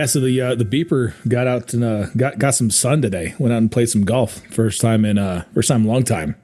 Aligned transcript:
Yeah, 0.00 0.06
so 0.06 0.20
the 0.20 0.40
uh, 0.40 0.54
the 0.54 0.64
beeper 0.64 1.12
got 1.28 1.46
out 1.46 1.74
and 1.74 1.84
uh, 1.84 2.06
got 2.16 2.38
got 2.38 2.54
some 2.54 2.70
sun 2.70 3.02
today. 3.02 3.34
Went 3.38 3.52
out 3.52 3.58
and 3.58 3.70
played 3.70 3.90
some 3.90 4.06
golf. 4.06 4.40
First 4.46 4.80
time 4.80 5.04
in 5.04 5.18
uh 5.18 5.44
first 5.52 5.68
time 5.68 5.84
long 5.84 6.04
time. 6.04 6.36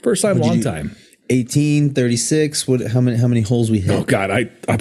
First 0.00 0.22
time 0.22 0.38
long 0.38 0.60
time. 0.60 0.94
18, 1.28 1.92
36. 1.92 2.68
What? 2.68 2.86
How 2.92 3.00
many? 3.00 3.16
How 3.16 3.26
many 3.26 3.40
holes 3.40 3.68
we 3.68 3.80
hit? 3.80 3.90
Oh 3.90 4.04
God, 4.04 4.30
I 4.30 4.48
I, 4.68 4.78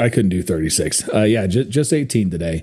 I, 0.00 0.08
couldn't 0.10 0.28
do 0.28 0.44
thirty 0.44 0.70
six. 0.70 1.08
Uh, 1.12 1.22
yeah, 1.22 1.48
just 1.48 1.68
just 1.68 1.92
eighteen 1.92 2.30
today. 2.30 2.62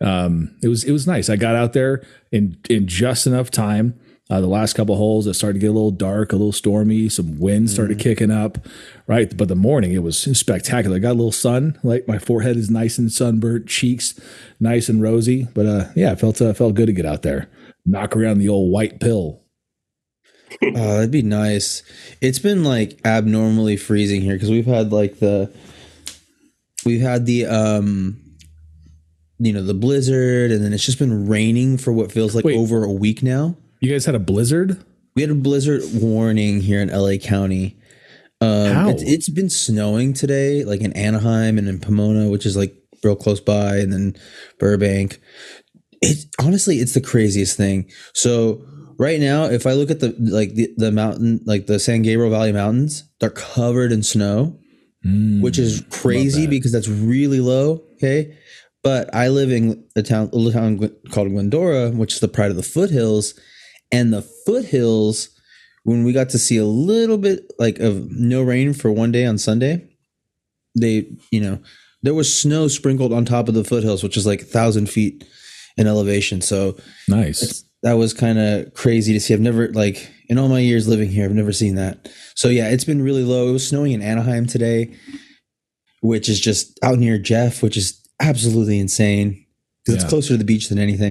Um, 0.00 0.56
it 0.62 0.68
was 0.68 0.82
it 0.82 0.92
was 0.92 1.06
nice. 1.06 1.28
I 1.28 1.36
got 1.36 1.54
out 1.54 1.74
there 1.74 2.02
in 2.32 2.56
in 2.70 2.86
just 2.86 3.26
enough 3.26 3.50
time. 3.50 4.00
Uh, 4.30 4.42
the 4.42 4.46
last 4.46 4.74
couple 4.74 4.94
holes, 4.96 5.26
it 5.26 5.32
started 5.32 5.54
to 5.54 5.60
get 5.60 5.70
a 5.70 5.72
little 5.72 5.90
dark, 5.90 6.32
a 6.32 6.36
little 6.36 6.52
stormy. 6.52 7.08
Some 7.08 7.38
wind 7.38 7.70
started 7.70 7.96
mm. 7.96 8.02
kicking 8.02 8.30
up, 8.30 8.58
right? 9.06 9.34
But 9.34 9.48
the 9.48 9.56
morning, 9.56 9.92
it 9.92 10.02
was 10.02 10.18
spectacular. 10.38 10.96
I 10.96 10.98
got 10.98 11.12
a 11.12 11.14
little 11.14 11.32
sun. 11.32 11.78
Like 11.82 12.06
my 12.06 12.18
forehead 12.18 12.58
is 12.58 12.68
nice 12.68 12.98
and 12.98 13.10
sunburnt, 13.10 13.66
cheeks 13.68 14.20
nice 14.60 14.90
and 14.90 15.00
rosy. 15.00 15.48
But 15.54 15.66
uh, 15.66 15.84
yeah, 15.96 16.12
it 16.12 16.20
felt 16.20 16.42
uh, 16.42 16.52
felt 16.52 16.74
good 16.74 16.86
to 16.86 16.92
get 16.92 17.06
out 17.06 17.22
there, 17.22 17.48
knock 17.86 18.14
around 18.14 18.38
the 18.38 18.50
old 18.50 18.70
white 18.70 19.00
pill. 19.00 19.40
oh, 20.62 20.70
that'd 20.72 21.10
be 21.10 21.22
nice. 21.22 21.82
It's 22.20 22.38
been 22.38 22.64
like 22.64 23.00
abnormally 23.06 23.78
freezing 23.78 24.20
here 24.20 24.34
because 24.34 24.50
we've 24.50 24.66
had 24.66 24.92
like 24.92 25.20
the 25.20 25.50
we've 26.84 27.00
had 27.00 27.24
the 27.24 27.46
um 27.46 28.20
you 29.38 29.54
know 29.54 29.62
the 29.62 29.72
blizzard 29.72 30.50
and 30.50 30.62
then 30.62 30.74
it's 30.74 30.84
just 30.84 30.98
been 30.98 31.26
raining 31.28 31.78
for 31.78 31.92
what 31.92 32.12
feels 32.12 32.34
like 32.34 32.44
Wait. 32.44 32.58
over 32.58 32.84
a 32.84 32.92
week 32.92 33.22
now 33.22 33.56
you 33.80 33.92
guys 33.92 34.04
had 34.04 34.14
a 34.14 34.20
blizzard? 34.20 34.82
We 35.14 35.22
had 35.22 35.30
a 35.30 35.34
blizzard 35.34 35.82
warning 35.94 36.60
here 36.60 36.80
in 36.80 36.88
LA 36.88 37.16
County. 37.16 37.78
Um, 38.40 38.72
How? 38.72 38.88
It's, 38.90 39.02
it's 39.02 39.28
been 39.28 39.50
snowing 39.50 40.12
today, 40.12 40.64
like 40.64 40.80
in 40.80 40.92
Anaheim 40.92 41.58
and 41.58 41.68
in 41.68 41.80
Pomona, 41.80 42.28
which 42.28 42.46
is 42.46 42.56
like 42.56 42.74
real 43.02 43.16
close 43.16 43.40
by, 43.40 43.78
and 43.78 43.92
then 43.92 44.16
Burbank. 44.58 45.20
It 46.00 46.26
honestly, 46.40 46.76
it's 46.78 46.94
the 46.94 47.00
craziest 47.00 47.56
thing. 47.56 47.90
So 48.14 48.64
right 48.98 49.18
now, 49.18 49.44
if 49.44 49.66
I 49.66 49.72
look 49.72 49.90
at 49.90 50.00
the 50.00 50.14
like 50.18 50.54
the, 50.54 50.72
the 50.76 50.92
mountain, 50.92 51.40
like 51.44 51.66
the 51.66 51.80
San 51.80 52.02
Gabriel 52.02 52.30
Valley 52.30 52.52
Mountains, 52.52 53.08
they're 53.18 53.30
covered 53.30 53.90
in 53.90 54.04
snow, 54.04 54.56
mm, 55.04 55.42
which 55.42 55.58
is 55.58 55.82
crazy 55.90 56.42
that. 56.42 56.50
because 56.50 56.70
that's 56.70 56.88
really 56.88 57.40
low. 57.40 57.82
Okay. 57.94 58.38
But 58.84 59.12
I 59.12 59.28
live 59.28 59.50
in 59.50 59.84
a 59.96 60.02
town, 60.04 60.30
a 60.32 60.36
little 60.36 60.52
town 60.52 60.78
called 61.10 61.30
Glendora, 61.30 61.90
which 61.90 62.14
is 62.14 62.20
the 62.20 62.28
pride 62.28 62.50
of 62.50 62.56
the 62.56 62.62
foothills 62.62 63.34
and 63.92 64.12
the 64.12 64.22
foothills 64.22 65.30
when 65.84 66.04
we 66.04 66.12
got 66.12 66.28
to 66.30 66.38
see 66.38 66.58
a 66.58 66.64
little 66.64 67.18
bit 67.18 67.50
like 67.58 67.78
of 67.78 68.10
no 68.10 68.42
rain 68.42 68.74
for 68.74 68.92
one 68.92 69.10
day 69.10 69.24
on 69.24 69.38
Sunday, 69.38 69.88
they, 70.78 71.10
you 71.30 71.40
know, 71.40 71.58
there 72.02 72.14
was 72.14 72.36
snow 72.36 72.68
sprinkled 72.68 73.12
on 73.12 73.24
top 73.24 73.48
of 73.48 73.54
the 73.54 73.64
foothills, 73.64 74.02
which 74.02 74.16
is 74.16 74.26
like 74.26 74.42
a 74.42 74.46
thousand 74.46 74.90
feet 74.90 75.26
in 75.76 75.86
elevation. 75.86 76.40
So 76.40 76.76
nice. 77.08 77.64
That 77.82 77.94
was 77.94 78.12
kind 78.12 78.38
of 78.38 78.74
crazy 78.74 79.12
to 79.12 79.20
see. 79.20 79.32
I've 79.32 79.40
never 79.40 79.68
like 79.68 80.10
in 80.28 80.38
all 80.38 80.48
my 80.48 80.58
years 80.58 80.88
living 80.88 81.08
here, 81.08 81.24
I've 81.24 81.32
never 81.32 81.52
seen 81.52 81.76
that. 81.76 82.08
So 82.34 82.48
yeah, 82.48 82.68
it's 82.68 82.84
been 82.84 83.02
really 83.02 83.24
low. 83.24 83.48
It 83.48 83.52
was 83.52 83.66
snowing 83.66 83.92
in 83.92 84.02
Anaheim 84.02 84.46
today, 84.46 84.94
which 86.00 86.28
is 86.28 86.40
just 86.40 86.78
out 86.82 86.98
near 86.98 87.18
Jeff, 87.18 87.62
which 87.62 87.76
is 87.76 87.98
absolutely 88.20 88.78
insane 88.78 89.46
because 89.84 89.94
yeah. 89.94 90.02
it's 90.02 90.10
closer 90.10 90.28
to 90.28 90.36
the 90.36 90.44
beach 90.44 90.68
than 90.68 90.78
anything. 90.78 91.10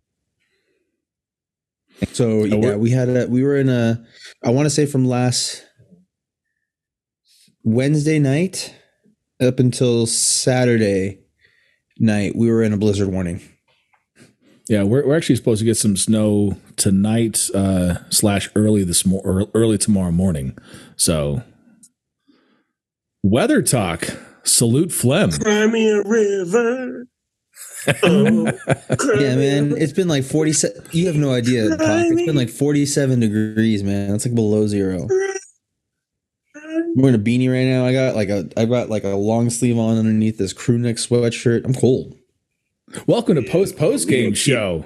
So 2.14 2.44
yeah, 2.45 2.76
we 2.76 2.92
had 2.92 3.09
a 3.09 3.28
we 3.28 3.44
were 3.44 3.58
in 3.58 3.70
a 3.70 4.03
I 4.44 4.52
want 4.52 4.66
to 4.66 4.70
say 4.70 4.86
from 4.86 5.06
last 5.06 5.63
Wednesday 7.63 8.19
night 8.19 8.74
up 9.41 9.59
until 9.59 10.06
Saturday 10.06 11.19
night 12.00 12.36
we 12.36 12.50
were 12.50 12.63
in 12.63 12.74
a 12.74 12.78
blizzard 12.78 13.09
warning. 13.09 13.41
Yeah, 14.69 14.84
we're, 14.84 15.07
we're 15.07 15.16
actually 15.16 15.38
supposed 15.38 15.59
to 15.59 15.66
get 15.66 15.78
some 15.78 15.96
snow 15.96 16.57
tonight 16.75 17.50
uh, 17.56 18.00
slash 18.09 18.50
early 18.53 18.84
this 18.84 19.06
mo- 19.06 19.50
early 19.53 19.78
tomorrow 19.78 20.12
morning. 20.12 20.57
So 20.97 21.41
weather 23.24 23.62
talk. 23.62 24.07
Salute 24.44 24.91
phlegm. 24.91 25.31
Crimea 25.31 26.03
River. 26.03 27.06
Oh, 28.03 28.52
yeah, 29.20 29.36
man. 29.36 29.75
It's 29.78 29.94
been 29.94 30.08
like 30.08 30.24
47. 30.24 30.90
You 30.92 31.08
have 31.08 31.16
no 31.16 31.34
idea. 31.34 31.70
It's 31.72 32.25
been 32.25 32.36
like 32.36 32.50
47 32.50 33.20
degrees, 33.20 33.84
man. 33.84 34.12
That's 34.12 34.25
like 34.25 34.36
below 34.36 34.68
zero. 34.68 35.08
I'm 36.56 37.02
wearing 37.02 37.16
a 37.16 37.20
beanie 37.20 37.52
right 37.52 37.66
now. 37.66 37.86
I 37.86 37.94
got 37.94 38.16
like 38.16 38.30
a 38.30 38.50
I 38.58 38.66
got 38.66 38.90
like 38.90 39.03
a 39.03 39.09
long 39.09 39.50
sleeve 39.50 39.78
on 39.78 39.98
underneath 39.98 40.38
this 40.38 40.53
crew 40.53 40.78
neck 40.78 40.96
sweatshirt. 40.96 41.64
I'm 41.64 41.74
cold. 41.74 42.16
Welcome 43.06 43.36
to 43.36 43.44
post 43.44 43.78
post 43.78 44.08
game 44.08 44.34
show. 44.34 44.86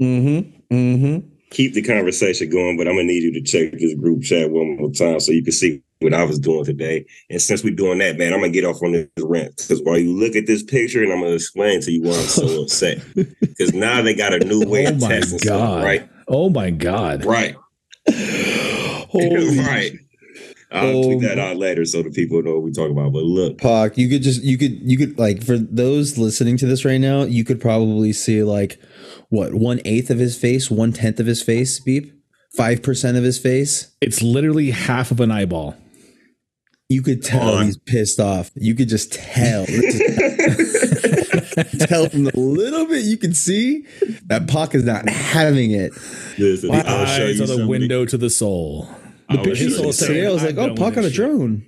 Mm-hmm. 0.00 0.74
Mm-hmm. 0.74 1.28
Keep 1.50 1.74
the 1.74 1.82
conversation 1.82 2.50
going, 2.50 2.76
but 2.76 2.86
I'm 2.86 2.94
gonna 2.94 3.04
need 3.04 3.22
you 3.22 3.32
to 3.32 3.42
check 3.42 3.78
this 3.78 3.94
group 3.94 4.22
chat 4.22 4.50
one 4.50 4.76
more 4.76 4.90
time 4.90 5.18
so 5.20 5.32
you 5.32 5.42
can 5.42 5.52
see 5.52 5.82
what 6.00 6.14
I 6.14 6.24
was 6.24 6.38
doing 6.38 6.64
today. 6.64 7.06
And 7.30 7.40
since 7.40 7.64
we're 7.64 7.74
doing 7.74 7.98
that, 7.98 8.16
man, 8.18 8.32
I'm 8.32 8.40
gonna 8.40 8.52
get 8.52 8.64
off 8.64 8.82
on 8.82 8.92
this 8.92 9.08
rant 9.18 9.56
because 9.56 9.82
while 9.82 9.98
you 9.98 10.14
look 10.14 10.36
at 10.36 10.46
this 10.46 10.62
picture, 10.62 11.02
and 11.02 11.12
I'm 11.12 11.20
gonna 11.20 11.34
explain 11.34 11.80
to 11.82 11.92
you 11.92 12.02
why 12.02 12.10
I'm 12.10 12.26
so 12.26 12.62
upset. 12.62 13.02
Because 13.14 13.74
now 13.74 14.02
they 14.02 14.14
got 14.14 14.34
a 14.34 14.38
new 14.40 14.66
way 14.66 14.86
oh 14.86 14.90
of 14.90 15.00
testing 15.00 15.38
stuff, 15.38 15.82
right? 15.82 16.08
Oh 16.28 16.50
my 16.50 16.70
god! 16.70 17.24
Right. 17.24 17.56
right. 19.14 19.92
I'll 20.70 20.98
oh, 20.98 21.02
tweet 21.02 21.22
that 21.22 21.38
oh 21.38 21.42
out 21.42 21.56
later 21.56 21.84
so 21.86 22.02
the 22.02 22.10
people 22.10 22.42
know 22.42 22.54
what 22.54 22.62
we 22.62 22.72
talk 22.72 22.90
about. 22.90 23.12
But 23.12 23.22
look, 23.22 23.58
Pac, 23.58 23.96
you 23.96 24.08
could 24.08 24.22
just 24.22 24.42
you 24.42 24.58
could 24.58 24.78
you 24.82 24.98
could 24.98 25.18
like 25.18 25.42
for 25.42 25.56
those 25.56 26.18
listening 26.18 26.56
to 26.58 26.66
this 26.66 26.84
right 26.84 27.00
now, 27.00 27.22
you 27.22 27.44
could 27.44 27.60
probably 27.60 28.12
see 28.12 28.42
like 28.42 28.78
what 29.30 29.54
one 29.54 29.80
eighth 29.84 30.10
of 30.10 30.18
his 30.18 30.36
face, 30.36 30.70
one 30.70 30.92
tenth 30.92 31.20
of 31.20 31.26
his 31.26 31.42
face, 31.42 31.80
beep, 31.80 32.12
five 32.54 32.82
percent 32.82 33.16
of 33.16 33.24
his 33.24 33.38
face. 33.38 33.94
It's 34.02 34.20
literally 34.20 34.70
half 34.70 35.10
of 35.10 35.20
an 35.20 35.30
eyeball. 35.30 35.74
You 36.88 37.02
could 37.02 37.22
tell 37.22 37.58
he's 37.60 37.76
pissed 37.76 38.18
off. 38.18 38.50
You 38.54 38.74
could 38.74 38.88
just 38.88 39.12
tell. 39.12 39.66
tell 41.80 42.08
from 42.08 42.24
the 42.24 42.32
little 42.34 42.86
bit 42.86 43.04
you 43.04 43.18
can 43.18 43.34
see 43.34 43.84
that 44.24 44.48
Pac 44.48 44.74
is 44.74 44.84
not 44.84 45.06
having 45.06 45.72
it. 45.72 45.92
Listen, 46.38 46.70
eyes 46.70 47.40
are 47.42 47.46
the 47.46 47.66
window 47.66 48.06
to 48.06 48.16
the 48.16 48.30
soul. 48.30 48.88
The 49.28 49.36
picture 49.38 49.68
today, 49.68 50.26
I 50.26 50.30
was 50.30 50.42
like, 50.42 50.56
"Oh, 50.56 50.74
Pac 50.74 50.96
on 50.96 51.04
a 51.04 51.10
drone." 51.10 51.66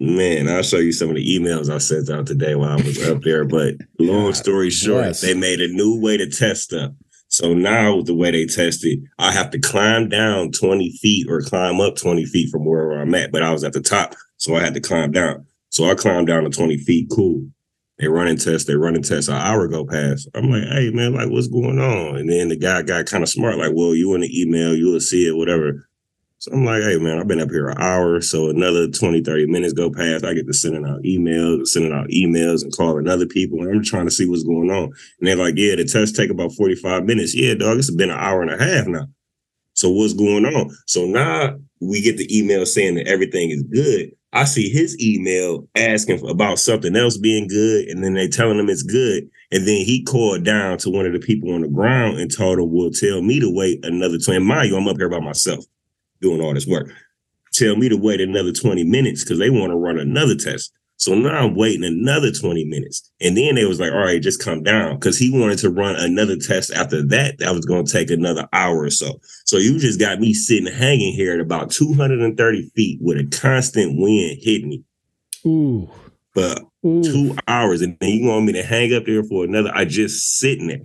Man, 0.00 0.48
I'll 0.48 0.62
show 0.62 0.78
you 0.78 0.92
some 0.92 1.10
of 1.10 1.16
the 1.16 1.38
emails 1.38 1.68
I 1.68 1.76
sent 1.78 2.08
out 2.08 2.26
today 2.26 2.54
while 2.54 2.70
I 2.70 2.82
was 2.82 3.06
up 3.06 3.22
there. 3.22 3.44
But 3.44 3.74
long 3.98 4.32
story 4.32 4.70
short, 4.70 5.04
yes. 5.04 5.20
they 5.20 5.34
made 5.34 5.60
a 5.60 5.68
new 5.68 6.00
way 6.00 6.16
to 6.16 6.28
test 6.28 6.62
stuff. 6.62 6.92
So 7.28 7.52
now 7.52 8.00
the 8.00 8.14
way 8.14 8.30
they 8.30 8.46
test 8.46 8.84
it, 8.84 9.00
I 9.18 9.32
have 9.32 9.50
to 9.50 9.58
climb 9.58 10.08
down 10.08 10.52
20 10.52 10.96
feet 11.02 11.26
or 11.28 11.40
climb 11.40 11.80
up 11.80 11.96
20 11.96 12.24
feet 12.26 12.50
from 12.50 12.64
wherever 12.64 13.00
I'm 13.00 13.14
at. 13.14 13.32
But 13.32 13.42
I 13.42 13.52
was 13.52 13.64
at 13.64 13.72
the 13.72 13.80
top. 13.80 14.14
So 14.44 14.54
I 14.56 14.60
had 14.60 14.74
to 14.74 14.80
climb 14.80 15.10
down. 15.10 15.46
So 15.70 15.90
I 15.90 15.94
climbed 15.94 16.26
down 16.26 16.44
to 16.44 16.50
20 16.50 16.76
feet. 16.76 17.08
Cool. 17.10 17.48
They 17.98 18.08
running 18.08 18.36
tests. 18.36 18.66
They 18.66 18.74
running 18.74 19.02
tests. 19.02 19.28
An 19.28 19.36
hour 19.36 19.66
go 19.68 19.86
past. 19.86 20.28
I'm 20.34 20.50
like, 20.50 20.64
hey 20.64 20.90
man, 20.90 21.14
like 21.14 21.30
what's 21.30 21.48
going 21.48 21.78
on? 21.78 22.16
And 22.16 22.28
then 22.28 22.50
the 22.50 22.56
guy 22.56 22.82
got 22.82 23.06
kind 23.06 23.22
of 23.22 23.30
smart, 23.30 23.56
like, 23.56 23.72
well, 23.74 23.94
you 23.94 24.14
in 24.14 24.20
the 24.20 24.42
email, 24.42 24.74
you'll 24.74 25.00
see 25.00 25.26
it, 25.26 25.34
whatever. 25.34 25.88
So 26.36 26.52
I'm 26.52 26.62
like, 26.62 26.82
hey 26.82 26.98
man, 26.98 27.18
I've 27.18 27.26
been 27.26 27.40
up 27.40 27.48
here 27.48 27.70
an 27.70 27.80
hour. 27.80 28.20
So 28.20 28.50
another 28.50 28.86
20, 28.86 29.22
30 29.22 29.46
minutes 29.46 29.72
go 29.72 29.90
past. 29.90 30.26
I 30.26 30.34
get 30.34 30.46
to 30.46 30.52
sending 30.52 30.84
out 30.84 31.00
emails, 31.04 31.68
sending 31.68 31.94
out 31.94 32.08
emails 32.08 32.62
and 32.62 32.76
calling 32.76 33.08
other 33.08 33.26
people. 33.26 33.60
And 33.60 33.70
I'm 33.70 33.82
trying 33.82 34.04
to 34.04 34.10
see 34.10 34.28
what's 34.28 34.42
going 34.42 34.70
on. 34.70 34.92
And 35.20 35.26
they're 35.26 35.36
like, 35.36 35.54
yeah, 35.56 35.74
the 35.76 35.86
test 35.86 36.16
take 36.16 36.28
about 36.28 36.52
45 36.52 37.04
minutes. 37.06 37.34
Yeah, 37.34 37.54
dog, 37.54 37.78
it's 37.78 37.90
been 37.90 38.10
an 38.10 38.18
hour 38.20 38.42
and 38.42 38.50
a 38.50 38.62
half 38.62 38.86
now. 38.86 39.06
So 39.72 39.88
what's 39.88 40.12
going 40.12 40.44
on? 40.44 40.70
So 40.86 41.06
now 41.06 41.56
we 41.80 42.02
get 42.02 42.18
the 42.18 42.28
email 42.36 42.66
saying 42.66 42.96
that 42.96 43.08
everything 43.08 43.50
is 43.50 43.62
good. 43.62 44.12
I 44.34 44.44
see 44.44 44.68
his 44.68 45.00
email 45.00 45.68
asking 45.76 46.28
about 46.28 46.58
something 46.58 46.96
else 46.96 47.16
being 47.16 47.46
good, 47.46 47.86
and 47.88 48.02
then 48.02 48.14
they 48.14 48.26
telling 48.26 48.58
him 48.58 48.68
it's 48.68 48.82
good. 48.82 49.30
And 49.52 49.66
then 49.66 49.84
he 49.84 50.02
called 50.02 50.42
down 50.42 50.78
to 50.78 50.90
one 50.90 51.06
of 51.06 51.12
the 51.12 51.20
people 51.20 51.54
on 51.54 51.60
the 51.60 51.68
ground 51.68 52.18
and 52.18 52.30
told 52.30 52.58
him, 52.58 52.72
"Well, 52.72 52.90
tell 52.90 53.22
me 53.22 53.38
to 53.38 53.48
wait 53.48 53.84
another 53.84 54.18
20. 54.18 54.40
Mind 54.40 54.70
you, 54.70 54.76
I'm 54.76 54.88
up 54.88 54.96
here 54.96 55.08
by 55.08 55.20
myself 55.20 55.64
doing 56.20 56.40
all 56.40 56.52
this 56.52 56.66
work. 56.66 56.92
Tell 57.52 57.76
me 57.76 57.88
to 57.88 57.96
wait 57.96 58.20
another 58.20 58.50
20 58.50 58.82
minutes 58.82 59.22
because 59.22 59.38
they 59.38 59.50
want 59.50 59.70
to 59.70 59.76
run 59.76 59.98
another 60.00 60.34
test. 60.34 60.72
So 61.04 61.14
now 61.14 61.36
I'm 61.36 61.54
waiting 61.54 61.84
another 61.84 62.32
20 62.32 62.64
minutes. 62.64 63.12
And 63.20 63.36
then 63.36 63.56
they 63.56 63.66
was 63.66 63.78
like, 63.78 63.92
all 63.92 63.98
right, 63.98 64.22
just 64.22 64.42
come 64.42 64.62
down. 64.62 64.98
Cause 65.00 65.18
he 65.18 65.30
wanted 65.30 65.58
to 65.58 65.68
run 65.68 65.96
another 65.96 66.34
test 66.38 66.72
after 66.72 67.04
that. 67.08 67.36
That 67.40 67.52
was 67.52 67.66
going 67.66 67.84
to 67.84 67.92
take 67.92 68.10
another 68.10 68.48
hour 68.54 68.84
or 68.84 68.88
so. 68.88 69.20
So 69.44 69.58
you 69.58 69.78
just 69.78 70.00
got 70.00 70.18
me 70.18 70.32
sitting 70.32 70.72
hanging 70.72 71.12
here 71.12 71.34
at 71.34 71.40
about 71.40 71.70
230 71.70 72.70
feet 72.74 73.00
with 73.02 73.18
a 73.18 73.26
constant 73.38 74.00
wind 74.00 74.38
hitting 74.40 74.70
me. 74.70 74.82
Ooh. 75.44 75.90
But 76.34 76.62
Ooh. 76.86 77.02
two 77.02 77.36
hours. 77.48 77.82
And 77.82 77.98
then 78.00 78.08
you 78.08 78.26
want 78.26 78.46
me 78.46 78.54
to 78.54 78.62
hang 78.62 78.94
up 78.94 79.04
there 79.04 79.24
for 79.24 79.44
another. 79.44 79.72
I 79.74 79.84
just 79.84 80.38
sitting 80.38 80.68
there. 80.68 80.80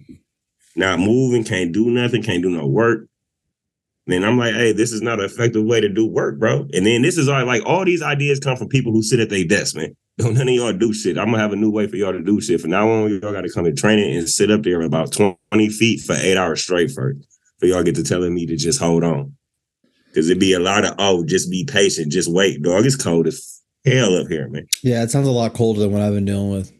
Not 0.75 1.00
moving, 1.00 1.45
can't 1.45 1.71
do 1.71 1.89
nothing, 1.89 2.24
can't 2.24 2.44
do 2.44 2.50
no 2.50 2.68
work. 2.68 3.07
Then 4.06 4.25
I'm 4.25 4.38
like, 4.38 4.56
hey, 4.56 4.74
this 4.74 4.92
is 4.92 5.01
not 5.01 5.19
an 5.19 5.25
effective 5.25 5.63
way 5.63 5.80
to 5.80 5.88
do 5.88 6.06
work, 6.06 6.39
bro. 6.39 6.68
And 6.74 6.86
then 6.86 7.04
this 7.04 7.18
is 7.18 7.30
all 7.30 7.45
like 7.45 7.63
all 7.66 7.86
these 7.86 8.01
ideas 8.01 8.42
come 8.42 8.57
from 8.57 8.68
people 8.68 8.92
who 8.92 9.01
sit 9.01 9.21
at 9.21 9.30
their 9.30 9.45
desk, 9.45 9.77
man. 9.77 9.95
Don't 10.19 10.33
none 10.33 10.50
of 10.50 10.54
y'all 10.54 10.74
do 10.74 10.94
shit. 10.94 11.18
I'm 11.18 11.27
gonna 11.27 11.39
have 11.39 11.54
a 11.54 11.56
new 11.56 11.71
way 11.71 11.88
for 11.88 11.95
y'all 11.95 12.12
to 12.12 12.21
do 12.21 12.42
shit. 12.42 12.60
For 12.60 12.68
now 12.68 12.89
on, 12.89 13.10
y'all 13.10 13.31
got 13.31 13.42
to 13.42 13.51
come 13.51 13.63
to 13.63 13.74
training 13.74 14.18
and 14.18 14.30
sit 14.30 14.51
up 14.51 14.63
there 14.63 14.81
about 14.81 15.13
20 15.13 15.69
feet 15.69 16.01
for 16.01 16.13
eight 16.13 16.38
hours 16.38 16.62
straight 16.62 16.92
for 16.92 17.16
for 17.60 17.66
y'all 17.66 17.83
get 17.83 17.95
to 17.95 18.04
telling 18.04 18.33
me 18.33 18.45
to 18.45 18.56
just 18.56 18.80
hold 18.80 19.04
on. 19.04 19.36
Cause 20.13 20.27
it'd 20.27 20.39
be 20.39 20.54
a 20.54 20.60
lot 20.60 20.86
of 20.86 20.95
oh, 20.98 21.24
just 21.24 21.50
be 21.50 21.63
patient, 21.63 22.12
just 22.12 22.31
wait. 22.31 22.62
Dog, 22.62 22.86
it's 22.86 22.95
cold 22.95 23.27
as 23.27 23.62
hell 23.86 24.16
up 24.16 24.27
here, 24.27 24.50
man. 24.50 24.68
Yeah, 24.83 25.04
it 25.04 25.12
sounds 25.12 25.27
a 25.27 25.31
lot 25.31 25.54
colder 25.54 25.80
than 25.80 25.92
what 25.92 26.01
I've 26.01 26.13
been 26.13 26.25
dealing 26.25 26.51
with. 26.51 26.71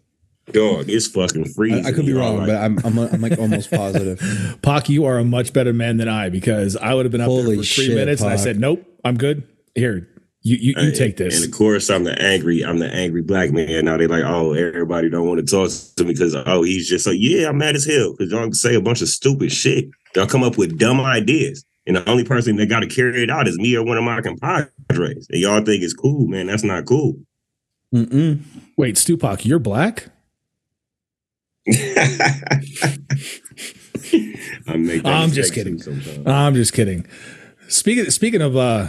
Dog, 0.52 0.90
it's 0.90 1.08
fucking 1.08 1.46
freezing. 1.46 1.86
I, 1.86 1.90
I 1.90 1.92
could 1.92 2.08
be 2.08 2.14
wrong, 2.14 2.38
like, 2.38 2.48
but 2.48 2.56
I'm, 2.56 2.80
I'm 2.84 2.98
I'm 2.98 3.22
like 3.22 3.38
almost 3.38 3.70
positive. 3.70 4.20
Pac, 4.64 4.90
you 4.90 5.06
are 5.06 5.20
a 5.20 5.24
much 5.24 5.54
better 5.54 5.74
man 5.74 5.98
than 5.98 6.10
I 6.10 6.30
because 6.30 6.76
I 6.76 6.94
would 6.96 7.06
have 7.06 7.12
been 7.12 7.22
up 7.22 7.28
Holy 7.28 7.56
there 7.56 7.56
for 7.58 7.64
three 7.64 7.86
shit, 7.86 7.96
minutes 7.96 8.22
Pac. 8.22 8.32
and 8.32 8.34
I 8.34 8.44
said, 8.44 8.60
Nope, 8.60 8.84
I'm 9.06 9.16
good. 9.16 9.48
Here, 9.76 10.10
you 10.42 10.56
you, 10.56 10.74
you 10.82 10.92
take 10.92 11.18
this. 11.18 11.36
And 11.36 11.46
of 11.46 11.58
course, 11.58 11.90
I'm 11.90 12.06
the 12.06 12.20
angry. 12.22 12.64
I'm 12.64 12.80
the 12.80 12.90
angry 12.90 13.22
black 13.22 13.52
man. 13.52 13.86
Now 13.86 13.98
they 13.98 14.08
like, 14.08 14.24
oh, 14.24 14.54
everybody 14.54 15.10
don't 15.10 15.28
want 15.28 15.46
to 15.46 15.46
talk 15.46 15.70
to 15.98 16.04
me 16.04 16.14
because 16.14 16.34
oh, 16.34 16.64
he's 16.64 16.88
just 16.88 17.04
so 17.04 17.12
yeah, 17.12 17.50
I'm 17.50 17.58
mad 17.58 17.76
as 17.76 17.86
hell 17.86 18.14
because 18.14 18.32
y'all 18.32 18.52
say 18.54 18.76
a 18.76 18.82
bunch 18.82 19.02
of 19.02 19.10
stupid 19.10 19.52
shit. 19.52 19.90
They'll 20.14 20.28
come 20.28 20.44
up 20.44 20.58
with 20.58 20.80
dumb 20.80 21.02
ideas, 21.02 21.66
and 21.86 21.98
the 21.98 22.10
only 22.10 22.24
person 22.24 22.56
that 22.56 22.68
got 22.68 22.80
to 22.80 22.88
carry 22.88 23.22
it 23.22 23.30
out 23.30 23.48
is 23.48 23.58
me 23.58 23.76
or 23.76 23.84
one 23.84 23.98
of 23.98 24.04
my 24.04 24.22
compadres. 24.22 25.28
And 25.30 25.42
y'all 25.42 25.64
think 25.64 25.84
it's 25.84 25.94
cool, 25.94 26.28
man? 26.28 26.48
That's 26.48 26.64
not 26.64 26.86
cool. 26.86 27.16
Mm-mm. 27.94 28.42
Wait, 28.78 28.96
Stupac, 28.96 29.46
you're 29.46 29.60
black. 29.60 30.08
I'm, 34.68 35.06
I'm 35.06 35.32
just 35.32 35.54
kidding. 35.54 35.82
I'm 36.26 36.56
just 36.56 36.74
kidding. 36.74 37.06
Speaking 37.68 38.10
speaking 38.10 38.42
of 38.42 38.56
uh 38.56 38.88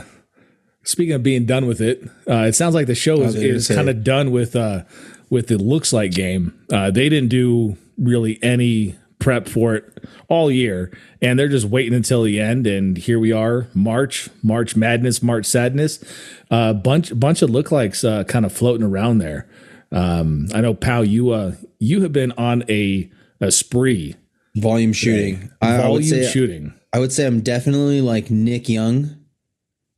speaking 0.82 1.14
of 1.14 1.22
being 1.22 1.46
done 1.46 1.66
with 1.66 1.80
it, 1.80 2.02
uh, 2.28 2.44
it 2.46 2.54
sounds 2.54 2.74
like 2.74 2.86
the 2.86 2.94
show 2.94 3.22
is, 3.22 3.34
is 3.34 3.68
kind 3.68 3.88
of 3.88 4.04
done 4.04 4.30
with 4.30 4.56
uh 4.56 4.84
with 5.28 5.46
the 5.46 5.58
looks 5.58 5.92
like 5.92 6.10
game. 6.10 6.58
Uh, 6.72 6.90
they 6.90 7.08
didn't 7.08 7.28
do 7.28 7.76
really 7.96 8.38
any 8.42 8.96
prep 9.20 9.48
for 9.48 9.74
it 9.76 10.04
all 10.28 10.50
year, 10.50 10.90
and 11.22 11.38
they're 11.38 11.48
just 11.48 11.66
waiting 11.66 11.94
until 11.94 12.24
the 12.24 12.40
end. 12.40 12.66
And 12.66 12.96
here 12.96 13.18
we 13.18 13.30
are, 13.32 13.68
March, 13.74 14.28
March 14.42 14.74
Madness, 14.74 15.22
March 15.22 15.46
Sadness. 15.46 16.02
A 16.50 16.54
uh, 16.54 16.72
bunch 16.72 17.18
bunch 17.18 17.42
of 17.42 17.50
lookalikes 17.50 18.06
uh, 18.08 18.24
kind 18.24 18.44
of 18.44 18.52
floating 18.52 18.84
around 18.84 19.18
there. 19.18 19.48
Um, 19.92 20.48
I 20.52 20.60
know, 20.60 20.74
Pal, 20.74 21.04
you 21.04 21.30
uh, 21.30 21.54
you 21.78 22.02
have 22.02 22.12
been 22.12 22.32
on 22.32 22.64
a 22.68 23.10
a 23.40 23.50
spree. 23.50 24.16
Volume 24.56 24.92
shooting. 24.92 25.50
I, 25.62 25.76
Volume 25.76 25.86
I 25.86 25.90
would 25.90 26.04
say, 26.04 26.26
shooting. 26.26 26.74
I 26.92 26.98
would 26.98 27.12
say 27.12 27.24
I'm 27.24 27.40
definitely 27.40 28.00
like 28.00 28.32
Nick 28.32 28.68
Young 28.68 29.19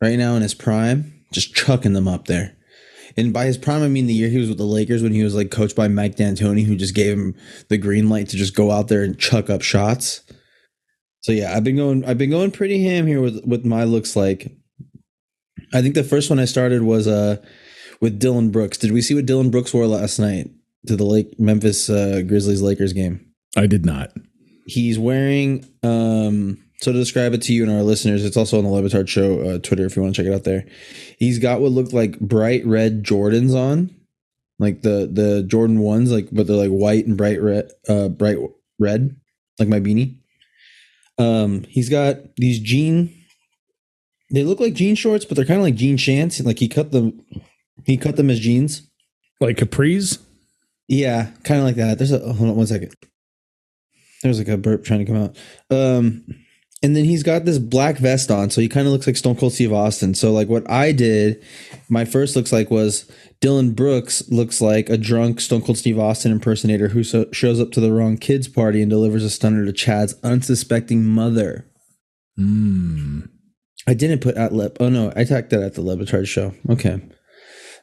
right 0.03 0.19
now 0.19 0.35
in 0.35 0.43
his 0.43 0.55
prime, 0.55 1.25
just 1.33 1.55
chucking 1.55 1.93
them 1.93 2.09
up 2.09 2.27
there. 2.27 2.57
And 3.17 3.33
by 3.33 3.45
his 3.45 3.57
prime, 3.57 3.83
I 3.83 3.89
mean 3.89 4.07
the 4.07 4.15
year 4.15 4.29
he 4.29 4.39
was 4.39 4.49
with 4.49 4.59
the 4.59 4.65
Lakers 4.65 5.03
when 5.03 5.13
he 5.13 5.23
was 5.23 5.35
like 5.35 5.51
coached 5.51 5.77
by 5.77 5.89
Mike 5.89 6.17
D'Antoni, 6.17 6.65
who 6.65 6.77
just 6.77 6.95
gave 6.95 7.17
him 7.17 7.35
the 7.69 7.79
green 7.79 8.09
light 8.09 8.29
to 8.31 8.37
just 8.37 8.57
go 8.57 8.71
out 8.71 8.89
there 8.89 9.03
and 9.03 9.19
chuck 9.19 9.49
up 9.49 9.63
shots. 9.63 10.23
So 11.21 11.31
yeah, 11.31 11.55
I've 11.55 11.63
been 11.63 11.77
going. 11.77 12.05
I've 12.05 12.19
been 12.19 12.31
going 12.31 12.51
pretty 12.51 12.83
ham 12.83 13.07
here 13.07 13.21
with 13.21 13.45
with 13.47 13.65
my 13.65 13.85
looks 13.85 14.17
like. 14.17 14.57
I 15.73 15.81
think 15.81 15.95
the 15.95 16.05
first 16.05 16.31
one 16.31 16.41
I 16.41 16.47
started 16.47 16.83
was 16.83 17.07
uh 17.07 17.37
with 18.01 18.19
Dillon 18.19 18.51
Brooks. 18.51 18.79
Did 18.79 18.93
we 18.93 19.03
see 19.03 19.15
what 19.15 19.27
Dillon 19.27 19.51
Brooks 19.51 19.73
wore 19.73 19.87
last 19.87 20.19
night 20.19 20.51
to 20.87 20.97
the 20.97 21.05
Lake 21.05 21.39
Memphis 21.39 21.89
uh, 21.89 22.23
Grizzlies 22.27 22.63
Lakers 22.63 22.93
game? 22.93 23.25
I 23.57 23.67
did 23.67 23.87
not. 23.87 24.11
He's 24.67 24.99
wearing 24.99 25.65
um 25.85 26.59
so 26.83 26.91
to 26.91 26.99
describe 26.99 27.33
it 27.33 27.43
to 27.43 27.53
you 27.53 27.63
and 27.63 27.71
our 27.71 27.85
listeners, 27.85 28.25
it's 28.25 28.37
also 28.37 28.59
on 28.59 28.65
the 28.65 28.71
Le 28.71 28.83
Batard 28.83 29.07
Show 29.07 29.41
uh, 29.41 29.59
Twitter 29.59 29.87
if 29.87 29.95
you 29.95 30.03
want 30.03 30.17
to 30.17 30.23
check 30.23 30.31
it 30.31 30.35
out 30.35 30.43
there. 30.43 30.67
He's 31.17 31.39
got 31.39 31.61
what 31.61 31.71
looked 31.71 31.93
like 31.93 32.19
bright 32.19 32.67
red 32.67 33.05
Jordans 33.05 33.55
on, 33.55 33.95
like 34.59 34.83
the 34.83 35.09
the 35.11 35.45
Jordan 35.45 35.79
ones, 35.79 36.11
like 36.11 36.29
but 36.33 36.49
they're 36.49 36.57
like 36.57 36.71
white 36.71 37.07
and 37.07 37.17
bright 37.17 37.41
red, 37.41 37.71
uh, 37.89 38.09
bright 38.09 38.39
red, 38.81 39.15
like 39.61 39.69
my 39.69 39.79
beanie. 39.79 40.17
Um, 41.19 41.63
he's 41.69 41.89
got 41.89 42.17
these 42.35 42.59
jean. 42.59 43.17
They 44.33 44.43
look 44.43 44.59
like 44.59 44.75
jean 44.75 44.97
shorts, 44.97 45.25
but 45.25 45.37
they're 45.37 45.47
kind 45.47 45.61
of 45.61 45.65
like 45.65 45.77
jean 45.77 45.97
shants. 45.97 46.45
Like 46.45 46.59
he 46.59 46.67
cut 46.67 46.91
them, 46.91 47.25
he 47.87 47.97
cut 47.97 48.17
them 48.17 48.29
as 48.29 48.41
jeans, 48.41 48.91
like 49.41 49.57
capris. 49.57 50.19
Yeah, 50.89 51.31
kind 51.45 51.61
of 51.61 51.67
like 51.67 51.77
that. 51.77 51.99
There's 51.99 52.11
a 52.11 52.19
hold 52.19 52.51
on 52.51 52.57
one 52.57 52.67
second. 52.67 52.93
There's 54.25 54.39
like 54.39 54.49
a 54.49 54.57
burp 54.57 54.85
trying 54.85 55.01
to 55.01 55.05
come 55.05 55.23
out. 55.23 55.37
Um, 55.71 56.25
and 56.83 56.97
then 56.97 57.05
he's 57.05 57.23
got 57.23 57.45
this 57.45 57.59
black 57.59 57.97
vest 57.99 58.31
on, 58.31 58.51
so 58.51 58.61
he 58.61 58.69
kind 58.69 58.87
of 58.87 58.93
looks 58.93 59.07
like 59.07 59.17
Stone 59.17 59.37
Cold 59.37 59.53
Steve 59.53 59.73
Austin. 59.73 60.15
So 60.15 60.33
like 60.33 60.49
what 60.49 60.69
I 60.69 60.93
did, 60.93 61.43
my 61.89 62.05
first 62.05 62.35
looks 62.35 62.53
like 62.53 62.71
was 62.71 63.11
Dillon 63.41 63.73
Brooks 63.73 64.29
looks 64.31 64.61
like 64.61 64.89
a 64.89 64.97
drunk 64.97 65.41
Stone 65.41 65.63
Cold 65.63 65.79
Steve 65.79 65.99
Austin 65.99 66.33
impersonator 66.33 66.89
who 66.89 67.05
so, 67.05 67.27
shows 67.33 67.61
up 67.61 67.71
to 67.73 67.81
the 67.81 67.93
wrong 67.93 68.17
kids 68.17 68.49
party 68.49 68.83
and 68.83 68.91
delivers 68.91 69.25
a 69.25 69.31
stunner 69.31 69.65
to 69.65 69.73
Chad's 69.73 70.15
unsuspecting 70.25 71.05
mother. 71.05 71.71
Hmm. 72.37 73.21
I 73.87 73.95
didn't 73.95 74.21
put 74.21 74.37
at 74.37 74.53
lip. 74.53 74.77
Oh 74.81 74.89
no, 74.89 75.13
I 75.15 75.25
tacked 75.25 75.51
that 75.51 75.63
at 75.63 75.75
the 75.75 75.83
Le 75.83 75.97
Batard 75.97 76.27
show. 76.27 76.55
Okay. 76.69 77.01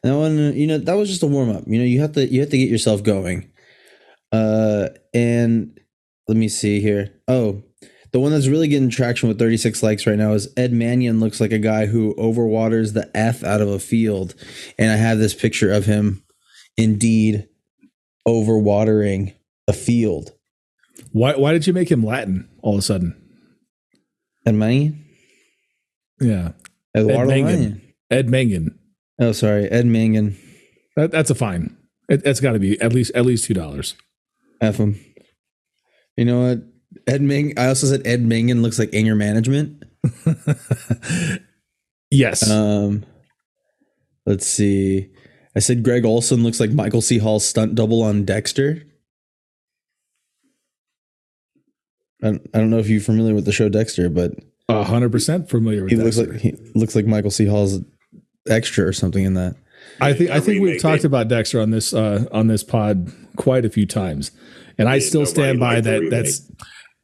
That 0.03 0.15
one, 0.15 0.55
you 0.55 0.65
know, 0.67 0.77
that 0.77 0.93
was 0.93 1.09
just 1.09 1.23
a 1.23 1.27
warm 1.27 1.49
up. 1.49 1.63
You 1.67 1.77
know, 1.77 1.85
you 1.85 2.01
have 2.01 2.13
to 2.13 2.25
you 2.25 2.39
have 2.41 2.49
to 2.49 2.57
get 2.57 2.69
yourself 2.69 3.03
going. 3.03 3.51
Uh, 4.31 4.89
and 5.13 5.77
let 6.27 6.37
me 6.37 6.47
see 6.47 6.79
here. 6.79 7.13
Oh, 7.27 7.63
the 8.11 8.19
one 8.19 8.31
that's 8.31 8.47
really 8.47 8.67
getting 8.67 8.89
traction 8.89 9.29
with 9.29 9.39
36 9.39 9.83
likes 9.83 10.07
right 10.07 10.17
now 10.17 10.33
is 10.33 10.51
Ed 10.57 10.73
Mannion 10.73 11.19
looks 11.19 11.39
like 11.39 11.51
a 11.51 11.59
guy 11.59 11.85
who 11.85 12.15
overwaters 12.15 12.93
the 12.93 13.09
F 13.15 13.43
out 13.43 13.61
of 13.61 13.67
a 13.67 13.79
field. 13.79 14.35
And 14.77 14.91
I 14.91 14.95
have 14.95 15.19
this 15.19 15.33
picture 15.33 15.71
of 15.71 15.85
him 15.85 16.23
indeed 16.77 17.47
overwatering 18.27 19.35
a 19.67 19.73
field. 19.73 20.31
Why 21.11 21.35
why 21.35 21.53
did 21.53 21.67
you 21.67 21.73
make 21.73 21.91
him 21.91 22.03
Latin 22.03 22.49
all 22.61 22.73
of 22.73 22.79
a 22.79 22.83
sudden? 22.83 23.15
Ed 24.45 24.55
Mannion? 24.55 25.05
Yeah. 26.19 26.51
Eduardo 26.95 27.31
Ed 27.31 27.43
Mangan. 27.43 27.81
Ed 28.09 28.29
Mangan. 28.29 28.79
Oh, 29.19 29.31
sorry. 29.31 29.69
Ed 29.69 29.85
Mangan. 29.85 30.37
That, 30.95 31.11
that's 31.11 31.29
a 31.29 31.35
fine. 31.35 31.77
It, 32.09 32.25
has 32.25 32.39
got 32.39 32.53
to 32.53 32.59
be 32.59 32.79
at 32.81 32.93
least 32.93 33.11
at 33.13 33.25
least 33.25 33.45
two 33.45 33.53
dollars. 33.53 33.95
F 34.61 34.77
him. 34.77 34.99
You 36.17 36.25
know 36.25 36.47
what? 36.47 36.59
Ed 37.07 37.21
Ming. 37.21 37.53
I 37.57 37.67
also 37.67 37.87
said 37.87 38.05
Ed 38.05 38.21
Mangan 38.21 38.61
looks 38.61 38.79
like 38.79 38.89
anger 38.93 39.15
management. 39.15 39.83
yes. 42.11 42.49
Um, 42.49 43.05
let's 44.25 44.47
see. 44.47 45.09
I 45.55 45.59
said 45.59 45.83
Greg 45.83 46.05
Olson 46.05 46.43
looks 46.43 46.59
like 46.59 46.71
Michael 46.71 47.01
C. 47.01 47.17
Hall's 47.17 47.45
stunt 47.45 47.75
double 47.75 48.01
on 48.01 48.25
Dexter. 48.25 48.83
I, 52.23 52.27
I 52.29 52.57
don't 52.57 52.69
know 52.69 52.79
if 52.79 52.89
you're 52.89 53.01
familiar 53.01 53.33
with 53.33 53.45
the 53.45 53.51
show 53.51 53.69
Dexter, 53.69 54.09
but 54.09 54.33
hundred 54.69 55.11
percent 55.11 55.49
familiar 55.49 55.83
with. 55.83 55.91
He 55.91 55.97
Dexter. 55.97 56.23
looks 56.23 56.33
like 56.33 56.41
he 56.41 56.71
looks 56.75 56.95
like 56.95 57.05
Michael 57.05 57.31
C. 57.31 57.45
Hall's 57.45 57.79
extra 58.47 58.85
or 58.85 58.93
something 58.93 59.23
in 59.23 59.33
that. 59.35 59.55
I 60.01 60.13
think 60.13 60.29
I 60.29 60.39
think 60.39 60.61
we've 60.61 60.81
talked 60.81 61.03
about 61.03 61.27
Dexter 61.27 61.61
on 61.61 61.71
this 61.71 61.93
uh, 61.93 62.25
on 62.31 62.47
this 62.47 62.63
pod 62.63 63.11
quite 63.37 63.65
a 63.65 63.69
few 63.69 63.85
times, 63.85 64.31
and 64.77 64.87
I 64.87 64.99
still 64.99 65.25
stand 65.25 65.59
by 65.59 65.81
that. 65.81 66.07
That's 66.09 66.49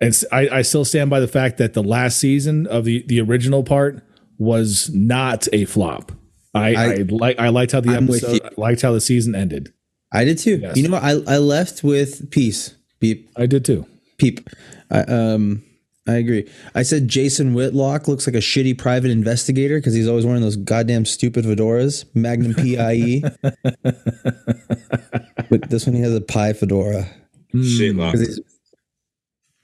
and 0.02 0.24
I, 0.32 0.50
I 0.50 0.62
still 0.62 0.86
stand 0.86 1.10
by 1.10 1.20
the 1.20 1.28
fact 1.28 1.58
that 1.58 1.74
the 1.74 1.84
last 1.84 2.20
season 2.20 2.68
of 2.68 2.86
the 2.86 3.04
the 3.08 3.22
original 3.22 3.64
part 3.64 4.04
was 4.38 4.90
not 4.94 5.48
a 5.54 5.66
flop. 5.66 6.12
I, 6.54 6.74
I, 6.74 6.86
I 6.86 6.96
like 7.10 7.40
I 7.40 7.50
liked 7.50 7.72
how 7.72 7.82
the 7.82 7.96
I'm 7.96 8.06
episode 8.06 8.42
I 8.44 8.50
liked 8.58 8.82
how 8.82 8.92
the 8.92 9.02
season 9.02 9.36
ended. 9.36 9.74
I 10.12 10.24
did 10.24 10.38
too. 10.38 10.58
Yes. 10.58 10.78
You 10.78 10.88
know, 10.88 10.98
I 10.98 11.22
I 11.28 11.38
left 11.38 11.84
with 11.84 12.30
peace. 12.32 12.76
Peep. 13.00 13.30
I 13.36 13.46
did 13.46 13.66
too. 13.66 13.86
Peep. 14.18 14.48
I, 14.90 15.00
um, 15.02 15.64
I 16.08 16.14
agree. 16.14 16.50
I 16.76 16.84
said 16.84 17.08
Jason 17.08 17.54
Whitlock 17.54 18.08
looks 18.08 18.28
like 18.28 18.36
a 18.36 18.40
shitty 18.40 18.78
private 18.78 19.12
investigator 19.12 19.80
because 19.80 19.94
he's 19.94 20.08
always 20.08 20.26
wearing 20.26 20.42
those 20.42 20.56
goddamn 20.56 21.06
stupid 21.06 21.46
fedoras. 21.46 22.06
Magnum 22.14 22.54
PIE. 22.54 23.22
but 25.50 25.70
this 25.70 25.86
one 25.86 25.96
he 25.96 26.02
has 26.02 26.14
a 26.14 26.22
pie 26.22 26.54
fedora. 26.54 27.08
Shitlock. 27.54 28.40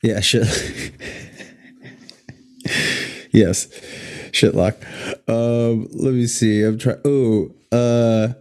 Yeah, 0.02 0.20
shit. 0.20 0.48
yes, 3.32 3.68
shitlock. 4.32 4.76
Um, 5.30 5.88
let 5.92 6.14
me 6.14 6.28
see. 6.28 6.64
I'm 6.64 6.78
trying. 6.80 7.00
Oh, 7.06 7.52
uh, 7.72 8.34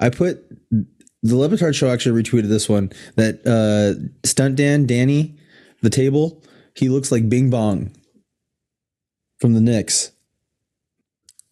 I 0.00 0.10
put 0.10 0.44
the 0.70 1.36
Le 1.36 1.48
Batard 1.48 1.74
show 1.74 1.90
actually 1.90 2.22
retweeted 2.22 2.48
this 2.48 2.68
one 2.68 2.92
that 3.16 3.46
uh, 3.46 3.94
stunt 4.26 4.56
Dan 4.56 4.86
Danny 4.86 5.36
the 5.82 5.90
table. 5.90 6.42
He 6.74 6.88
looks 6.88 7.12
like 7.12 7.28
Bing 7.28 7.50
Bong 7.50 7.90
from 9.38 9.52
the 9.52 9.60
Knicks. 9.60 10.12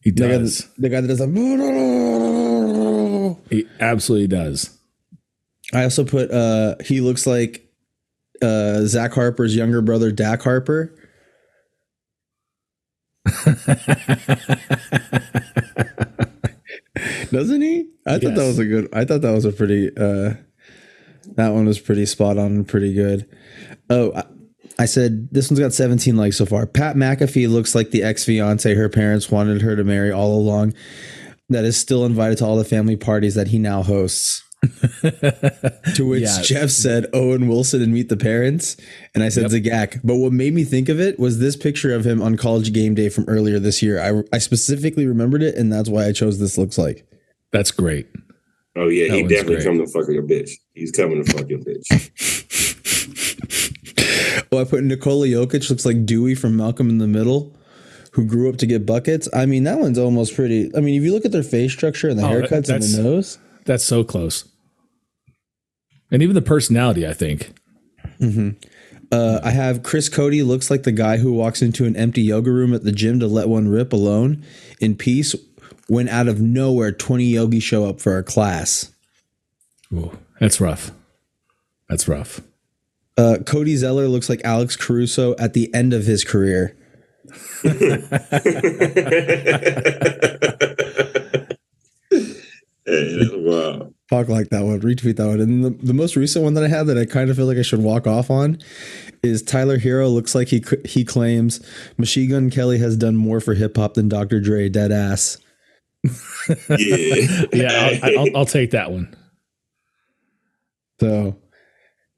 He 0.01 0.11
does. 0.11 0.67
The 0.79 0.89
guy, 0.89 1.03
that, 1.03 1.03
the 1.03 1.03
guy 1.03 1.03
that 1.03 1.09
does 1.09 1.21
like. 3.37 3.51
He 3.51 3.67
absolutely 3.79 4.29
does. 4.29 4.71
I 5.75 5.83
also 5.85 6.05
put. 6.05 6.31
uh 6.31 6.77
He 6.83 7.03
looks 7.03 7.27
like 7.27 7.70
uh, 8.43 8.83
Zach 8.87 9.13
Harper's 9.13 9.55
younger 9.57 9.83
brother, 9.83 10.11
Dak 10.11 10.43
Harper. 10.43 10.95
Doesn't 17.31 17.63
he? 17.63 17.89
I 18.07 18.15
yes. 18.15 18.23
thought 18.23 18.35
that 18.35 18.47
was 18.47 18.59
a 18.59 18.65
good. 18.65 18.89
I 18.93 19.05
thought 19.05 19.21
that 19.23 19.33
was 19.33 19.45
a 19.45 19.53
pretty. 19.53 19.91
uh 19.97 20.35
That 21.37 21.51
one 21.51 21.67
was 21.67 21.79
pretty 21.79 22.07
spot 22.07 22.39
on 22.39 22.47
and 22.47 22.69
pretty 22.69 22.93
good. 22.93 23.29
Oh, 23.89 24.13
I, 24.15 24.25
I 24.79 24.87
said 24.87 25.29
this 25.31 25.51
one's 25.51 25.61
got 25.61 25.73
17 25.75 26.17
likes 26.17 26.39
so 26.39 26.47
far. 26.47 26.67
Pat 26.67 26.97
McAfee 26.97 27.49
looks 27.49 27.75
like 27.75 27.91
the 27.91 28.03
ex 28.03 28.25
fiance 28.25 28.75
her 28.75 28.89
parents 28.89 29.31
wanted 29.31 29.63
her 29.63 29.77
to 29.77 29.85
marry 29.85 30.11
all 30.11 30.39
along. 30.39 30.75
That 31.51 31.65
is 31.65 31.77
still 31.77 32.05
invited 32.07 32.39
to 32.39 32.47
all 32.47 32.57
the 32.57 32.65
family 32.65 32.97
parties 32.97 33.35
that 33.35 33.49
he 33.49 33.59
now 33.59 33.83
hosts. 33.83 34.43
to 35.95 36.07
which 36.07 36.23
yeah. 36.23 36.43
Jeff 36.43 36.71
said 36.71 37.07
Owen 37.13 37.49
Wilson 37.49 37.83
and 37.83 37.93
Meet 37.93 38.09
the 38.09 38.17
Parents. 38.17 38.77
And 39.15 39.25
I 39.25 39.29
said 39.29 39.51
yep. 39.51 39.63
Zagak. 39.63 40.01
But 40.05 40.17
what 40.17 40.33
made 40.33 40.53
me 40.53 40.65
think 40.65 40.89
of 40.89 41.01
it 41.01 41.19
was 41.19 41.39
this 41.39 41.57
picture 41.57 41.95
of 41.95 42.07
him 42.07 42.21
on 42.21 42.37
college 42.37 42.73
game 42.73 42.95
day 42.95 43.09
from 43.09 43.25
earlier 43.27 43.59
this 43.59 43.83
year. 43.83 44.01
I, 44.01 44.23
I 44.35 44.39
specifically 44.39 45.07
remembered 45.07 45.43
it, 45.43 45.55
and 45.55 45.73
that's 45.73 45.89
why 45.89 46.07
I 46.07 46.13
chose 46.13 46.39
this 46.39 46.59
looks 46.59 46.77
like. 46.77 47.07
That's 47.53 47.71
great. 47.71 48.09
Oh 48.77 48.89
yeah, 48.89 49.09
that 49.09 49.17
he 49.17 49.23
definitely 49.23 49.57
great. 49.57 49.67
come 49.67 49.79
to 49.79 49.87
fuck 49.87 50.09
your 50.09 50.23
bitch. 50.23 50.51
He's 50.75 50.93
coming 50.93 51.25
to 51.25 51.33
fuck 51.33 51.49
your 51.49 51.59
bitch. 51.59 51.87
oh, 54.53 54.59
I 54.59 54.65
put 54.65 54.85
Nikola 54.85 55.27
Jokic 55.27 55.69
looks 55.71 55.85
like 55.85 56.07
Dewey 56.07 56.35
from 56.35 56.57
Malcolm 56.57 56.89
in 56.89 56.99
the 56.99 57.09
Middle 57.09 57.55
who 58.13 58.25
grew 58.25 58.49
up 58.49 58.57
to 58.57 58.67
get 58.67 58.87
buckets. 58.87 59.29
I 59.33 59.47
mean, 59.47 59.65
that 59.65 59.79
one's 59.79 59.99
almost 59.99 60.35
pretty. 60.35 60.71
I 60.77 60.81
mean, 60.81 60.97
if 60.97 61.05
you 61.05 61.13
look 61.13 61.25
at 61.25 61.33
their 61.33 61.43
face 61.43 61.73
structure 61.73 62.09
and 62.09 62.19
the 62.19 62.25
oh, 62.25 62.29
haircuts 62.29 62.69
and 62.69 62.83
the 62.83 63.03
nose, 63.03 63.39
that's 63.71 63.85
so 63.85 64.03
close 64.03 64.51
and 66.11 66.23
even 66.23 66.35
the 66.35 66.43
personality. 66.43 67.07
I 67.07 67.13
think. 67.13 67.53
Mm-hmm. 68.21 68.51
Uh, 69.13 69.41
I 69.43 69.51
have 69.51 69.83
Chris 69.83 70.09
Cody 70.09 70.43
looks 70.43 70.71
like 70.71 70.85
the 70.85 70.93
guy 70.93 71.17
who 71.17 71.33
walks 71.33 71.63
into 71.63 71.85
an 71.85 71.97
empty 71.97 72.23
yoga 72.23 72.51
room 72.51 72.73
at 72.75 72.85
the 72.85 72.93
gym 72.93 73.19
to 73.21 73.27
let 73.27 73.49
one 73.49 73.69
rip 73.69 73.93
alone 73.93 74.45
in 74.81 74.97
peace. 74.97 75.35
When 75.89 76.09
out 76.09 76.29
of 76.29 76.41
nowhere, 76.41 76.93
twenty 76.93 77.25
yogis 77.25 77.63
show 77.63 77.89
up 77.89 78.01
for 78.01 78.19
a 78.19 78.23
class. 78.23 78.93
Ooh, 79.93 80.17
that's 80.39 80.61
rough. 80.61 80.93
That's 81.89 82.07
rough. 82.07 82.41
Uh, 83.17 83.39
Cody 83.45 83.77
Zeller 83.77 84.07
looks 84.07 84.29
like 84.29 84.41
Alex 84.45 84.77
Caruso 84.77 85.35
at 85.37 85.53
the 85.53 85.73
end 85.75 85.93
of 85.93 86.05
his 86.05 86.25
career. 86.25 86.77
wow. 92.91 93.93
Talk 94.09 94.29
like 94.29 94.51
that 94.51 94.65
one, 94.65 94.81
retweet 94.81 95.17
that 95.17 95.27
one. 95.27 95.41
And 95.41 95.65
the, 95.65 95.71
the 95.71 95.95
most 95.95 96.17
recent 96.17 96.45
one 96.45 96.55
that 96.55 96.65
I 96.65 96.69
had 96.69 96.87
that 96.89 96.99
I 96.99 97.05
kind 97.05 97.31
of 97.31 97.37
feel 97.37 97.47
like 97.47 97.59
I 97.59 97.63
should 97.63 97.83
walk 97.83 98.07
off 98.07 98.31
on 98.31 98.59
is 99.23 99.43
Tyler 99.43 99.79
Herro. 99.79 100.13
looks 100.13 100.35
like 100.35 100.49
he 100.49 100.65
he 100.85 101.05
claims 101.05 101.65
Machine 101.99 102.31
Gun 102.31 102.51
Kelly 102.51 102.79
has 102.79 102.97
done 102.97 103.17
more 103.17 103.41
for 103.41 103.55
hip 103.55 103.77
hop 103.77 103.95
than 103.95 104.09
Dr. 104.09 104.41
Dre, 104.41 104.69
dead 104.69 104.93
ass. 104.93 105.39
yeah, 106.05 106.07
yeah, 107.53 107.99
I'll, 108.03 108.19
I'll, 108.19 108.37
I'll, 108.39 108.47
take 108.47 108.71
that 108.71 108.91
one. 108.91 109.15
So, 110.99 111.37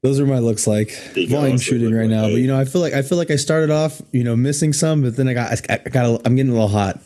those 0.03 0.21
are 0.21 0.27
my 0.27 0.39
looks 0.39 0.67
like 0.67 0.93
volume 1.29 1.59
shooting 1.59 1.93
right 1.93 2.09
now. 2.09 2.23
But 2.23 2.37
you 2.37 2.47
know, 2.47 2.59
I 2.59 2.65
feel 2.65 2.81
like 2.81 2.93
I 2.93 3.03
feel 3.03 3.19
like 3.19 3.31
I 3.31 3.37
started 3.37 3.71
off, 3.71 4.01
you 4.13 4.23
know, 4.23 4.37
missing 4.37 4.73
some, 4.73 5.03
but 5.03 5.17
then 5.17 5.29
I 5.29 5.35
got 5.35 5.71
I, 5.71 5.81
I 5.85 5.89
got 5.89 6.07
a, 6.07 6.23
I'm 6.25 6.37
getting 6.37 6.51
a 6.51 6.55
little 6.55 6.69
hot. 6.69 7.01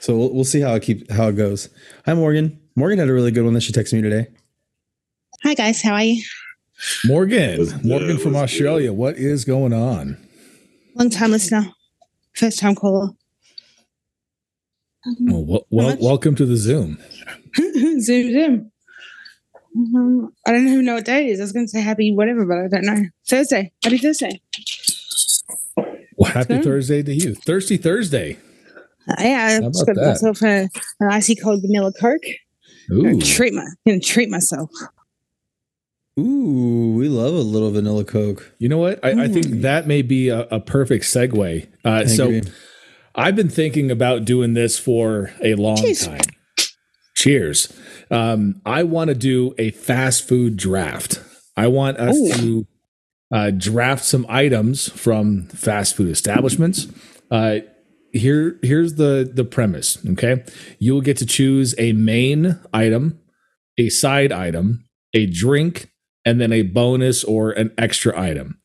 So 0.00 0.16
we'll, 0.16 0.34
we'll 0.34 0.44
see 0.44 0.60
how 0.60 0.74
it 0.74 0.82
keep 0.82 1.10
how 1.10 1.28
it 1.28 1.36
goes. 1.36 1.68
Hi 2.06 2.14
Morgan. 2.14 2.58
Morgan 2.76 2.98
had 2.98 3.08
a 3.08 3.12
really 3.12 3.30
good 3.30 3.44
one 3.44 3.54
that 3.54 3.60
she 3.60 3.72
texted 3.72 3.92
me 3.92 4.02
today. 4.02 4.26
Hi 5.44 5.54
guys, 5.54 5.80
how 5.80 5.92
are 5.92 6.02
you? 6.02 6.24
Morgan, 7.04 7.68
Morgan 7.84 8.18
from 8.18 8.34
Australia. 8.34 8.88
Good. 8.88 8.96
What 8.96 9.16
is 9.16 9.44
going 9.44 9.72
on? 9.72 10.16
Long 10.96 11.08
time 11.08 11.30
listener, 11.30 11.66
first 12.34 12.58
time 12.58 12.74
caller. 12.74 13.10
Well, 15.20 15.44
well, 15.44 15.66
well 15.70 15.96
welcome 16.00 16.34
to 16.34 16.44
the 16.44 16.56
Zoom. 16.56 16.98
Zoom, 17.56 18.00
Zoom. 18.00 18.72
Um, 19.76 20.32
I 20.44 20.50
don't 20.50 20.66
even 20.66 20.84
know 20.84 20.94
what 20.94 21.04
day 21.04 21.28
it 21.28 21.30
is. 21.30 21.40
I 21.40 21.44
was 21.44 21.52
going 21.52 21.66
to 21.66 21.70
say 21.70 21.80
happy 21.80 22.12
whatever, 22.12 22.44
but 22.44 22.58
I 22.58 22.68
don't 22.68 22.84
know. 22.86 23.08
Thursday. 23.28 23.72
Happy 23.84 23.98
Thursday. 23.98 24.40
Well, 26.16 26.32
happy 26.32 26.60
Thursday 26.60 27.04
to 27.04 27.14
you. 27.14 27.34
Thirsty 27.36 27.76
Thursday. 27.76 28.38
Uh, 29.08 29.14
yeah, 29.20 29.60
I 29.62 29.66
just 29.68 29.86
got 29.86 29.96
myself 29.96 30.42
a, 30.42 30.68
an 31.00 31.08
icy 31.10 31.36
cold 31.36 31.60
vanilla 31.62 31.92
Coke. 31.92 32.22
Ooh. 32.90 33.20
treat 33.20 33.54
my 33.54 33.66
gonna 33.86 34.00
treat 34.00 34.28
myself. 34.28 34.70
Ooh, 36.18 36.94
we 36.96 37.08
love 37.08 37.34
a 37.34 37.38
little 37.38 37.70
vanilla 37.72 38.04
Coke. 38.04 38.52
You 38.58 38.68
know 38.68 38.78
what? 38.78 39.04
I, 39.04 39.24
I 39.24 39.28
think 39.28 39.46
mm. 39.46 39.62
that 39.62 39.88
may 39.88 40.02
be 40.02 40.28
a, 40.28 40.42
a 40.42 40.60
perfect 40.60 41.04
segue. 41.04 41.66
Uh, 41.84 42.06
so. 42.06 42.40
I've 43.14 43.36
been 43.36 43.48
thinking 43.48 43.90
about 43.90 44.24
doing 44.24 44.54
this 44.54 44.78
for 44.78 45.32
a 45.40 45.54
long 45.54 45.76
Cheers. 45.76 46.06
time. 46.06 46.20
Cheers. 47.16 47.72
Um, 48.10 48.60
I 48.66 48.82
want 48.82 49.08
to 49.08 49.14
do 49.14 49.54
a 49.56 49.70
fast 49.70 50.26
food 50.26 50.56
draft. 50.56 51.22
I 51.56 51.68
want 51.68 51.98
us 51.98 52.16
Ooh. 52.16 52.32
to 52.32 52.66
uh, 53.32 53.50
draft 53.50 54.04
some 54.04 54.26
items 54.28 54.88
from 54.88 55.46
fast 55.48 55.96
food 55.96 56.08
establishments. 56.08 56.88
Uh, 57.30 57.60
here 58.14 58.58
here's 58.62 58.94
the 58.94 59.30
the 59.30 59.44
premise 59.44 59.98
okay? 60.12 60.44
You'll 60.78 61.00
get 61.00 61.16
to 61.18 61.26
choose 61.26 61.74
a 61.78 61.92
main 61.92 62.58
item 62.72 63.20
a 63.78 63.88
side 63.88 64.32
item 64.32 64.84
a 65.14 65.26
drink 65.26 65.90
and 66.24 66.40
then 66.40 66.52
a 66.52 66.62
bonus 66.62 67.24
or 67.24 67.50
an 67.50 67.72
extra 67.76 68.18
item. 68.18 68.58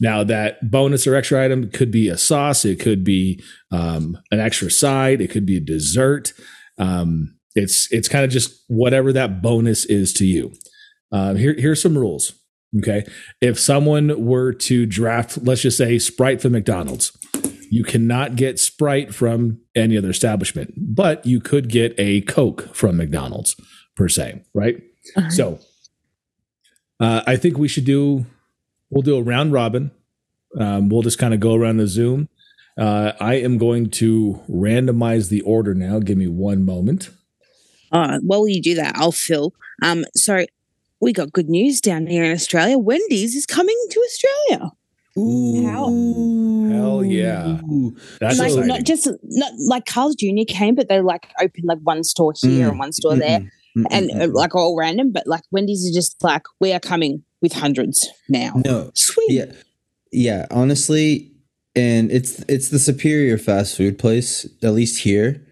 Now 0.00 0.24
that 0.24 0.70
bonus 0.70 1.06
or 1.06 1.14
extra 1.14 1.44
item 1.44 1.70
could 1.70 1.90
be 1.90 2.08
a 2.08 2.16
sauce 2.16 2.64
it 2.64 2.80
could 2.80 3.04
be 3.04 3.42
um, 3.72 4.18
an 4.30 4.40
extra 4.40 4.70
side 4.70 5.20
it 5.20 5.30
could 5.30 5.44
be 5.44 5.56
a 5.56 5.60
dessert. 5.60 6.32
Um, 6.78 7.36
it's 7.54 7.92
it's 7.92 8.08
kind 8.08 8.24
of 8.24 8.30
just 8.30 8.64
whatever 8.68 9.12
that 9.12 9.42
bonus 9.42 9.84
is 9.84 10.12
to 10.14 10.24
you. 10.24 10.52
Uh, 11.10 11.34
here, 11.34 11.54
here's 11.58 11.82
some 11.82 11.98
rules 11.98 12.32
okay? 12.78 13.04
If 13.40 13.58
someone 13.58 14.24
were 14.24 14.52
to 14.52 14.86
draft 14.86 15.38
let's 15.42 15.62
just 15.62 15.76
say 15.76 15.98
sprite 15.98 16.40
from 16.40 16.52
mcdonald's 16.52 17.12
you 17.72 17.84
cannot 17.84 18.36
get 18.36 18.58
Sprite 18.58 19.14
from 19.14 19.58
any 19.74 19.96
other 19.96 20.10
establishment, 20.10 20.74
but 20.76 21.24
you 21.24 21.40
could 21.40 21.70
get 21.70 21.94
a 21.96 22.20
Coke 22.20 22.68
from 22.74 22.98
McDonald's 22.98 23.56
per 23.96 24.10
se, 24.10 24.42
right? 24.52 24.82
Uh-huh. 25.16 25.30
So 25.30 25.58
uh, 27.00 27.22
I 27.26 27.36
think 27.36 27.56
we 27.56 27.68
should 27.68 27.86
do, 27.86 28.26
we'll 28.90 29.00
do 29.00 29.16
a 29.16 29.22
round 29.22 29.54
robin. 29.54 29.90
Um, 30.60 30.90
we'll 30.90 31.00
just 31.00 31.18
kind 31.18 31.32
of 31.32 31.40
go 31.40 31.54
around 31.54 31.78
the 31.78 31.86
Zoom. 31.86 32.28
Uh, 32.76 33.12
I 33.18 33.36
am 33.36 33.56
going 33.56 33.88
to 33.92 34.42
randomize 34.50 35.30
the 35.30 35.40
order 35.40 35.72
now. 35.72 35.98
Give 35.98 36.18
me 36.18 36.28
one 36.28 36.66
moment. 36.66 37.08
Uh, 37.90 38.18
while 38.18 38.46
you 38.46 38.60
do 38.60 38.74
that, 38.74 38.96
I'll 38.96 39.12
fill. 39.12 39.54
Um, 39.82 40.04
so 40.14 40.44
we 41.00 41.14
got 41.14 41.32
good 41.32 41.48
news 41.48 41.80
down 41.80 42.06
here 42.06 42.22
in 42.22 42.32
Australia. 42.32 42.76
Wendy's 42.76 43.34
is 43.34 43.46
coming 43.46 43.78
to 43.92 44.00
Australia. 44.00 44.72
Ooh, 45.18 45.66
How? 45.66 45.84
hell 46.74 47.04
yeah! 47.04 47.58
That's 48.18 48.38
like, 48.38 48.48
exciting. 48.48 48.66
not 48.66 48.84
just 48.84 49.08
not 49.24 49.52
like 49.68 49.84
Carl's 49.84 50.14
Jr. 50.16 50.44
came, 50.48 50.74
but 50.74 50.88
they 50.88 51.02
like 51.02 51.28
opened 51.38 51.64
like 51.64 51.80
one 51.82 52.02
store 52.02 52.32
here 52.40 52.66
mm. 52.66 52.70
and 52.70 52.78
one 52.78 52.92
store 52.92 53.12
mm 53.12 53.18
there, 53.18 53.40
mm 53.40 53.50
and 53.90 54.10
uh, 54.10 54.28
like 54.32 54.54
all 54.54 54.76
random. 54.76 55.12
But 55.12 55.26
like 55.26 55.42
Wendy's 55.50 55.80
is 55.80 55.94
just 55.94 56.22
like 56.22 56.44
we 56.60 56.72
are 56.72 56.80
coming 56.80 57.24
with 57.42 57.52
hundreds 57.52 58.08
now. 58.30 58.54
No, 58.64 58.90
sweet. 58.94 59.32
Yeah, 59.32 59.52
yeah. 60.12 60.46
Honestly, 60.50 61.32
and 61.74 62.10
it's 62.10 62.42
it's 62.48 62.70
the 62.70 62.78
superior 62.78 63.36
fast 63.36 63.76
food 63.76 63.98
place, 63.98 64.46
at 64.62 64.72
least 64.72 65.02
here, 65.02 65.46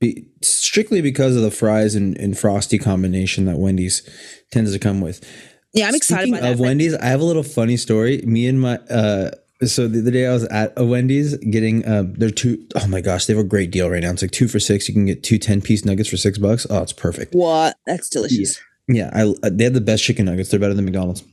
be, 0.00 0.26
strictly 0.42 1.00
because 1.00 1.36
of 1.36 1.42
the 1.42 1.50
fries 1.50 1.94
and, 1.94 2.16
and 2.18 2.36
frosty 2.36 2.78
combination 2.78 3.44
that 3.44 3.58
Wendy's 3.58 4.08
tends 4.50 4.72
to 4.72 4.78
come 4.78 5.00
with. 5.00 5.24
Yeah, 5.74 5.88
I'm 5.88 5.94
excited 5.94 6.28
Speaking 6.28 6.46
of 6.46 6.60
Wendy's, 6.60 6.94
I 6.94 7.06
have 7.06 7.20
a 7.20 7.24
little 7.24 7.42
funny 7.42 7.76
story. 7.76 8.22
Me 8.24 8.46
and 8.46 8.60
my 8.60 8.78
uh 8.78 9.32
so 9.64 9.88
the 9.88 10.00
other 10.00 10.10
day 10.10 10.26
I 10.26 10.32
was 10.32 10.44
at 10.44 10.72
a 10.76 10.84
Wendy's 10.84 11.36
getting 11.38 11.86
um 11.88 12.14
they're 12.14 12.30
two 12.30 12.64
oh 12.76 12.86
my 12.86 13.00
gosh, 13.00 13.26
they 13.26 13.34
have 13.34 13.44
a 13.44 13.48
great 13.48 13.72
deal 13.72 13.90
right 13.90 14.02
now. 14.02 14.10
It's 14.10 14.22
like 14.22 14.30
two 14.30 14.46
for 14.46 14.60
six. 14.60 14.88
You 14.88 14.94
can 14.94 15.04
get 15.04 15.24
two 15.24 15.38
10 15.38 15.60
piece 15.62 15.84
nuggets 15.84 16.08
for 16.08 16.16
six 16.16 16.38
bucks. 16.38 16.66
Oh, 16.70 16.82
it's 16.82 16.92
perfect. 16.92 17.34
What? 17.34 17.76
That's 17.86 18.08
delicious. 18.08 18.60
Yeah, 18.88 19.10
yeah 19.14 19.34
I, 19.42 19.48
they 19.50 19.64
have 19.64 19.74
the 19.74 19.80
best 19.80 20.04
chicken 20.04 20.26
nuggets. 20.26 20.50
They're 20.50 20.60
better 20.60 20.74
than 20.74 20.84
McDonald's. 20.84 21.24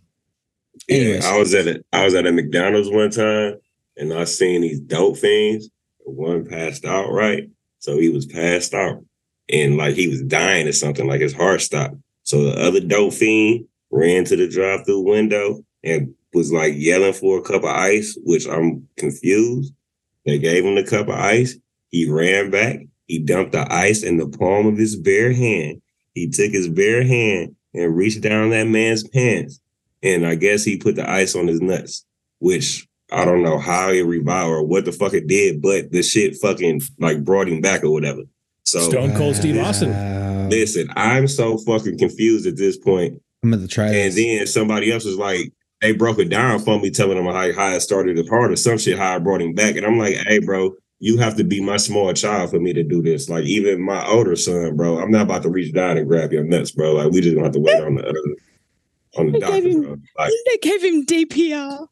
Anyways. 0.89 1.23
Yeah, 1.23 1.31
I 1.31 1.37
was 1.37 1.53
at 1.53 1.67
a 1.67 1.83
I 1.93 2.03
was 2.03 2.15
at 2.15 2.25
a 2.25 2.31
McDonald's 2.31 2.89
one 2.89 3.11
time 3.11 3.59
and 3.95 4.11
I 4.11 4.23
seen 4.23 4.61
these 4.61 4.79
dope 4.79 5.17
fiends. 5.17 5.69
One 5.99 6.45
passed 6.45 6.83
out, 6.83 7.11
right? 7.11 7.47
So 7.77 7.99
he 7.99 8.09
was 8.09 8.25
passed 8.25 8.73
out 8.73 9.03
and 9.49 9.77
like 9.77 9.95
he 9.95 10.07
was 10.07 10.23
dying 10.23 10.67
or 10.67 10.71
something, 10.71 11.07
like 11.07 11.21
his 11.21 11.33
heart 11.33 11.61
stopped. 11.61 11.95
So 12.23 12.43
the 12.43 12.65
other 12.65 12.79
dope 12.79 13.13
fiend 13.13 13.67
ran 13.91 14.25
to 14.25 14.35
the 14.35 14.47
drive 14.47 14.85
through 14.85 15.01
window 15.01 15.63
and 15.83 16.13
was 16.33 16.51
like 16.51 16.73
yelling 16.75 17.13
for 17.13 17.39
a 17.39 17.41
cup 17.41 17.63
of 17.63 17.69
ice, 17.69 18.17
which 18.23 18.47
I'm 18.47 18.87
confused. 18.97 19.73
They 20.25 20.37
gave 20.37 20.65
him 20.65 20.75
the 20.75 20.83
cup 20.83 21.07
of 21.07 21.15
ice. 21.15 21.55
He 21.89 22.09
ran 22.09 22.51
back. 22.51 22.79
He 23.07 23.19
dumped 23.19 23.51
the 23.51 23.71
ice 23.71 24.03
in 24.03 24.17
the 24.17 24.27
palm 24.27 24.67
of 24.67 24.77
his 24.77 24.95
bare 24.95 25.33
hand. 25.33 25.81
He 26.13 26.29
took 26.29 26.51
his 26.51 26.69
bare 26.69 27.03
hand 27.03 27.55
and 27.73 27.95
reached 27.95 28.21
down 28.21 28.51
that 28.51 28.67
man's 28.67 29.07
pants. 29.07 29.59
And 30.03 30.25
I 30.25 30.35
guess 30.35 30.63
he 30.63 30.77
put 30.77 30.95
the 30.95 31.09
ice 31.09 31.35
on 31.35 31.47
his 31.47 31.61
nuts, 31.61 32.05
which 32.39 32.87
I 33.11 33.25
don't 33.25 33.43
know 33.43 33.59
how 33.59 33.89
it 33.89 34.01
revived 34.01 34.49
or 34.49 34.63
what 34.63 34.85
the 34.85 34.91
fuck 34.91 35.13
it 35.13 35.27
did, 35.27 35.61
but 35.61 35.91
the 35.91 36.01
shit 36.01 36.37
fucking 36.37 36.81
like 36.99 37.23
brought 37.23 37.49
him 37.49 37.61
back 37.61 37.83
or 37.83 37.91
whatever. 37.91 38.21
So 38.63 38.79
Stone 38.89 39.15
Cold 39.15 39.35
Steve 39.35 39.57
Austin. 39.57 40.49
listen, 40.49 40.89
I'm 40.95 41.27
so 41.27 41.57
fucking 41.57 41.97
confused 41.97 42.47
at 42.47 42.55
this 42.55 42.77
point. 42.77 43.21
I'm 43.43 43.51
gonna 43.51 43.67
try. 43.67 43.87
And 43.87 43.95
this. 44.13 44.15
then 44.15 44.47
somebody 44.47 44.91
else 44.91 45.05
was 45.05 45.17
like, 45.17 45.51
they 45.81 45.93
broke 45.93 46.19
it 46.19 46.29
down 46.29 46.59
for 46.59 46.79
me, 46.79 46.91
telling 46.91 47.17
them 47.17 47.25
how, 47.25 47.51
how 47.53 47.65
I 47.75 47.77
started 47.79 48.15
the 48.17 48.23
part 48.25 48.51
or 48.51 48.55
some 48.55 48.77
shit, 48.77 48.99
how 48.99 49.15
I 49.15 49.19
brought 49.19 49.41
him 49.41 49.53
back. 49.53 49.75
And 49.75 49.85
I'm 49.85 49.97
like, 49.97 50.13
hey, 50.27 50.37
bro, 50.39 50.75
you 50.99 51.17
have 51.17 51.35
to 51.37 51.43
be 51.43 51.59
my 51.59 51.77
small 51.77 52.13
child 52.13 52.51
for 52.51 52.59
me 52.59 52.71
to 52.73 52.83
do 52.83 53.01
this. 53.01 53.29
Like 53.29 53.45
even 53.45 53.81
my 53.81 54.05
older 54.07 54.35
son, 54.35 54.75
bro, 54.75 54.99
I'm 54.99 55.09
not 55.09 55.23
about 55.23 55.41
to 55.43 55.49
reach 55.49 55.73
down 55.73 55.97
and 55.97 56.07
grab 56.07 56.31
your 56.31 56.43
nuts, 56.43 56.71
bro. 56.71 56.93
Like 56.93 57.11
we 57.11 57.21
just 57.21 57.33
gonna 57.35 57.47
have 57.47 57.53
to 57.53 57.59
wait 57.59 57.81
on 57.81 57.95
the 57.95 58.07
uh, 58.07 59.19
on 59.19 59.25
the 59.27 59.31
They 59.33 59.39
doctor, 59.39 59.61
gave 59.61 59.71
him- 59.73 59.81
bro. 59.83 59.97
Like, 60.19 60.31
they 60.45 60.57
gave 60.57 60.83
him 60.83 61.05
DPR. 61.05 61.87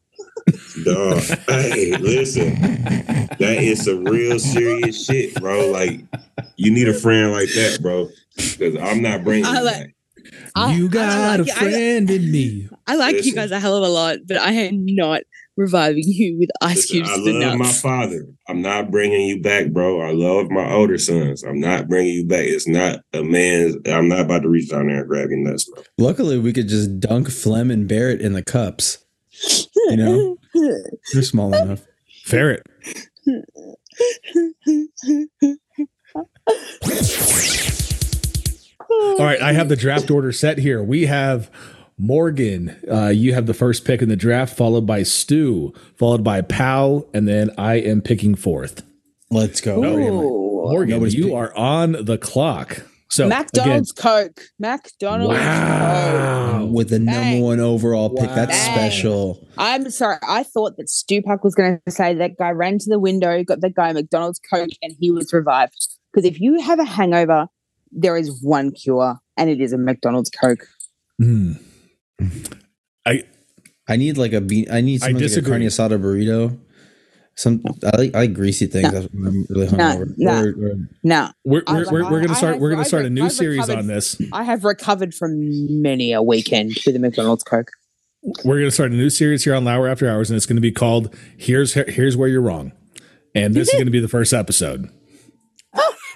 dog, 0.84 1.18
hey, 1.48 1.96
listen, 1.96 2.54
that 2.60 3.56
is 3.58 3.84
some 3.84 4.04
real 4.04 4.38
serious 4.38 5.04
shit, 5.06 5.34
bro. 5.34 5.70
Like 5.70 6.00
you 6.56 6.70
need 6.70 6.88
a 6.88 6.94
friend 6.94 7.32
like 7.32 7.48
that, 7.54 7.78
bro. 7.82 8.08
Because 8.36 8.76
I'm 8.76 9.02
not 9.02 9.24
bringing 9.24 9.46
I 9.46 9.60
like- 9.62 9.74
back. 9.78 9.94
I- 10.54 10.74
you 10.74 10.86
I 10.86 10.88
got 10.88 11.40
like- 11.40 11.48
a 11.48 11.52
I- 11.52 11.54
friend 11.54 12.10
in 12.10 12.30
me. 12.30 12.68
I 12.86 12.96
like 12.96 13.24
you 13.24 13.34
guys 13.34 13.50
a 13.50 13.60
hell 13.60 13.76
of 13.76 13.82
a 13.82 13.88
lot, 13.88 14.18
but 14.26 14.36
I 14.38 14.52
am 14.52 14.84
not 14.86 15.22
reviving 15.56 16.04
you 16.06 16.38
with 16.38 16.48
ice 16.62 16.76
Listen, 16.76 16.96
cubes 16.96 17.10
I 17.10 17.16
to 17.16 17.22
the 17.22 17.32
love 17.32 17.58
my 17.58 17.70
father. 17.70 18.26
I'm 18.48 18.62
not 18.62 18.90
bringing 18.90 19.26
you 19.28 19.42
back, 19.42 19.70
bro. 19.70 20.00
I 20.00 20.12
love 20.12 20.50
my 20.50 20.72
older 20.72 20.98
sons. 20.98 21.44
I'm 21.44 21.60
not 21.60 21.88
bringing 21.88 22.14
you 22.14 22.26
back. 22.26 22.46
It's 22.46 22.66
not 22.66 23.00
a 23.12 23.22
man's. 23.22 23.76
I'm 23.86 24.08
not 24.08 24.20
about 24.20 24.42
to 24.42 24.48
reach 24.48 24.70
down 24.70 24.88
there 24.88 25.00
and 25.00 25.08
grab 25.08 25.28
your 25.28 25.38
nuts, 25.38 25.70
bro. 25.72 25.82
Luckily, 25.98 26.38
we 26.38 26.52
could 26.52 26.68
just 26.68 26.98
dunk 26.98 27.30
Flem 27.30 27.70
and 27.70 27.86
Barrett 27.86 28.20
in 28.20 28.32
the 28.32 28.42
cups. 28.42 29.04
You 29.88 29.96
know, 29.96 30.36
they're 31.12 31.22
small 31.22 31.54
enough. 31.54 31.82
Ferret. 32.24 32.62
All 38.90 39.18
right, 39.24 39.40
I 39.40 39.52
have 39.52 39.68
the 39.68 39.76
draft 39.76 40.10
order 40.10 40.32
set 40.32 40.58
here. 40.58 40.82
We 40.82 41.06
have 41.06 41.50
Morgan. 41.98 42.76
Uh, 42.90 43.08
you 43.08 43.34
have 43.34 43.46
the 43.46 43.54
first 43.54 43.84
pick 43.84 44.02
in 44.02 44.08
the 44.08 44.16
draft, 44.16 44.56
followed 44.56 44.86
by 44.86 45.02
Stu, 45.02 45.72
followed 45.96 46.24
by 46.24 46.42
Pow, 46.42 47.06
and 47.14 47.28
then 47.28 47.50
I 47.56 47.74
am 47.74 48.00
picking 48.02 48.34
fourth. 48.34 48.82
Let's 49.30 49.60
go. 49.60 49.84
Ooh. 49.84 50.70
Morgan, 50.72 50.90
Nobody's 50.90 51.14
you 51.14 51.24
pick- 51.26 51.34
are 51.34 51.56
on 51.56 51.92
the 51.92 52.18
clock. 52.18 52.82
So 53.10 53.28
McDonald's 53.28 53.90
Coke. 53.90 54.40
McDonald's 54.60 55.34
again, 55.34 55.46
wow. 55.48 56.64
With 56.66 56.90
the 56.90 57.00
number 57.00 57.20
Bang. 57.20 57.42
one 57.42 57.58
overall 57.58 58.08
pick. 58.10 58.28
That's 58.28 58.52
Bang. 58.66 58.74
special. 58.76 59.48
I'm 59.58 59.90
sorry. 59.90 60.18
I 60.22 60.44
thought 60.44 60.76
that 60.76 60.86
Stupak 60.86 61.42
was 61.42 61.56
going 61.56 61.80
to 61.84 61.90
say 61.92 62.14
that 62.14 62.38
guy 62.38 62.50
ran 62.50 62.78
to 62.78 62.88
the 62.88 63.00
window, 63.00 63.42
got 63.42 63.60
the 63.62 63.70
guy 63.70 63.92
McDonald's 63.92 64.40
Coke, 64.48 64.68
and 64.80 64.94
he 65.00 65.10
was 65.10 65.32
revived. 65.32 65.74
Because 66.12 66.24
if 66.24 66.40
you 66.40 66.60
have 66.60 66.78
a 66.78 66.84
hangover, 66.84 67.48
there 67.92 68.16
is 68.16 68.42
one 68.42 68.72
cure, 68.72 69.18
and 69.36 69.50
it 69.50 69.60
is 69.60 69.72
a 69.72 69.78
McDonald's 69.78 70.30
Coke. 70.30 70.66
Hmm. 71.20 71.52
I 73.88 73.96
need 73.96 74.16
like 74.18 74.32
a 74.32 74.40
bean. 74.40 74.66
I 74.70 74.80
need 74.80 75.02
I 75.02 75.08
something 75.08 75.22
like 75.28 75.36
a 75.36 75.42
carne 75.42 75.62
asada 75.62 76.00
burrito. 76.00 76.56
Some 77.34 77.62
I 77.82 77.96
like 77.96 78.14
I 78.14 78.18
like 78.20 78.34
greasy 78.34 78.66
things. 78.66 78.92
No. 78.92 78.98
I'm 79.00 79.46
really 79.48 79.66
No, 79.66 79.76
hungover. 79.76 80.14
no. 80.16 80.40
Or- 80.42 80.48
or- 80.70 80.74
No, 81.02 81.28
We're, 81.44 81.62
we're, 81.66 81.90
we're, 81.90 82.10
we're 82.10 82.20
gonna 82.20 82.34
start. 82.34 82.54
have- 82.54 82.60
We're 82.60 82.70
gonna 82.70 82.82
I've 82.82 82.86
start 82.86 83.04
a 83.06 83.10
new 83.10 83.24
I've 83.24 83.32
series 83.32 83.58
recovered- 83.62 83.78
on 83.80 83.86
this. 83.88 84.20
I 84.32 84.44
have 84.44 84.62
recovered 84.64 85.14
from 85.14 85.82
many 85.82 86.12
a 86.12 86.22
weekend 86.22 86.72
with 86.86 86.94
a 86.94 86.98
McDonald's 86.98 87.42
Coke. 87.42 87.70
We're 88.44 88.58
gonna 88.58 88.70
start 88.70 88.92
a 88.92 88.94
new 88.94 89.10
series 89.10 89.44
here 89.44 89.54
on 89.54 89.64
Lauer 89.64 89.88
After 89.88 90.08
Hours, 90.08 90.30
and 90.30 90.36
it's 90.36 90.46
gonna 90.46 90.60
be 90.60 90.70
called 90.72 91.14
"Here's 91.38 91.72
Here's 91.72 92.16
Where 92.16 92.28
You're 92.28 92.42
Wrong," 92.42 92.72
and 93.34 93.54
this 93.54 93.72
is 93.72 93.78
gonna 93.78 93.90
be 93.90 94.00
the 94.00 94.08
first 94.08 94.32
episode. 94.34 94.90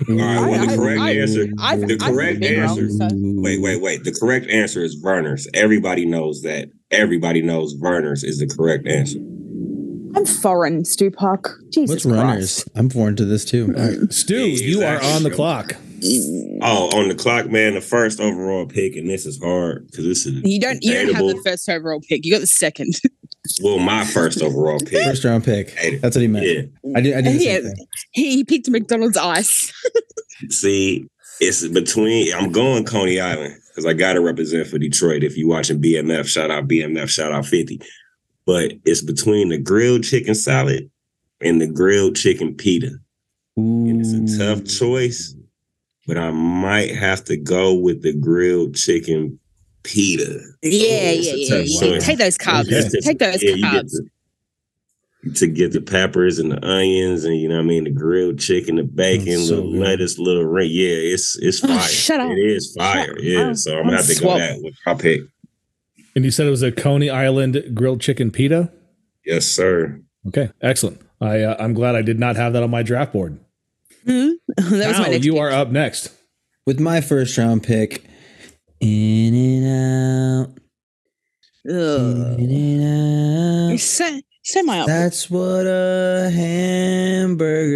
All 0.09 0.15
right. 0.17 0.41
Well, 0.51 0.61
I- 0.61 0.67
the 0.67 0.77
correct 0.77 1.01
I- 1.01 1.13
answer. 1.13 1.47
I've- 1.59 1.85
the 1.87 1.99
I've 2.03 2.13
correct 2.13 2.41
been 2.41 2.61
wrong, 2.61 2.79
answer. 2.79 2.91
so- 2.91 3.09
Wait, 3.13 3.61
wait, 3.61 3.81
wait. 3.83 4.05
The 4.05 4.13
correct 4.13 4.49
answer 4.51 4.83
is 4.85 4.97
Vernors. 5.03 5.47
Everybody 5.55 6.05
knows 6.07 6.43
that. 6.43 6.69
Everybody 6.91 7.43
knows 7.43 7.75
Vernors 7.75 8.25
is 8.25 8.39
the 8.39 8.47
correct 8.47 8.87
answer. 8.87 9.19
I'm 10.17 10.27
foreign, 10.27 10.85
Stupak. 10.85 11.47
Jesus 11.73 11.91
What's 11.91 12.03
Christ. 12.05 12.17
runners? 12.17 12.65
I'm 12.77 12.89
foreign 12.89 13.17
to 13.17 13.25
this 13.25 13.45
too. 13.45 13.75
Stu, 14.11 14.37
Yeah, 14.49 14.65
you 14.67 14.83
are 14.85 15.03
on 15.03 15.23
the 15.25 15.31
clock. 15.31 15.75
Oh, 16.63 16.89
on 16.97 17.09
the 17.09 17.15
clock, 17.15 17.51
man. 17.51 17.75
The 17.75 17.81
first 17.81 18.21
overall 18.21 18.67
pick, 18.67 18.95
and 18.95 19.09
this 19.11 19.27
is 19.27 19.39
hard 19.43 19.87
because 19.91 20.05
this 20.05 20.27
is 20.27 20.35
You 20.45 20.61
don't. 20.61 20.79
You 20.85 20.93
don't 20.93 21.15
have 21.15 21.27
the 21.27 21.43
first 21.45 21.69
overall 21.69 22.01
pick. 22.09 22.25
You 22.25 22.33
got 22.33 22.41
the 22.43 22.47
second. 22.47 22.95
Well, 23.63 23.79
my 23.79 24.05
first 24.05 24.41
overall 24.43 24.79
pick. 24.79 25.05
First 25.05 25.25
round 25.25 25.45
pick. 25.45 25.75
That's 26.01 26.17
what 26.17 26.23
he 26.23 26.29
meant. 26.29 26.47
Yeah. 26.47 26.63
I 26.97 27.01
did. 27.01 27.15
I 27.17 27.21
did 27.21 27.39
the 27.41 27.45
Yeah. 27.45 27.53
same 27.57 27.63
thing. 27.65 27.87
he, 28.13 28.37
he 28.37 28.45
picked 28.45 28.69
McDonald's 28.71 29.17
Ice. 29.17 29.73
See, 30.49 31.07
it's 31.41 31.67
between. 31.69 32.33
I'm 32.35 32.53
going 32.53 32.85
Coney 32.85 33.21
Island 33.21 33.55
because 33.69 33.87
I 33.87 33.93
got 33.93 34.15
to 34.15 34.21
represent 34.21 34.67
for 34.67 34.79
Detroit. 34.79 35.23
If 35.23 35.37
you 35.37 35.47
watching 35.49 35.81
BMF, 35.83 36.27
shout 36.27 36.51
out 36.51 36.69
BMF, 36.69 37.09
shout 37.09 37.33
out 37.33 37.47
50. 37.47 37.81
But 38.47 38.73
it's 38.85 39.03
between 39.03 39.49
the 39.51 39.59
grilled 39.59 40.05
chicken 40.05 40.35
salad 40.35 40.91
and 41.41 41.61
the 41.61 41.67
grilled 41.67 42.17
chicken 42.17 42.55
pita. 42.55 42.93
And 43.57 44.01
it's 44.01 44.35
a 44.35 44.39
tough 44.39 44.65
choice, 44.67 45.35
but 46.07 46.19
I 46.19 46.31
might 46.33 46.95
have 46.97 47.25
to 47.25 47.37
go 47.37 47.73
with 47.75 48.03
the 48.03 48.13
grilled 48.13 48.75
chicken 48.75 49.39
pita. 49.85 50.41
Yeah, 50.63 50.71
It's 51.13 51.27
yeah, 51.51 51.57
yeah. 51.57 51.63
tough 51.63 51.93
yeah. 51.93 51.99
Take 52.01 52.19
those 52.19 52.37
carbs. 52.39 52.67
Okay. 52.67 53.01
Take 53.01 53.19
those 53.21 53.43
Yeah, 53.43 53.55
carbs. 53.57 53.91
the- 53.93 54.09
to 55.37 55.47
get 55.47 55.73
the 55.73 55.81
peppers 55.81 56.39
and 56.39 56.53
the 56.53 56.63
onions 56.67 57.25
and 57.25 57.35
you 57.41 57.49
know 57.49 57.55
what 57.55 57.63
I 57.63 57.65
mean 57.65 57.85
the 57.85 57.91
grilled 57.91 58.39
chicken, 58.39 58.77
the 58.77 58.83
bacon, 58.83 59.25
That's 59.27 59.49
so 59.49 59.55
little 59.57 59.73
good. 59.73 59.81
lettuce, 59.81 60.19
little 60.19 60.45
ring. 60.45 60.69
Yeah, 60.71 60.89
it's 60.91 61.39
it's 61.41 61.65
Oh, 61.65 61.69
fire. 61.69 61.81
shut 61.89 62.21
up. 62.21 62.31
It 62.33 62.39
is 62.39 62.75
fire. 62.77 63.07
Shut 63.07 63.23
yeah, 63.23 63.49
up. 63.51 63.57
so 63.57 63.79
I'm 63.79 63.85
gonna 63.85 63.97
have 63.97 64.07
to 64.07 64.15
Swap. 64.15 64.35
go 64.35 64.39
that 64.39 64.61
with 64.63 64.75
my 64.85 64.93
pick. 64.95 65.23
And 66.15 66.27
you 66.27 66.31
said 66.31 66.47
it 66.47 66.51
was 66.51 66.63
a 66.63 66.71
Coney 66.71 67.09
Island 67.09 67.63
grilled 67.75 68.03
chicken 68.03 68.31
pita. 68.31 68.71
Yes, 69.25 69.47
sir. 69.47 69.99
Okay, 70.29 70.51
excellent. 70.61 71.01
I 71.23 71.41
uh, 71.41 71.57
I'm 71.59 71.73
glad 71.73 71.95
I 71.97 72.03
did 72.03 72.19
not 72.21 72.37
have 72.37 72.53
that 72.53 72.63
on 72.63 72.71
my 72.71 72.83
draft 72.83 73.15
board. 73.15 73.39
Hmm? 74.07 74.33
that 74.59 74.69
was 74.69 74.73
Now 74.73 74.99
my 75.05 75.09
next 75.09 75.25
you 75.25 75.33
pick. 75.33 75.41
are 75.41 75.51
up 75.51 75.71
next. 75.71 76.11
With 76.67 76.81
my 76.81 77.01
first 77.01 77.39
round 77.39 77.63
pick, 77.63 78.05
in 78.85 79.35
and 79.35 79.67
out, 80.45 80.49
Ugh. 81.69 82.39
in 82.39 82.51
and 82.51 83.73
out. 83.73 83.81
Say, 83.81 84.23
say 84.43 84.63
my 84.63 84.81
option. 84.81 84.95
That's 84.95 85.31
what 85.31 85.67
a 85.67 86.31
hamburger's 86.35 87.75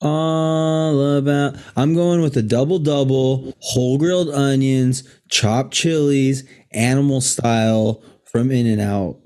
all 0.00 1.16
about. 1.16 1.56
I'm 1.76 1.94
going 1.94 2.20
with 2.20 2.36
a 2.36 2.42
double 2.42 2.78
double, 2.78 3.54
whole 3.60 3.96
grilled 3.98 4.28
onions, 4.30 5.02
chopped 5.30 5.72
chilies, 5.72 6.44
animal 6.72 7.20
style 7.22 8.02
from 8.24 8.50
In 8.50 8.66
and 8.66 8.80
Out. 8.80 9.16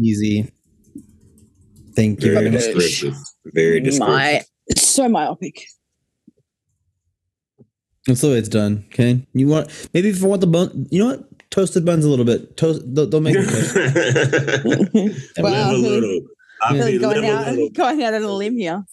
Easy. 0.00 0.50
Thank 1.94 2.22
you. 2.22 2.32
Very 2.32 2.46
you. 2.46 2.52
descriptive. 2.52 3.14
Very 3.52 3.80
descriptive. 3.80 4.16
My 4.16 4.42
so 4.74 5.08
myopic. 5.08 5.66
That's 8.06 8.20
the 8.20 8.28
way 8.28 8.34
it's 8.38 8.48
done. 8.48 8.84
Okay. 8.88 9.24
You 9.32 9.46
want 9.48 9.70
maybe 9.94 10.08
if 10.08 10.20
you 10.20 10.26
want 10.26 10.40
the 10.40 10.46
bun, 10.48 10.86
you 10.90 10.98
know 11.00 11.06
what? 11.16 11.50
Toasted 11.50 11.84
buns 11.84 12.04
a 12.04 12.08
little 12.08 12.24
bit. 12.24 12.56
Toast. 12.56 12.82
Don't, 12.94 13.10
don't 13.10 13.22
make 13.22 13.36
it. 13.38 13.44
toast. 13.46 13.74
Wow. 15.38 15.70
live 15.72 15.84
a 15.84 15.88
little. 15.88 16.20
I 16.62 16.72
Really 16.74 16.92
mean, 16.92 17.00
going 17.00 17.26
out, 17.26 17.46
little. 17.48 17.68
going 17.74 18.02
out 18.02 18.14
on 18.14 18.22
a 18.22 18.32
limb 18.32 18.56
here. 18.56 18.84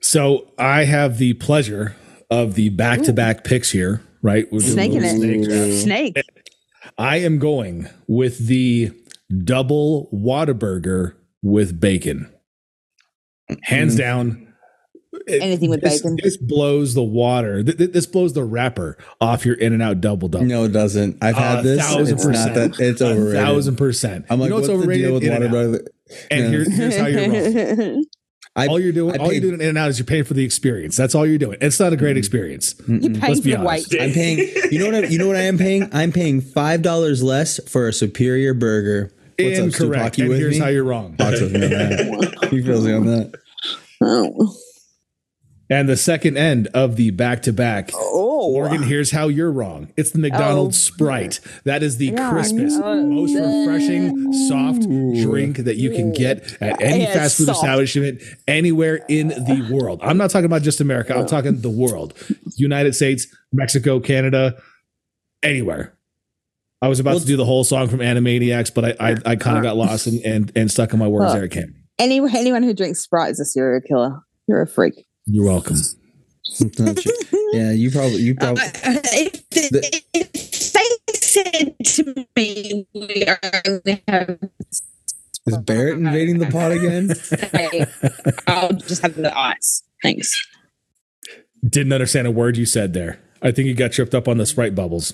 So 0.00 0.52
I 0.58 0.84
have 0.84 1.18
the 1.18 1.34
pleasure 1.34 1.96
of 2.30 2.54
the 2.54 2.68
back 2.70 3.02
to 3.02 3.12
back 3.12 3.44
picks 3.44 3.70
here. 3.72 4.02
Right, 4.20 4.46
We're 4.52 4.60
Snaking 4.60 5.00
little 5.02 5.16
snake 5.16 5.46
it. 5.48 5.80
Snake. 5.82 6.16
I 6.98 7.18
am 7.18 7.38
going 7.38 7.88
with 8.08 8.46
the 8.48 8.90
double 9.44 10.08
Whataburger 10.12 11.14
with 11.42 11.80
bacon. 11.80 12.28
Hands 13.62 13.94
Mm. 13.94 13.98
down. 13.98 14.47
It- 15.28 15.42
Anything 15.42 15.70
with 15.70 15.80
this, 15.80 16.02
bacon. 16.02 16.18
This 16.22 16.36
blows 16.36 16.94
the 16.94 17.02
water. 17.02 17.62
Th- 17.62 17.76
th- 17.76 17.92
This 17.92 18.06
blows 18.06 18.32
the 18.32 18.44
wrapper 18.44 18.96
off 19.20 19.44
your 19.46 19.54
In 19.56 19.72
and 19.72 19.82
Out 19.82 20.00
double 20.00 20.28
double. 20.28 20.46
No, 20.46 20.64
it 20.64 20.72
doesn't. 20.72 21.18
I've 21.22 21.36
A 21.36 21.40
had 21.40 21.62
this. 21.64 21.80
thousand 21.80 22.14
It's 22.16 22.24
not 22.24 22.30
percent. 22.32 22.54
that. 22.76 22.80
It's 22.80 23.00
A 23.00 23.14
thousand 23.32 23.76
percent. 23.76 24.24
I'm 24.30 24.38
like, 24.40 24.46
you 24.46 24.50
know 24.50 24.56
what's 24.56 24.68
what's 24.68 24.78
overrated? 24.82 25.04
the 25.04 25.08
deal 25.08 25.14
with 25.14 25.24
In-N-Out. 25.42 25.52
water? 25.52 25.84
And 26.30 26.44
Yeah. 26.44 26.50
here- 26.50 26.70
here's 26.70 26.96
how 26.96 27.06
you're 27.06 27.86
wrong. 27.92 28.04
I, 28.56 28.66
all 28.66 28.80
you're 28.80 28.92
doing, 28.92 29.14
I 29.20 29.22
all 29.22 29.32
you're 29.32 29.40
doing 29.40 29.60
in 29.60 29.68
and 29.68 29.78
out 29.78 29.88
is 29.90 30.00
you're 30.00 30.06
paying 30.06 30.24
for 30.24 30.34
the 30.34 30.42
experience. 30.44 30.96
That's 30.96 31.14
all 31.14 31.24
you're 31.24 31.38
doing. 31.38 31.58
It's 31.60 31.78
not 31.78 31.92
a 31.92 31.96
great 31.96 32.16
experience. 32.16 32.74
You're 32.88 32.98
Let's 33.12 33.38
for 33.38 33.44
be 33.44 33.54
honest. 33.54 33.92
weight. 33.92 34.02
I'm 34.02 34.10
paying. 34.12 34.38
You 34.72 34.80
know 34.80 34.86
what? 34.86 34.94
I, 34.96 35.06
you 35.06 35.16
know 35.18 35.28
what 35.28 35.36
I 35.36 35.42
am 35.42 35.58
paying? 35.58 35.88
I'm 35.92 36.10
paying 36.10 36.40
five 36.40 36.82
dollars 36.82 37.22
less 37.22 37.60
for 37.70 37.86
a 37.86 37.92
superior 37.92 38.54
burger. 38.54 39.12
What's 39.38 39.60
up, 39.60 39.70
Stu? 39.70 39.84
Incorrect. 39.84 40.18
You 40.18 40.24
and 40.24 40.28
with 40.30 40.38
here's 40.40 40.54
me? 40.54 40.58
how 40.58 40.66
you're 40.68 40.82
wrong. 40.82 41.16
Talk 41.16 41.34
to 41.34 41.48
me 41.48 41.62
on 41.66 41.70
that. 41.70 42.48
He 42.50 42.60
feels 42.62 42.84
me 42.84 42.92
on 42.94 43.06
that. 43.06 43.32
Oh. 44.02 44.56
And 45.70 45.88
the 45.88 45.96
second 45.96 46.38
end 46.38 46.68
of 46.68 46.96
the 46.96 47.10
back 47.10 47.42
to 47.42 47.52
back. 47.52 47.90
Oh. 47.94 48.52
Morgan, 48.52 48.82
here's 48.82 49.10
how 49.10 49.28
you're 49.28 49.52
wrong. 49.52 49.92
It's 49.96 50.12
the 50.12 50.18
McDonald's 50.18 50.76
oh. 50.76 50.94
Sprite. 50.94 51.40
That 51.64 51.82
is 51.82 51.98
the 51.98 52.06
yeah, 52.06 52.30
crispest, 52.30 52.78
most 52.80 53.34
refreshing, 53.34 54.32
soft 54.32 54.82
drink 54.82 55.58
that 55.58 55.76
you 55.76 55.90
can 55.90 56.12
get 56.12 56.56
at 56.62 56.80
any 56.80 57.02
yeah, 57.02 57.12
fast 57.12 57.36
food 57.36 57.46
soft. 57.46 57.58
establishment 57.58 58.22
anywhere 58.46 59.04
in 59.08 59.28
the 59.28 59.68
world. 59.70 60.00
I'm 60.02 60.16
not 60.16 60.30
talking 60.30 60.46
about 60.46 60.62
just 60.62 60.80
America, 60.80 61.14
I'm 61.16 61.26
talking 61.26 61.60
the 61.60 61.68
world. 61.68 62.14
United 62.56 62.94
States, 62.94 63.26
Mexico, 63.52 64.00
Canada, 64.00 64.60
anywhere. 65.42 65.94
I 66.80 66.88
was 66.88 67.00
about 67.00 67.10
well, 67.10 67.20
to 67.20 67.26
do 67.26 67.36
the 67.36 67.44
whole 67.44 67.64
song 67.64 67.88
from 67.88 67.98
Animaniacs, 67.98 68.72
but 68.72 69.00
I 69.00 69.10
I, 69.10 69.16
I 69.32 69.36
kind 69.36 69.58
of 69.58 69.64
got 69.64 69.76
lost 69.76 70.06
and, 70.06 70.24
and, 70.24 70.52
and 70.54 70.70
stuck 70.70 70.92
in 70.92 70.98
my 70.98 71.08
words 71.08 71.32
there. 71.34 71.48
Can't. 71.48 71.72
Anyone 71.98 72.34
anyone 72.34 72.62
who 72.62 72.72
drinks 72.72 73.00
Sprite 73.00 73.32
is 73.32 73.40
a 73.40 73.44
serial 73.44 73.80
killer. 73.80 74.20
You're 74.46 74.62
a 74.62 74.66
freak. 74.66 75.07
You're 75.30 75.44
welcome. 75.44 75.76
yeah, 77.52 77.72
you 77.72 77.90
probably 77.90 78.16
you 78.16 78.34
probably. 78.40 78.62
Uh, 78.62 78.70
if, 79.12 79.50
the, 79.50 80.02
if 80.14 80.72
they 80.72 81.12
said 81.14 81.76
to 81.84 82.26
me, 82.34 82.86
"We 82.94 83.26
only 83.66 84.02
have." 84.08 84.38
Is 85.46 85.58
Barrett 85.58 85.98
invading 85.98 86.38
the 86.38 86.46
pot 86.46 86.72
again? 86.72 87.10
I'll 88.46 88.72
just 88.72 89.02
have 89.02 89.14
the 89.14 89.36
ice. 89.36 89.82
Thanks. 90.02 90.46
Didn't 91.66 91.92
understand 91.92 92.26
a 92.26 92.30
word 92.30 92.56
you 92.56 92.66
said 92.66 92.94
there. 92.94 93.20
I 93.42 93.50
think 93.52 93.66
you 93.68 93.74
got 93.74 93.92
tripped 93.92 94.14
up 94.14 94.28
on 94.28 94.38
the 94.38 94.46
sprite 94.46 94.74
bubbles. 94.74 95.12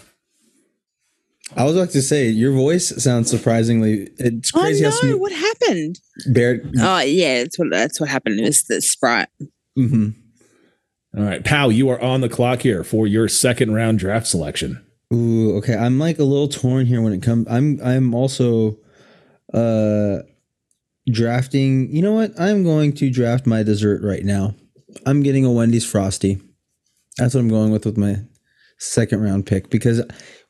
I 1.57 1.65
was 1.65 1.77
about 1.77 1.91
to 1.91 2.03
say 2.03 2.29
your 2.29 2.53
voice 2.53 2.89
sounds 3.03 3.31
surprisingly. 3.31 4.09
It's 4.19 4.51
crazy. 4.51 4.85
Oh 4.85 4.89
no! 4.91 4.97
Smooth, 4.97 5.21
what 5.21 5.33
happened? 5.33 5.99
Barrett. 6.33 6.63
Oh 6.79 7.01
yeah, 7.01 7.43
that's 7.43 7.59
what 7.59 7.69
that's 7.71 8.01
what 8.01 8.09
happened. 8.09 8.39
It 8.41 8.45
was 8.45 8.65
the 8.65 8.81
sprite. 8.81 9.29
Mm-hmm. 9.79 10.11
All 11.17 11.25
right, 11.25 11.45
Pal, 11.45 11.71
you 11.71 11.89
are 11.91 12.01
on 12.01 12.21
the 12.21 12.29
clock 12.29 12.63
here 12.63 12.83
for 12.83 13.07
your 13.07 13.29
second 13.29 13.73
round 13.75 13.99
draft 13.99 14.27
selection. 14.27 14.85
Ooh, 15.13 15.57
okay. 15.59 15.77
I'm 15.77 15.99
like 15.99 16.19
a 16.19 16.25
little 16.25 16.49
torn 16.49 16.87
here 16.87 17.01
when 17.01 17.13
it 17.13 17.23
comes. 17.23 17.47
I'm 17.49 17.81
I'm 17.85 18.15
also 18.15 18.79
uh 19.53 20.19
drafting. 21.11 21.95
You 21.95 22.03
know 22.03 22.13
what? 22.13 22.39
I'm 22.39 22.65
going 22.65 22.95
to 22.95 23.11
draft 23.11 23.47
my 23.47 23.63
dessert 23.63 24.03
right 24.03 24.25
now. 24.25 24.55
I'm 25.07 25.23
getting 25.23 25.45
a 25.45 25.53
Wendy's 25.53 25.89
Frosty. 25.89 26.41
That's 27.17 27.35
what 27.35 27.41
I'm 27.41 27.49
going 27.49 27.71
with 27.71 27.85
with 27.85 27.97
my 27.97 28.17
second 28.79 29.23
round 29.23 29.47
pick 29.47 29.71
because 29.71 30.03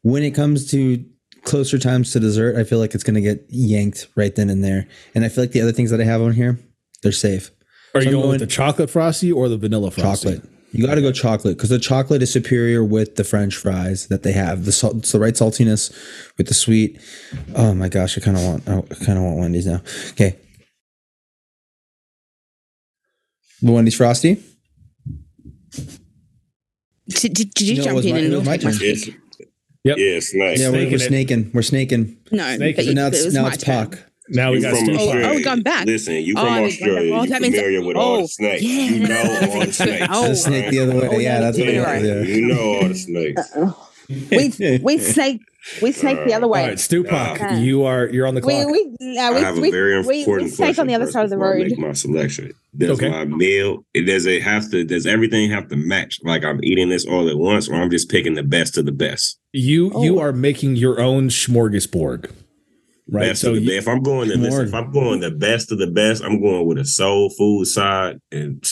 when 0.03 0.23
it 0.23 0.35
comes 0.35 0.71
to 0.71 1.05
closer 1.45 1.79
times 1.79 2.13
to 2.13 2.21
dessert, 2.21 2.57
I 2.57 2.65
feel 2.65 2.79
like 2.79 2.95
it's 2.95 3.05
going 3.05 3.15
to 3.15 3.21
get 3.21 3.45
yanked 3.49 4.09
right 4.17 4.35
then 4.35 4.49
and 4.49 4.65
there. 4.65 4.87
And 5.15 5.25
I 5.25 5.29
feel 5.29 5.45
like 5.45 5.53
the 5.53 5.61
other 5.61 5.73
things 5.73 5.91
that 5.91 6.01
I 6.01 6.05
have 6.05 6.23
on 6.23 6.33
here, 6.33 6.59
they're 7.03 7.13
safe. 7.13 7.51
Are 7.95 8.01
so 8.01 8.07
you 8.07 8.11
going, 8.11 8.23
going, 8.23 8.31
with 8.33 8.41
the 8.41 8.47
chocolate 8.47 8.91
frosty 8.91 9.31
or 9.31 9.49
the 9.49 9.57
vanilla 9.57 9.91
frosty? 9.91 10.35
Chocolate. 10.35 10.51
You 10.73 10.85
got 10.85 10.97
to 10.97 11.01
go 11.01 11.13
chocolate 11.13 11.57
because 11.57 11.71
the 11.71 11.79
chocolate 11.79 12.21
is 12.21 12.33
superior 12.33 12.83
with 12.83 13.15
the 13.15 13.23
French 13.23 13.57
fries 13.57 14.09
that 14.09 14.25
they 14.25 14.33
have. 14.33 14.65
The 14.65 14.73
salt, 14.73 14.97
it's 14.97 15.13
the 15.13 15.21
right 15.21 15.35
saltiness 15.35 15.97
with 16.37 16.49
the 16.49 16.55
sweet. 16.55 17.01
Oh 17.55 17.75
my 17.75 17.89
gosh, 17.89 18.19
I 18.19 18.21
kind 18.21 18.37
of 18.37 18.43
want, 18.43 18.69
I 18.69 19.05
kind 19.05 19.17
of 19.17 19.25
want 19.25 19.39
Wendy's 19.39 19.67
now. 19.67 19.83
Okay, 20.11 20.37
the 23.63 23.71
Wendy's 23.71 23.95
frosty. 23.95 24.43
Did, 27.07 27.35
did, 27.35 27.55
did 27.55 27.61
you, 27.61 27.75
you 27.75 27.77
know, 27.77 27.85
jump 27.85 28.05
in 28.05 28.13
my, 28.13 28.19
and 28.19 28.45
my 28.47 28.57
turn? 28.57 28.75
Yes. 28.81 29.09
Yep. 29.85 29.99
Yeah, 29.99 30.19
snake. 30.21 30.59
Yeah, 30.59 30.71
we're, 30.71 30.91
we're 30.91 30.99
snaking. 30.99 31.51
We're 31.53 31.63
snaking. 31.63 32.17
No, 32.33 32.57
snaking. 32.57 32.85
So 32.87 32.93
now 32.95 33.07
it's, 33.09 33.25
it 33.27 33.33
now 33.35 33.47
it's 33.47 33.63
Pac. 33.63 33.99
Now 34.29 34.53
we 34.53 34.61
got 34.61 34.77
from 34.77 34.97
oh, 34.97 35.13
oh, 35.13 35.35
we 35.35 35.43
gone 35.43 35.61
back. 35.61 35.87
Listen, 35.87 36.15
you 36.15 36.35
from 36.35 36.47
oh, 36.47 36.65
Australia. 36.65 37.15
Oh, 37.15 37.25
you 37.25 37.35
familiar 37.35 37.85
with 37.85 37.97
oh, 37.97 38.01
all 38.01 38.23
the 38.23 38.29
snakes. 38.29 38.63
Yeah, 38.63 38.83
you 38.83 39.07
know 39.07 39.51
all 39.53 39.61
the 39.61 39.73
snakes. 39.73 40.07
oh, 40.11 40.29
the 40.29 40.37
snake 40.37 40.71
the 40.71 40.81
other 40.81 40.95
way. 40.95 41.09
Oh, 41.09 41.19
yeah, 41.19 41.41
that's 41.41 41.59
what 41.59 41.67
right. 41.67 42.05
Yeah. 42.05 42.23
You 42.23 42.47
know 42.47 42.75
all 42.75 42.89
the 42.89 42.95
snakes. 42.95 43.57
we 44.31 44.79
we 44.79 44.99
snake 44.99 45.41
we 45.83 45.93
snake 45.93 46.19
uh, 46.19 46.25
the 46.25 46.35
other 46.35 46.49
way. 46.49 46.63
All 46.63 46.69
right, 46.69 46.77
Stupac, 46.77 47.53
uh, 47.53 47.57
you 47.57 47.85
are 47.85 48.07
you're 48.07 48.27
on 48.27 48.35
the 48.35 48.43
clock. 48.43 48.67
We, 48.67 48.95
we, 49.01 49.19
uh, 49.19 49.33
we, 49.33 49.39
I 49.39 49.41
have 49.41 49.59
we, 49.59 49.69
a 49.69 49.73
very 49.73 49.97
important 49.97 50.27
we, 50.27 50.45
we 50.45 50.49
snake 50.51 50.79
on 50.79 50.87
the 50.87 50.95
other 50.95 51.11
side 51.11 51.25
of 51.25 51.31
the 51.31 51.39
road. 51.39 51.59
Make 51.59 51.79
my 51.79 51.93
selection. 51.93 52.53
Does 52.77 52.91
okay. 52.91 53.09
my 53.09 53.25
meal? 53.25 53.85
It 53.95 54.03
does 54.03 54.27
it 54.27 54.43
have 54.43 54.71
to? 54.71 54.85
Does 54.85 55.07
everything 55.07 55.51
have 55.51 55.69
to 55.69 55.77
match? 55.77 56.21
Like 56.23 56.45
I'm 56.45 56.63
eating 56.63 56.91
this 56.91 57.07
all 57.07 57.29
at 57.29 57.39
once, 57.39 57.69
or 57.69 57.75
I'm 57.75 57.91
just 57.91 58.11
picking 58.11 58.35
the 58.35 58.43
best 58.43 58.77
of 58.77 58.85
the 58.85 58.93
best. 58.93 59.39
You 59.53 59.91
oh. 59.95 60.03
you 60.03 60.19
are 60.19 60.33
making 60.33 60.77
your 60.77 61.01
own 61.01 61.29
smorgasbord. 61.29 62.31
Right. 63.11 63.29
Best 63.29 63.43
so 63.43 63.53
you, 63.53 63.71
if 63.73 63.87
I'm 63.87 64.03
going 64.03 64.31
to 64.31 64.37
listen, 64.37 64.69
if 64.69 64.75
I'm 64.75 64.91
going 64.91 65.21
the 65.21 65.31
best 65.31 65.71
of 65.71 65.79
the 65.79 65.87
best, 65.87 66.23
I'm 66.23 66.41
going 66.41 66.67
with 66.67 66.79
a 66.79 66.85
soul 66.85 67.31
food 67.31 67.67
side 67.67 68.19
and 68.33 68.65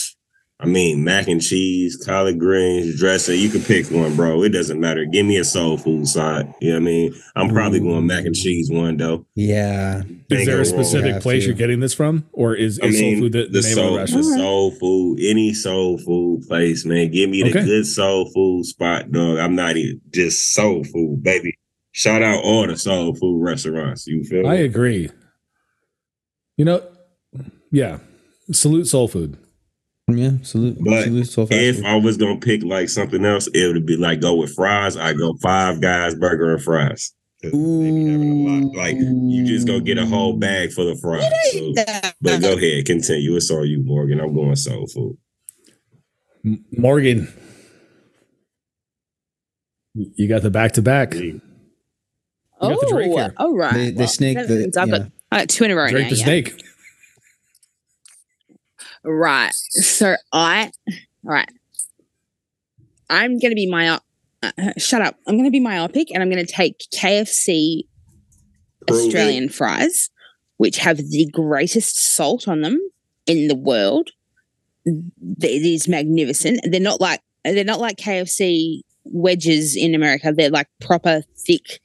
I 0.63 0.65
mean, 0.65 1.03
mac 1.03 1.27
and 1.27 1.41
cheese, 1.41 1.97
collard 1.97 2.39
greens, 2.39 2.97
dressing. 2.97 3.37
You 3.37 3.49
can 3.49 3.61
pick 3.61 3.91
one, 3.91 4.15
bro. 4.15 4.43
It 4.43 4.49
doesn't 4.49 4.79
matter. 4.79 5.03
Give 5.03 5.25
me 5.25 5.35
a 5.35 5.43
soul 5.43 5.77
food 5.77 6.07
side. 6.07 6.53
You 6.61 6.69
know 6.69 6.75
what 6.75 6.81
I 6.81 6.85
mean? 6.85 7.15
I'm 7.35 7.49
probably 7.49 7.79
Ooh. 7.79 7.89
going 7.89 8.07
mac 8.07 8.23
and 8.23 8.33
cheese 8.33 8.69
one 8.71 8.95
though. 8.95 9.25
Yeah. 9.35 10.03
Is 10.29 10.45
there 10.45 10.61
a 10.61 10.65
specific 10.65 11.21
place 11.21 11.45
you're 11.45 11.53
getting 11.53 11.81
this 11.81 11.93
from, 11.93 12.25
or 12.31 12.55
is, 12.55 12.79
is 12.79 12.93
mean, 12.93 13.15
soul 13.15 13.23
food 13.23 13.31
the, 13.33 13.43
the, 13.43 13.49
the 13.49 13.63
soul, 13.63 13.97
the, 13.97 14.05
the 14.05 14.23
soul 14.23 14.71
food? 14.71 15.19
Any 15.21 15.53
soul 15.53 15.97
food 15.97 16.47
place, 16.47 16.85
man. 16.85 17.11
Give 17.11 17.29
me 17.29 17.43
the 17.43 17.49
okay. 17.49 17.65
good 17.65 17.85
soul 17.85 18.31
food 18.33 18.65
spot, 18.65 19.11
dog. 19.11 19.39
I'm 19.39 19.55
not 19.55 19.75
even 19.75 19.99
just 20.11 20.53
soul 20.53 20.85
food, 20.85 21.21
baby. 21.23 21.57
Shout 21.93 22.23
out 22.23 22.43
all 22.43 22.65
the 22.65 22.75
soul 22.75 23.13
food 23.13 23.41
restaurants. 23.41 24.07
You 24.07 24.23
feel? 24.23 24.41
Me? 24.41 24.49
I 24.49 24.57
me? 24.57 24.63
agree. 24.63 25.11
You 26.57 26.65
know, 26.65 26.83
yeah. 27.71 27.99
Salute 28.51 28.87
soul 28.87 29.07
food. 29.07 29.37
Yeah, 30.07 30.31
salute. 30.41 30.77
But 30.81 31.03
salute 31.03 31.27
so 31.27 31.47
if 31.49 31.85
I 31.85 31.95
was 31.95 32.17
gonna 32.17 32.39
pick 32.39 32.63
like 32.63 32.89
something 32.89 33.23
else, 33.23 33.47
it 33.53 33.71
would 33.71 33.85
be 33.85 33.95
like 33.95 34.21
go 34.21 34.35
with 34.35 34.53
fries. 34.53 34.97
I 34.97 35.13
go 35.13 35.35
Five 35.41 35.81
Guys 35.81 36.15
burger 36.15 36.55
and 36.55 36.63
fries. 36.63 37.13
Like 37.43 38.95
you 38.95 39.45
just 39.45 39.67
go 39.67 39.79
get 39.79 39.99
a 39.99 40.05
whole 40.05 40.33
bag 40.37 40.71
full 40.71 40.89
of 40.89 40.99
fries. 40.99 41.23
So, 41.51 41.73
but 42.21 42.41
go 42.41 42.57
ahead, 42.57 42.85
continue. 42.85 43.35
It's 43.35 43.51
all 43.51 43.65
you, 43.65 43.83
Morgan. 43.83 44.19
I'm 44.19 44.33
going 44.33 44.55
soul 44.55 44.87
food. 44.87 45.17
Morgan, 46.71 47.31
you 49.93 50.27
got 50.27 50.41
the 50.41 50.49
back 50.49 50.71
to 50.73 50.81
back. 50.81 51.13
You 52.63 52.75
got 52.75 52.81
the 52.81 52.87
Drake 52.91 53.11
here. 53.11 53.33
Oh, 53.37 53.55
right. 53.55 53.73
The, 53.73 53.91
the 53.91 53.97
well, 53.99 54.07
snake. 54.07 54.37
The, 54.37 54.71
I've 54.77 54.89
yeah. 54.89 55.07
got 55.31 55.49
two 55.49 55.63
in 55.63 55.71
a 55.71 55.75
row. 55.75 55.89
Drake 55.89 56.03
now, 56.03 56.09
the 56.09 56.15
yeah. 56.15 56.23
snake. 56.23 56.63
Right. 59.03 59.53
So 59.53 60.15
I, 60.31 60.71
all 60.87 60.93
right. 61.23 61.49
I'm 63.09 63.37
going 63.39 63.51
to 63.51 63.55
be 63.55 63.69
my, 63.69 63.99
uh, 64.41 64.49
shut 64.77 65.01
up. 65.01 65.17
I'm 65.27 65.35
going 65.35 65.45
to 65.45 65.51
be 65.51 65.59
myopic 65.59 66.09
and 66.11 66.23
I'm 66.23 66.29
going 66.29 66.45
to 66.45 66.51
take 66.51 66.85
KFC 66.95 67.83
Australian 68.89 69.49
fries, 69.49 70.09
which 70.57 70.77
have 70.77 70.97
the 70.97 71.29
greatest 71.31 72.15
salt 72.15 72.47
on 72.47 72.61
them 72.61 72.79
in 73.25 73.47
the 73.47 73.55
world. 73.55 74.09
It 74.85 75.65
is 75.65 75.87
magnificent. 75.87 76.61
They're 76.69 76.79
not 76.79 76.99
like, 77.01 77.21
they're 77.43 77.63
not 77.63 77.79
like 77.79 77.97
KFC 77.97 78.81
wedges 79.05 79.75
in 79.75 79.95
America. 79.95 80.33
They're 80.35 80.49
like 80.49 80.67
proper 80.81 81.23
thick. 81.37 81.79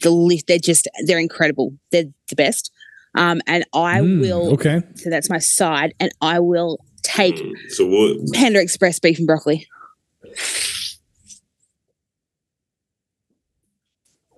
The 0.00 0.10
list 0.10 0.46
they're 0.46 0.58
just 0.58 0.88
they're 1.06 1.18
incredible. 1.18 1.74
They're 1.90 2.04
the 2.28 2.36
best. 2.36 2.70
Um, 3.16 3.40
and 3.46 3.64
I 3.72 4.00
mm, 4.00 4.20
will. 4.20 4.54
Okay. 4.54 4.82
So 4.96 5.08
that's 5.10 5.30
my 5.30 5.38
side, 5.38 5.94
and 6.00 6.10
I 6.20 6.40
will 6.40 6.78
take 7.02 7.36
mm, 7.36 7.52
so 7.68 7.86
what? 7.86 8.32
Panda 8.32 8.60
Express 8.60 8.98
beef 8.98 9.18
and 9.18 9.26
broccoli. 9.26 9.68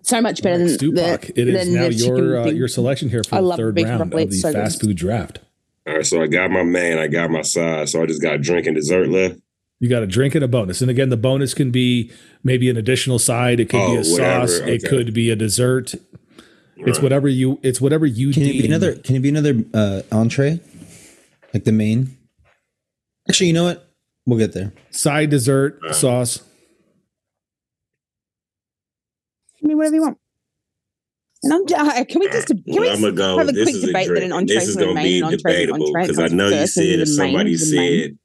So 0.03 0.21
much 0.21 0.41
better 0.41 0.59
than 0.59 0.69
Stupac. 0.69 1.35
The, 1.35 1.41
it 1.41 1.49
is 1.49 1.69
now 1.69 1.87
your 1.87 2.39
uh, 2.39 2.47
your 2.47 2.69
selection 2.69 3.09
here 3.09 3.25
for 3.25 3.43
the 3.43 3.57
third 3.57 3.81
round 3.81 4.03
of 4.03 4.31
the 4.31 4.37
so 4.37 4.53
fast 4.53 4.81
good. 4.81 4.89
food 4.89 4.97
draft. 4.97 5.41
All 5.87 5.95
right, 5.95 6.07
so 6.07 6.23
I 6.23 6.27
got 6.27 6.51
my 6.51 6.63
man, 6.63 6.99
I 6.99 7.09
got 7.09 7.31
my 7.31 7.43
side, 7.43 7.89
so 7.89 8.03
I 8.03 8.07
just 8.07 8.23
got 8.23 8.41
drink 8.41 8.67
and 8.67 8.77
dessert 8.77 9.09
left. 9.09 9.41
You 9.79 9.91
got 9.91 10.03
a 10.03 10.07
drink 10.07 10.35
and 10.35 10.43
a 10.43 10.49
bonus, 10.49 10.81
and 10.81 10.91
again, 10.91 11.11
the 11.11 11.19
bonus 11.19 11.53
can 11.53 11.71
be 11.71 12.11
maybe 12.43 12.71
an 12.71 12.79
additional 12.79 13.19
side. 13.19 13.61
It 13.61 13.69
could 13.69 13.81
oh, 13.81 13.89
be 13.89 14.09
a 14.09 14.11
whatever. 14.11 14.49
sauce. 14.49 14.61
Okay. 14.61 14.75
It 14.77 14.85
could 14.89 15.12
be 15.12 15.31
a 15.31 15.37
dessert. 15.37 15.95
It's 16.79 17.01
whatever 17.01 17.29
you. 17.29 17.61
It's 17.62 17.81
whatever 17.81 18.07
you. 18.07 18.33
Can 18.33 18.43
it 18.45 18.53
be 18.53 18.67
another? 18.67 18.95
Can 18.97 19.17
it 19.17 19.21
be 19.21 19.29
another 19.29 19.65
uh, 19.75 20.03
entree, 20.11 20.61
like 21.53 21.65
the 21.65 21.73
main? 21.73 22.17
Actually, 23.29 23.49
you 23.49 23.53
know 23.53 23.65
what? 23.65 23.93
We'll 24.25 24.39
get 24.39 24.53
there. 24.53 24.73
Side 24.91 25.31
dessert 25.31 25.79
sauce. 25.95 26.43
I 29.62 29.67
mean, 29.67 29.77
whatever 29.77 29.95
you 29.95 30.03
want. 30.03 30.19
And 31.43 31.53
I'm, 31.53 31.89
uh, 31.89 32.05
can 32.05 32.21
we 32.21 32.29
just 32.29 32.49
can 32.49 32.62
well, 32.67 32.81
we 32.81 32.91
I'm 32.91 33.01
gonna 33.01 33.12
go. 33.12 33.39
have 33.39 33.49
a 33.49 33.53
this 33.53 33.71
quick 33.71 33.87
debate 33.87 34.09
that 34.09 34.23
an 34.23 34.33
entree 34.33 34.55
this 34.55 34.69
is 34.69 34.77
going 34.77 34.97
to 34.97 35.03
be 35.03 35.21
debatable 35.21 35.93
because 35.93 36.19
I 36.19 36.29
know 36.29 36.49
you 36.49 36.67
said 36.67 37.01
if 37.01 37.09
somebody 37.09 37.51
main, 37.51 37.59
said 37.59 38.19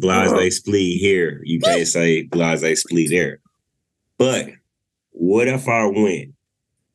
blase 0.00 0.30
oh. 0.32 0.48
split 0.50 0.98
here, 0.98 1.40
you 1.44 1.60
can't 1.60 1.86
say 1.86 2.22
blase 2.22 2.80
split 2.80 3.10
there. 3.10 3.40
But 4.18 4.50
what 5.12 5.48
if 5.48 5.68
I 5.68 5.86
went 5.86 6.34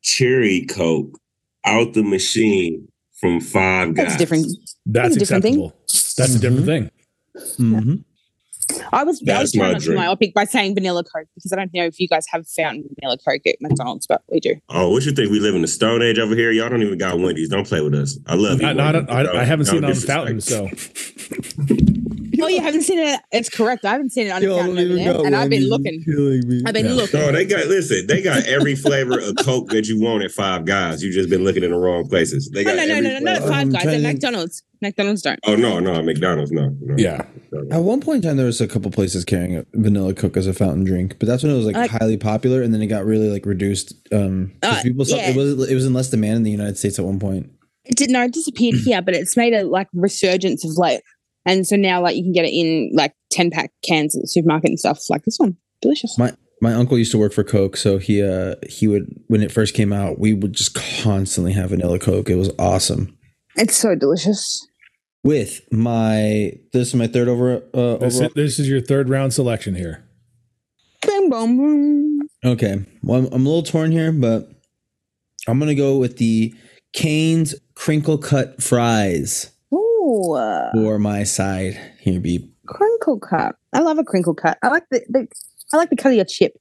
cherry 0.04 0.66
coke 0.66 1.18
out 1.64 1.94
the 1.94 2.02
machine 2.02 2.86
from 3.20 3.40
Five 3.40 3.94
Guys. 3.94 4.06
That's 4.06 4.16
different. 4.16 4.46
That's, 4.86 5.16
That's 5.16 5.30
acceptable. 5.30 5.70
Thing. 5.70 5.78
That's 5.88 6.18
mm-hmm. 6.18 6.36
a 6.36 6.40
different 6.40 6.66
thing. 6.66 6.90
Mm-hmm. 7.58 7.94
I 8.92 9.04
was 9.04 9.20
That's 9.20 9.38
I 9.38 9.42
was 9.42 9.52
trying 9.52 9.72
not 9.72 9.82
to 9.82 9.90
be 9.90 9.96
myopic 9.96 10.34
by 10.34 10.44
saying 10.44 10.74
vanilla 10.74 11.04
Coke 11.04 11.28
because 11.34 11.52
I 11.52 11.56
don't 11.56 11.72
know 11.74 11.84
if 11.84 12.00
you 12.00 12.08
guys 12.08 12.24
have 12.28 12.46
found 12.46 12.84
vanilla 12.94 13.18
Coke 13.18 13.46
at 13.46 13.56
McDonald's, 13.60 14.06
but 14.06 14.22
we 14.30 14.40
do. 14.40 14.54
Oh, 14.70 14.90
what 14.90 15.04
you 15.04 15.12
think? 15.12 15.30
We 15.30 15.40
live 15.40 15.54
in 15.54 15.62
the 15.62 15.68
Stone 15.68 16.02
Age 16.02 16.18
over 16.18 16.34
here. 16.34 16.50
Y'all 16.50 16.70
don't 16.70 16.82
even 16.82 16.96
got 16.96 17.18
Wendy's. 17.18 17.50
Don't 17.50 17.66
play 17.66 17.82
with 17.82 17.94
us. 17.94 18.18
I 18.26 18.36
love 18.36 18.62
you. 18.62 18.68
I, 18.68 18.72
I, 18.72 19.40
I, 19.42 19.44
haven't 19.44 19.66
seen 19.66 19.84
it 19.84 19.84
on 19.84 19.94
Fountain, 19.94 20.40
so. 20.40 20.68
Oh, 22.44 22.48
you 22.48 22.60
haven't 22.60 22.82
seen 22.82 22.98
it? 22.98 23.20
It's 23.32 23.48
correct. 23.48 23.84
I 23.84 23.92
haven't 23.92 24.10
seen 24.10 24.26
it 24.26 24.30
on 24.30 24.42
Yo, 24.42 24.56
Fountain 24.58 25.08
over 25.08 25.26
and 25.26 25.34
I've 25.34 25.48
been 25.48 25.68
looking. 25.68 26.00
I've 26.66 26.74
been 26.74 26.86
yeah. 26.86 26.92
looking. 26.92 27.20
Oh, 27.20 27.32
they 27.32 27.44
got 27.46 27.66
listen. 27.66 28.06
They 28.06 28.20
got 28.20 28.44
every 28.44 28.74
flavor 28.74 29.18
of 29.18 29.36
Coke 29.36 29.68
that 29.70 29.86
you 29.86 30.00
want 30.00 30.24
at 30.24 30.30
Five 30.30 30.64
Guys. 30.66 31.02
You 31.02 31.12
just 31.12 31.30
been 31.30 31.44
looking 31.44 31.64
in 31.64 31.70
the 31.70 31.78
wrong 31.78 32.06
places. 32.06 32.50
They 32.50 32.64
got 32.64 32.74
oh, 32.74 32.84
no, 32.84 32.86
no, 32.86 33.00
no, 33.00 33.18
no, 33.18 33.32
not 33.32 33.48
Five 33.48 33.72
Guys. 33.72 33.86
At 33.86 34.00
McDonald's. 34.00 34.62
McDonald's 34.82 35.22
don't. 35.22 35.40
Oh 35.44 35.56
no, 35.56 35.80
no, 35.80 36.02
McDonald's, 36.02 36.52
no. 36.52 36.76
no. 36.80 36.94
Yeah. 36.98 37.24
At 37.70 37.82
one 37.82 38.00
point 38.00 38.16
in 38.16 38.30
time, 38.30 38.36
there 38.36 38.46
was 38.46 38.60
a 38.60 38.68
couple 38.68 38.90
places 38.90 39.24
carrying 39.24 39.56
a 39.56 39.64
vanilla 39.72 40.12
Coke 40.12 40.36
as 40.36 40.46
a 40.46 40.52
fountain 40.52 40.84
drink, 40.84 41.18
but 41.18 41.26
that's 41.26 41.42
when 41.42 41.52
it 41.52 41.56
was 41.56 41.66
like 41.66 41.76
uh, 41.76 41.88
highly 41.88 42.16
popular, 42.16 42.62
and 42.62 42.74
then 42.74 42.82
it 42.82 42.88
got 42.88 43.06
really 43.06 43.30
like 43.30 43.46
reduced. 43.46 43.94
Um, 44.12 44.52
uh, 44.62 44.82
people 44.82 45.04
saw, 45.04 45.16
yeah. 45.16 45.30
it 45.30 45.36
was 45.36 45.70
it 45.70 45.74
was 45.74 45.86
in 45.86 45.94
less 45.94 46.10
demand 46.10 46.38
in 46.38 46.42
the 46.42 46.50
United 46.50 46.76
States 46.76 46.98
at 46.98 47.04
one 47.04 47.18
point. 47.18 47.50
It 47.84 47.96
did 47.96 48.10
not 48.10 48.20
no, 48.20 48.24
it 48.26 48.32
disappeared 48.32 48.76
here, 48.76 49.02
but 49.02 49.14
it's 49.14 49.36
made 49.36 49.52
a 49.52 49.64
like 49.64 49.88
resurgence 49.92 50.64
of 50.64 50.76
late, 50.76 51.02
and 51.46 51.66
so 51.66 51.76
now 51.76 52.00
like 52.00 52.16
you 52.16 52.22
can 52.22 52.32
get 52.32 52.44
it 52.44 52.52
in 52.52 52.90
like 52.94 53.14
ten 53.30 53.50
pack 53.50 53.72
cans 53.82 54.16
at 54.16 54.22
the 54.22 54.28
supermarket 54.28 54.70
and 54.70 54.78
stuff 54.78 55.00
like 55.10 55.24
this 55.24 55.38
one. 55.38 55.56
Delicious. 55.80 56.16
My 56.18 56.32
my 56.60 56.72
uncle 56.72 56.98
used 56.98 57.12
to 57.12 57.18
work 57.18 57.32
for 57.32 57.44
Coke, 57.44 57.76
so 57.76 57.98
he 57.98 58.22
uh 58.22 58.54
he 58.68 58.86
would 58.86 59.06
when 59.28 59.42
it 59.42 59.52
first 59.52 59.74
came 59.74 59.92
out, 59.92 60.18
we 60.18 60.32
would 60.32 60.52
just 60.52 60.74
constantly 60.74 61.52
have 61.52 61.70
vanilla 61.70 61.98
Coke. 61.98 62.30
It 62.30 62.36
was 62.36 62.50
awesome. 62.58 63.16
It's 63.56 63.76
so 63.76 63.94
delicious 63.94 64.66
with 65.24 65.60
my 65.72 66.52
this 66.72 66.88
is 66.88 66.94
my 66.94 67.08
third 67.08 67.28
over. 67.28 67.62
Uh, 67.74 67.96
this, 67.96 68.20
is, 68.20 68.32
this 68.34 68.58
is 68.60 68.68
your 68.68 68.80
third 68.80 69.08
round 69.08 69.32
selection 69.34 69.74
here. 69.74 70.04
Bing, 71.04 71.30
boom, 71.30 71.56
boom. 71.56 72.20
Okay, 72.44 72.84
well, 73.02 73.20
I'm, 73.20 73.26
I'm 73.32 73.46
a 73.46 73.48
little 73.48 73.62
torn 73.62 73.90
here, 73.90 74.12
but 74.12 74.48
I'm 75.48 75.58
gonna 75.58 75.74
go 75.74 75.98
with 75.98 76.18
the 76.18 76.54
Cane's 76.92 77.54
crinkle 77.74 78.18
cut 78.18 78.62
fries. 78.62 79.50
Ooh. 80.24 80.70
For 80.74 80.98
my 80.98 81.24
side 81.24 81.78
here, 82.00 82.20
be 82.20 82.50
Crinkle 82.66 83.20
cut. 83.20 83.56
I 83.72 83.80
love 83.80 83.98
a 83.98 84.04
crinkle 84.04 84.34
cut. 84.34 84.58
I 84.62 84.68
like 84.68 84.88
the, 84.90 85.04
the 85.08 85.28
I 85.72 85.76
like 85.76 85.90
the 85.90 85.96
cut 85.96 86.12
of 86.12 86.16
your 86.16 86.24
chip. 86.24 86.54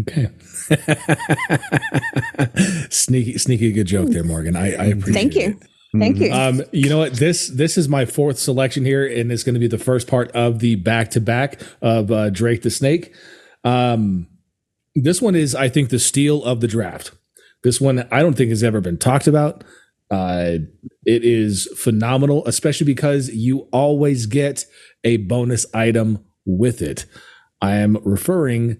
Okay. 0.00 0.30
sneaky, 2.90 3.38
sneaky 3.38 3.72
good 3.72 3.86
joke 3.86 4.10
there, 4.10 4.22
Morgan. 4.22 4.56
I, 4.56 4.74
I 4.74 4.84
appreciate 4.86 5.14
Thank 5.14 5.34
you. 5.34 5.58
It. 5.60 5.68
Thank 5.98 6.18
you. 6.18 6.32
Um, 6.32 6.62
you 6.70 6.88
know 6.88 6.98
what? 6.98 7.14
This 7.14 7.48
this 7.48 7.76
is 7.76 7.88
my 7.88 8.04
fourth 8.04 8.38
selection 8.38 8.84
here, 8.84 9.04
and 9.04 9.32
it's 9.32 9.42
going 9.42 9.54
to 9.54 9.60
be 9.60 9.66
the 9.66 9.78
first 9.78 10.06
part 10.06 10.30
of 10.30 10.60
the 10.60 10.76
back 10.76 11.10
to 11.10 11.20
back 11.20 11.60
of 11.82 12.12
uh, 12.12 12.30
Drake 12.30 12.62
the 12.62 12.70
Snake. 12.70 13.12
Um, 13.64 14.28
this 14.94 15.20
one 15.20 15.34
is, 15.34 15.54
I 15.54 15.68
think, 15.68 15.90
the 15.90 15.98
steal 15.98 16.44
of 16.44 16.60
the 16.60 16.68
draft. 16.68 17.12
This 17.64 17.80
one 17.80 18.06
I 18.12 18.22
don't 18.22 18.34
think 18.34 18.50
has 18.50 18.62
ever 18.62 18.80
been 18.80 18.98
talked 18.98 19.26
about. 19.26 19.64
Uh, 20.10 20.58
it 21.10 21.24
is 21.24 21.66
phenomenal, 21.76 22.46
especially 22.46 22.84
because 22.86 23.30
you 23.30 23.68
always 23.72 24.26
get 24.26 24.64
a 25.02 25.16
bonus 25.16 25.66
item 25.74 26.24
with 26.46 26.80
it. 26.80 27.04
I 27.60 27.72
am 27.76 27.98
referring 28.04 28.78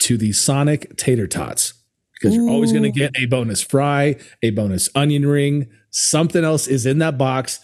to 0.00 0.16
the 0.16 0.30
Sonic 0.30 0.96
Tater 0.96 1.26
Tots 1.26 1.74
because 2.14 2.36
you're 2.36 2.48
always 2.48 2.70
going 2.70 2.84
to 2.84 2.92
get 2.92 3.10
a 3.18 3.26
bonus 3.26 3.62
fry, 3.62 4.16
a 4.44 4.50
bonus 4.50 4.88
onion 4.94 5.26
ring, 5.26 5.68
something 5.90 6.44
else 6.44 6.68
is 6.68 6.86
in 6.86 6.98
that 6.98 7.18
box. 7.18 7.58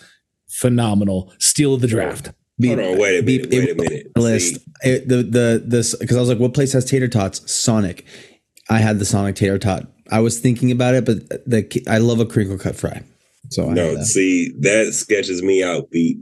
Phenomenal. 0.49 1.33
Steal 1.39 1.75
of 1.75 1.81
the 1.81 1.87
draft. 1.87 2.33
Hold 2.65 2.81
on, 2.81 2.99
wait 2.99 3.21
a 3.21 3.23
minute. 3.23 3.51
Wait 3.53 3.71
a 3.71 3.75
minute. 3.77 4.17
List 4.17 4.59
it, 4.83 5.07
the 5.07 5.23
the 5.23 5.63
this 5.65 5.95
because 5.95 6.17
I 6.17 6.21
was 6.21 6.29
like, 6.29 6.41
what 6.41 6.55
place 6.55 6.73
has 6.73 6.85
tater 6.85 7.07
tots? 7.07 7.49
Sonic. 7.49 8.05
I 8.69 8.79
had 8.79 8.99
the 8.99 9.05
Sonic 9.05 9.37
tater 9.37 9.59
tot. 9.61 9.87
I 10.11 10.19
was 10.19 10.41
thinking 10.41 10.73
about 10.73 10.97
it, 10.97 11.05
but 11.05 11.29
the 11.49 11.85
I 11.89 11.99
love 11.99 12.19
a 12.19 12.27
crinkle 12.27 12.59
cut 12.59 12.75
fry. 12.75 13.05
So 13.51 13.71
no, 13.71 14.03
see 14.03 14.53
that 14.61 14.95
sketches 14.95 15.43
me 15.43 15.63
out, 15.63 15.91
Pete 15.91 16.19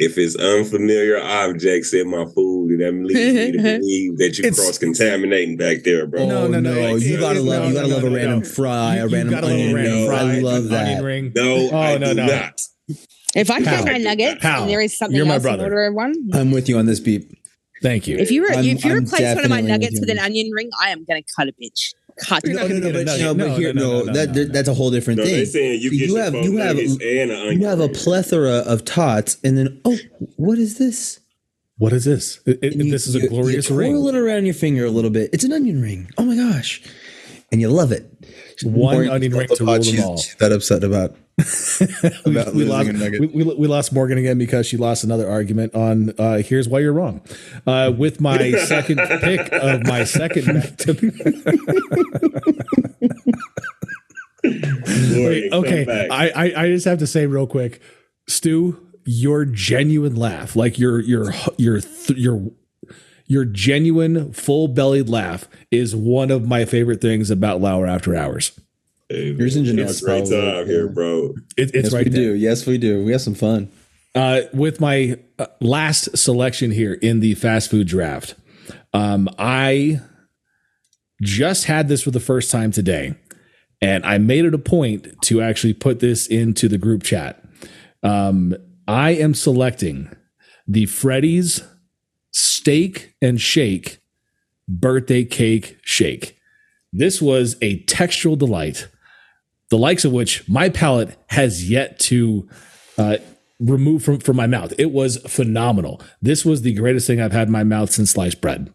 if 0.00 0.16
it's 0.16 0.34
unfamiliar 0.34 1.22
objects 1.22 1.92
in 1.92 2.08
my 2.08 2.24
food, 2.34 2.80
that 2.80 2.92
leads 2.92 3.34
me 3.34 3.52
to 3.52 3.58
believe 3.78 4.16
that 4.16 4.38
you're 4.38 4.52
cross 4.52 4.78
contaminating 4.78 5.58
back 5.58 5.82
there, 5.84 6.06
bro. 6.06 6.26
No, 6.26 6.44
oh, 6.44 6.48
no, 6.48 6.58
no. 6.58 6.72
no. 6.72 6.94
You 6.96 7.20
gotta 7.20 7.40
love, 7.40 7.64
no, 7.64 7.68
you 7.68 7.74
gotta 7.74 7.88
no, 7.88 7.94
love 7.96 8.04
a 8.04 8.10
random 8.10 8.42
fry, 8.42 8.96
a 8.96 9.06
random 9.06 9.44
onion 9.44 9.74
ring. 9.74 10.10
I 10.10 10.38
love 10.38 10.68
that. 10.70 11.04
Ring. 11.04 11.32
No, 11.36 11.68
oh, 11.70 11.76
I 11.76 11.98
no, 11.98 12.14
do 12.14 12.14
no. 12.14 12.26
not. 12.26 12.62
If 13.34 13.50
I 13.50 13.62
find 13.62 13.84
my 13.84 13.98
nuggets 13.98 14.40
Pal. 14.40 14.62
and 14.62 14.70
there 14.70 14.80
is 14.80 14.96
something 14.96 15.16
you're 15.16 15.26
else 15.26 15.44
in 15.44 15.60
order 15.60 15.92
one, 15.92 16.14
I'm 16.32 16.50
with 16.50 16.68
you 16.68 16.78
on 16.78 16.86
this 16.86 16.98
beep. 16.98 17.30
Thank 17.82 18.06
you. 18.08 18.16
If 18.16 18.30
you 18.30 18.42
were, 18.42 18.48
if 18.50 18.84
you 18.84 18.94
replace 18.94 19.34
one 19.34 19.44
of 19.44 19.50
my 19.50 19.60
nuggets 19.60 20.00
with 20.00 20.10
an 20.10 20.18
onion 20.18 20.50
ring, 20.50 20.70
I 20.82 20.90
am 20.90 21.04
gonna 21.04 21.22
cut 21.36 21.48
a 21.48 21.52
bitch 21.52 21.94
cut. 22.20 22.44
No, 22.44 22.66
no, 22.66 22.78
no, 22.78 22.92
but, 22.92 23.06
no, 23.06 23.34
but 23.34 23.58
here, 23.58 23.72
no, 23.72 24.04
that, 24.06 24.50
that's 24.52 24.68
a 24.68 24.74
whole 24.74 24.90
different 24.90 25.18
no, 25.18 25.24
thing. 25.24 25.46
Saying 25.46 25.80
you, 25.80 25.90
you 25.90 26.16
have 26.16 26.34
you 26.34 26.56
have 26.58 26.78
you 26.78 27.66
have 27.66 27.80
a 27.80 27.88
plethora 27.88 28.58
of 28.66 28.84
tots, 28.84 29.38
and 29.42 29.56
then 29.58 29.80
oh, 29.84 29.96
what 30.36 30.58
is 30.58 30.78
this? 30.78 31.20
What 31.78 31.92
is 31.94 32.04
this? 32.04 32.40
It, 32.44 32.76
you, 32.76 32.90
this 32.90 33.06
is 33.06 33.14
a 33.14 33.26
glorious 33.26 33.70
you 33.70 33.76
ring. 33.76 33.92
Twirl 33.92 34.08
it 34.08 34.14
around 34.14 34.44
your 34.44 34.54
finger 34.54 34.84
a 34.84 34.90
little 34.90 35.10
bit. 35.10 35.30
It's 35.32 35.44
an 35.44 35.52
onion 35.52 35.80
ring. 35.80 36.10
Oh 36.18 36.24
my 36.24 36.36
gosh, 36.36 36.82
and 37.52 37.60
you 37.60 37.68
love 37.68 37.92
it. 37.92 38.06
One 38.62 39.08
onion 39.08 39.32
ring 39.32 39.48
to 39.48 39.64
rule 39.64 39.82
them 39.82 40.04
all. 40.04 40.22
That 40.38 40.52
upset 40.52 40.84
about 40.84 41.16
we, 42.26 42.32
we, 42.52 42.64
lost, 42.64 42.92
we, 42.92 43.26
we, 43.26 43.44
we, 43.44 43.66
lost 43.66 43.92
Morgan 43.92 44.18
again 44.18 44.36
because 44.36 44.66
she 44.66 44.76
lost 44.76 45.04
another 45.04 45.28
argument 45.28 45.74
on 45.74 46.12
uh, 46.18 46.38
here's 46.38 46.68
why 46.68 46.80
you're 46.80 46.92
wrong. 46.92 47.22
Uh, 47.66 47.92
with 47.96 48.20
my 48.20 48.52
second 48.66 48.98
pick 49.20 49.50
of 49.52 49.86
my 49.86 50.04
second. 50.04 50.46
Wait, 54.42 55.52
okay, 55.52 56.08
I, 56.10 56.30
I 56.30 56.52
I 56.64 56.68
just 56.68 56.86
have 56.86 56.98
to 56.98 57.06
say 57.06 57.26
real 57.26 57.46
quick, 57.46 57.80
Stu, 58.26 58.86
your 59.04 59.44
genuine 59.44 60.16
laugh, 60.16 60.56
like 60.56 60.78
your 60.78 61.00
your 61.00 61.32
your 61.56 61.80
your 62.08 62.50
your 63.30 63.44
genuine 63.44 64.32
full 64.32 64.66
bellied 64.66 65.08
laugh, 65.08 65.48
is 65.70 65.94
one 65.94 66.32
of 66.32 66.48
my 66.48 66.64
favorite 66.64 67.00
things 67.00 67.30
about 67.30 67.60
Lauer 67.60 67.86
After 67.86 68.16
Hours. 68.16 68.58
Hey, 69.08 69.30
Yours 69.30 69.54
and 69.54 69.64
Jeanette's 69.64 70.00
great 70.00 70.28
time 70.28 70.66
here, 70.66 70.88
bro. 70.88 71.34
It, 71.56 71.70
it's 71.72 71.74
yes, 71.74 71.92
right. 71.92 72.06
We 72.06 72.10
there. 72.10 72.32
do. 72.32 72.34
Yes, 72.34 72.66
we 72.66 72.76
do. 72.76 73.04
We 73.04 73.12
have 73.12 73.20
some 73.20 73.36
fun. 73.36 73.70
Uh, 74.16 74.40
with 74.52 74.80
my 74.80 75.16
uh, 75.38 75.46
last 75.60 76.18
selection 76.18 76.72
here 76.72 76.94
in 76.94 77.20
the 77.20 77.34
fast 77.36 77.70
food 77.70 77.86
draft, 77.86 78.34
um, 78.92 79.28
I 79.38 80.00
just 81.22 81.66
had 81.66 81.86
this 81.86 82.02
for 82.02 82.10
the 82.10 82.18
first 82.18 82.50
time 82.50 82.72
today, 82.72 83.14
and 83.80 84.04
I 84.04 84.18
made 84.18 84.44
it 84.44 84.54
a 84.54 84.58
point 84.58 85.22
to 85.22 85.40
actually 85.40 85.74
put 85.74 86.00
this 86.00 86.26
into 86.26 86.66
the 86.66 86.78
group 86.78 87.04
chat. 87.04 87.44
Um, 88.02 88.56
I 88.88 89.10
am 89.10 89.34
selecting 89.34 90.10
the 90.66 90.86
Freddy's 90.86 91.62
Steak 92.30 93.14
and 93.20 93.40
Shake 93.40 93.98
birthday 94.68 95.24
cake 95.24 95.78
shake. 95.82 96.38
This 96.92 97.20
was 97.20 97.56
a 97.60 97.82
textural 97.84 98.38
delight 98.38 98.88
the 99.70 99.78
likes 99.78 100.04
of 100.04 100.12
which 100.12 100.46
my 100.48 100.68
palate 100.68 101.16
has 101.28 101.70
yet 101.70 101.98
to 102.00 102.48
uh, 102.98 103.16
remove 103.58 104.02
from, 104.02 104.18
from 104.18 104.36
my 104.36 104.46
mouth. 104.46 104.72
It 104.78 104.90
was 104.90 105.16
phenomenal. 105.18 106.02
This 106.20 106.44
was 106.44 106.62
the 106.62 106.74
greatest 106.74 107.06
thing 107.06 107.20
I've 107.20 107.32
had 107.32 107.48
in 107.48 107.52
my 107.52 107.64
mouth 107.64 107.90
since 107.90 108.10
sliced 108.10 108.40
bread. 108.40 108.72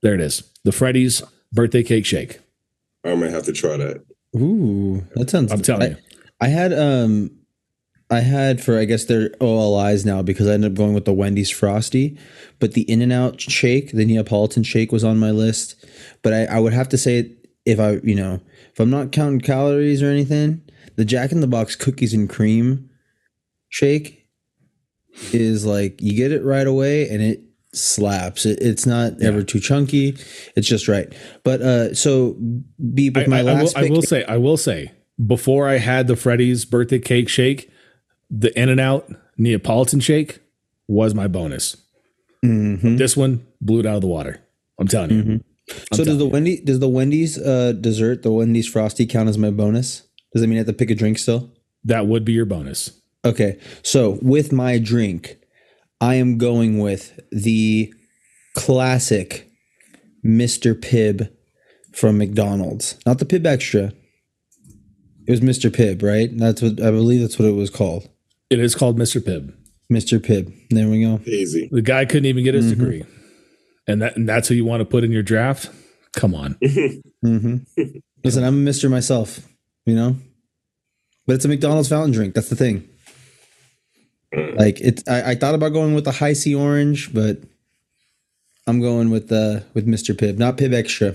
There 0.00 0.14
it 0.14 0.20
is. 0.20 0.42
The 0.64 0.72
Freddy's 0.72 1.22
birthday 1.52 1.82
cake 1.82 2.06
shake. 2.06 2.40
I 3.04 3.14
might 3.14 3.30
have 3.30 3.44
to 3.44 3.52
try 3.52 3.76
that. 3.76 4.04
Ooh, 4.34 5.06
that 5.14 5.28
sounds. 5.28 5.52
I'm 5.52 5.60
telling 5.60 5.82
I, 5.82 5.86
you. 5.90 5.96
I 6.40 6.48
had 6.48 6.72
um, 6.72 7.30
I 8.12 8.20
had 8.20 8.62
for 8.62 8.78
I 8.78 8.84
guess 8.84 9.06
they're 9.06 9.30
OLIs 9.40 10.04
now 10.04 10.20
because 10.20 10.46
I 10.46 10.52
ended 10.52 10.72
up 10.72 10.76
going 10.76 10.92
with 10.92 11.06
the 11.06 11.14
Wendy's 11.14 11.50
Frosty, 11.50 12.18
but 12.58 12.74
the 12.74 12.82
In 12.82 13.00
and 13.00 13.12
Out 13.12 13.40
shake, 13.40 13.92
the 13.92 14.04
Neapolitan 14.04 14.64
shake, 14.64 14.92
was 14.92 15.02
on 15.02 15.18
my 15.18 15.30
list. 15.30 15.82
But 16.22 16.34
I, 16.34 16.44
I 16.44 16.58
would 16.58 16.74
have 16.74 16.90
to 16.90 16.98
say 16.98 17.32
if 17.64 17.80
I 17.80 18.00
you 18.04 18.14
know 18.14 18.40
if 18.70 18.78
I'm 18.78 18.90
not 18.90 19.12
counting 19.12 19.40
calories 19.40 20.02
or 20.02 20.10
anything, 20.10 20.60
the 20.96 21.06
Jack 21.06 21.32
in 21.32 21.40
the 21.40 21.46
Box 21.46 21.74
cookies 21.74 22.12
and 22.12 22.28
cream 22.28 22.90
shake 23.70 24.28
is 25.32 25.64
like 25.64 26.00
you 26.02 26.14
get 26.14 26.32
it 26.32 26.44
right 26.44 26.66
away 26.66 27.08
and 27.08 27.22
it 27.22 27.42
slaps. 27.72 28.44
It, 28.44 28.58
it's 28.60 28.84
not 28.84 29.14
yeah. 29.20 29.28
ever 29.28 29.42
too 29.42 29.58
chunky. 29.58 30.18
It's 30.54 30.68
just 30.68 30.86
right. 30.86 31.10
But 31.44 31.62
uh 31.62 31.94
so 31.94 32.36
be 32.92 33.08
with 33.08 33.26
my 33.26 33.38
I, 33.38 33.42
last. 33.42 33.74
I 33.74 33.82
will, 33.82 33.88
I 33.88 33.90
will 33.90 34.02
say. 34.02 34.24
I 34.24 34.36
will 34.36 34.58
say 34.58 34.92
before 35.26 35.66
I 35.66 35.78
had 35.78 36.08
the 36.08 36.16
Freddy's 36.16 36.66
birthday 36.66 36.98
cake 36.98 37.30
shake, 37.30 37.70
the 38.32 38.58
In 38.58 38.70
and 38.70 38.80
Out 38.80 39.12
Neapolitan 39.36 40.00
shake 40.00 40.40
was 40.88 41.14
my 41.14 41.28
bonus. 41.28 41.76
Mm-hmm. 42.44 42.96
This 42.96 43.16
one 43.16 43.46
blew 43.60 43.80
it 43.80 43.86
out 43.86 43.96
of 43.96 44.00
the 44.00 44.08
water. 44.08 44.42
I'm 44.80 44.88
telling 44.88 45.10
you. 45.10 45.22
Mm-hmm. 45.22 45.36
I'm 45.92 45.96
so 45.96 46.04
does 46.04 46.18
the 46.18 46.26
Wendy 46.26 46.60
does 46.60 46.80
the 46.80 46.88
Wendy's 46.88 47.38
uh, 47.38 47.72
dessert, 47.72 48.22
the 48.22 48.32
Wendy's 48.32 48.68
frosty, 48.68 49.06
count 49.06 49.28
as 49.28 49.38
my 49.38 49.50
bonus? 49.50 50.02
Does 50.32 50.42
that 50.42 50.48
mean 50.48 50.56
I 50.56 50.60
have 50.60 50.66
to 50.66 50.72
pick 50.72 50.90
a 50.90 50.94
drink 50.94 51.18
still? 51.18 51.52
That 51.84 52.06
would 52.06 52.24
be 52.24 52.32
your 52.32 52.46
bonus. 52.46 53.00
Okay, 53.24 53.60
so 53.82 54.18
with 54.22 54.50
my 54.50 54.78
drink, 54.78 55.36
I 56.00 56.16
am 56.16 56.38
going 56.38 56.80
with 56.80 57.20
the 57.30 57.94
classic 58.54 59.48
Mr. 60.24 60.74
Pibb 60.74 61.30
from 61.94 62.18
McDonald's. 62.18 62.98
Not 63.06 63.18
the 63.18 63.24
Pibb 63.24 63.46
Extra. 63.46 63.92
It 65.26 65.30
was 65.30 65.40
Mr. 65.40 65.70
Pibb, 65.70 66.02
right? 66.02 66.36
That's 66.36 66.60
what 66.60 66.80
I 66.80 66.90
believe 66.90 67.20
that's 67.20 67.38
what 67.38 67.48
it 67.48 67.52
was 67.52 67.70
called. 67.70 68.08
It 68.52 68.60
is 68.60 68.74
called 68.74 68.98
Mr. 68.98 69.18
Pibb. 69.18 69.54
Mr. 69.90 70.18
Pibb. 70.18 70.52
There 70.68 70.86
we 70.86 71.02
go. 71.02 71.20
Easy. 71.24 71.70
The 71.72 71.80
guy 71.80 72.04
couldn't 72.04 72.26
even 72.26 72.44
get 72.44 72.52
his 72.52 72.66
mm-hmm. 72.66 72.80
degree. 72.80 73.04
And 73.88 74.02
that 74.02 74.16
and 74.16 74.28
that's 74.28 74.48
who 74.48 74.54
you 74.54 74.66
want 74.66 74.82
to 74.82 74.84
put 74.84 75.04
in 75.04 75.10
your 75.10 75.22
draft? 75.22 75.70
Come 76.12 76.34
on. 76.34 76.54
mm-hmm. 76.62 77.56
Listen, 78.22 78.44
I'm 78.44 78.66
a 78.66 78.70
Mr. 78.70 78.90
myself, 78.90 79.48
you 79.86 79.94
know? 79.94 80.16
But 81.26 81.36
it's 81.36 81.44
a 81.46 81.48
McDonald's 81.48 81.88
fountain 81.88 82.12
drink. 82.12 82.34
That's 82.34 82.50
the 82.50 82.56
thing. 82.56 82.88
Mm. 84.34 84.58
Like 84.58 84.80
it's 84.80 85.02
I, 85.08 85.30
I 85.30 85.34
thought 85.34 85.54
about 85.54 85.72
going 85.72 85.94
with 85.94 86.04
the 86.04 86.12
Hi-C 86.12 86.54
orange, 86.54 87.14
but 87.14 87.38
I'm 88.66 88.80
going 88.80 89.10
with 89.10 89.28
the 89.28 89.64
with 89.72 89.86
Mr. 89.86 90.14
Pibb, 90.14 90.36
not 90.36 90.58
Pibb 90.58 90.74
Extra. 90.74 91.14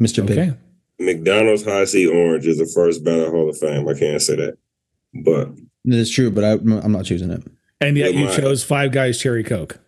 Mr. 0.00 0.24
Okay. 0.24 0.34
Pibb. 0.34 0.56
McDonald's 0.98 1.64
Hi-C 1.64 2.06
Orange 2.06 2.46
is 2.46 2.58
the 2.58 2.70
first 2.74 3.04
ballot 3.04 3.30
Hall 3.30 3.48
of 3.48 3.58
Fame. 3.58 3.86
I 3.86 3.94
can't 3.94 4.20
say 4.20 4.36
that, 4.36 4.58
but 5.24 5.48
it 5.84 5.94
is 5.94 6.10
true. 6.10 6.30
But 6.30 6.44
I, 6.44 6.50
am 6.52 6.92
not 6.92 7.04
choosing 7.04 7.30
it. 7.30 7.42
And 7.80 7.96
yet 7.96 8.14
you 8.14 8.28
chose 8.28 8.62
Five 8.62 8.92
Guys 8.92 9.18
Cherry 9.18 9.44
Coke. 9.44 9.78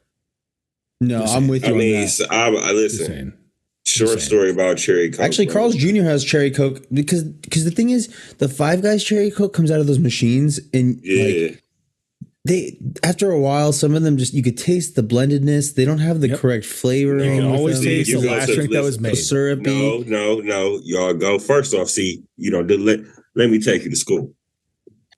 No, 1.00 1.24
I'm 1.24 1.48
with 1.48 1.66
you. 1.66 1.74
I 1.74 1.76
mean, 1.76 2.08
I, 2.30 2.48
I 2.48 2.72
listen. 2.72 3.36
Short 3.84 4.20
story 4.20 4.50
about 4.50 4.78
cherry 4.78 5.10
coke. 5.10 5.20
Actually, 5.20 5.48
Carl's 5.48 5.74
Jr. 5.74 6.02
has 6.02 6.22
cherry 6.22 6.52
coke 6.52 6.86
because 6.92 7.24
because 7.24 7.64
the 7.64 7.72
thing 7.72 7.90
is, 7.90 8.06
the 8.38 8.48
Five 8.48 8.80
Guys 8.80 9.02
cherry 9.02 9.30
coke 9.30 9.52
comes 9.52 9.72
out 9.72 9.80
of 9.80 9.88
those 9.88 9.98
machines, 9.98 10.60
and 10.72 11.00
yeah. 11.02 11.48
like 11.48 11.62
they 12.44 12.78
after 13.02 13.32
a 13.32 13.40
while, 13.40 13.72
some 13.72 13.96
of 13.96 14.02
them 14.02 14.18
just 14.18 14.34
you 14.34 14.42
could 14.42 14.56
taste 14.56 14.94
the 14.94 15.02
blendedness. 15.02 15.74
They 15.74 15.84
don't 15.84 15.98
have 15.98 16.20
the 16.20 16.28
yep. 16.28 16.38
correct 16.38 16.64
flavor. 16.64 17.18
You 17.24 17.40
can 17.40 17.50
always 17.50 17.80
them. 17.80 17.86
taste 17.86 18.12
the 18.12 18.30
last 18.30 18.52
drink 18.52 18.72
that 18.72 18.84
was 18.84 19.00
made. 19.00 19.16
Syrupy. 19.16 19.64
No, 19.64 19.98
no, 20.06 20.36
no. 20.36 20.80
Y'all 20.84 21.14
go 21.14 21.40
first 21.40 21.74
off. 21.74 21.88
See, 21.88 22.22
you 22.36 22.52
know, 22.52 22.60
let 22.60 23.00
let 23.34 23.50
me 23.50 23.60
take 23.60 23.82
you 23.82 23.90
to 23.90 23.96
school. 23.96 24.32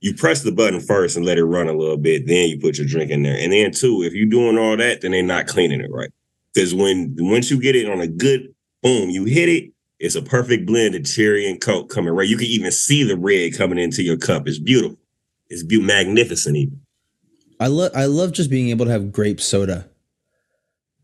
You 0.05 0.13
press 0.13 0.43
the 0.43 0.53
button 0.53 0.81
first 0.81 1.17
and 1.17 1.25
let 1.25 1.39
it 1.39 1.47
run 1.47 1.67
a 1.67 1.73
little 1.73 1.97
bit. 1.97 2.27
Then 2.27 2.51
you 2.51 2.61
put 2.61 2.77
your 2.77 2.87
drink 2.87 3.11
in 3.11 3.23
there. 3.23 3.39
And 3.39 3.51
then 3.51 3.73
two, 3.73 4.03
if 4.03 4.13
you're 4.13 4.27
doing 4.27 4.59
all 4.59 4.77
that, 4.77 5.01
then 5.01 5.13
they're 5.13 5.23
not 5.23 5.47
cleaning 5.47 5.81
it 5.81 5.91
right. 5.91 6.11
Because 6.53 6.75
when 6.75 7.17
once 7.19 7.51
you 7.51 7.59
get 7.59 7.75
it 7.75 7.89
on 7.89 8.03
a 8.03 8.07
good 8.07 8.55
boom, 8.83 9.09
you 9.09 9.25
hit 9.25 9.49
it. 9.49 9.73
It's 9.99 10.15
a 10.15 10.21
perfect 10.21 10.67
blend 10.67 10.95
of 10.95 11.07
cherry 11.07 11.49
and 11.49 11.59
coke 11.59 11.89
coming 11.89 12.13
right. 12.13 12.29
You 12.29 12.37
can 12.37 12.49
even 12.49 12.71
see 12.71 13.03
the 13.03 13.17
red 13.17 13.57
coming 13.57 13.79
into 13.79 14.03
your 14.03 14.19
cup. 14.19 14.47
It's 14.47 14.59
beautiful. 14.59 14.99
It's 15.49 15.63
be- 15.63 15.81
magnificent 15.81 16.59
even. 16.59 16.83
I 17.59 17.69
love 17.69 17.93
I 17.97 18.05
love 18.05 18.33
just 18.33 18.51
being 18.51 18.69
able 18.69 18.85
to 18.85 18.93
have 18.93 19.11
grape 19.11 19.41
soda. 19.41 19.89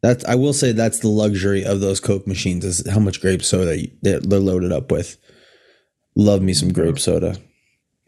That's 0.02 0.26
I 0.26 0.34
will 0.34 0.52
say 0.52 0.72
that's 0.72 0.98
the 0.98 1.08
luxury 1.08 1.64
of 1.64 1.80
those 1.80 2.00
Coke 2.00 2.26
machines 2.26 2.66
is 2.66 2.86
how 2.86 3.00
much 3.00 3.22
grape 3.22 3.42
soda 3.42 3.82
they're 4.02 4.20
loaded 4.20 4.72
up 4.72 4.92
with. 4.92 5.16
Love 6.16 6.42
me 6.42 6.52
some 6.52 6.70
grape 6.70 6.98
soda. 6.98 7.38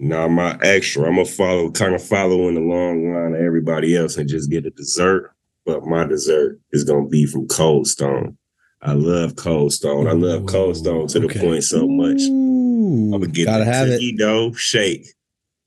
Now 0.05 0.27
my 0.27 0.59
extra, 0.63 1.05
I'm 1.05 1.15
gonna 1.15 1.27
follow 1.27 1.71
kind 1.71 1.95
of 1.95 2.03
follow 2.03 2.49
in 2.49 2.57
the 2.57 2.61
long 2.61 3.15
line 3.15 3.35
of 3.35 3.41
everybody 3.41 3.97
else 3.97 4.17
and 4.17 4.29
just 4.29 4.51
get 4.51 4.67
a 4.67 4.71
dessert. 4.71 5.33
But 5.65 5.87
my 5.87 6.05
dessert 6.05 6.59
is 6.73 6.83
gonna 6.83 7.07
be 7.07 7.25
from 7.25 7.47
Cold 7.47 7.87
Stone. 7.87 8.37
I 8.81 8.95
love 8.95 9.37
Cold 9.37 9.73
Stone. 9.73 10.09
I 10.09 10.13
love 10.13 10.47
Cold 10.47 10.77
Stone 10.77 11.07
to 11.07 11.25
okay. 11.25 11.39
the 11.39 11.47
point 11.47 11.63
so 11.63 11.87
much. 11.87 12.21
Ooh, 12.23 13.15
I'm 13.15 13.21
gonna 13.21 13.29
get 13.29 13.45
the 13.45 13.65
cookie 13.65 14.17
dough 14.17 14.53
shake 14.55 15.07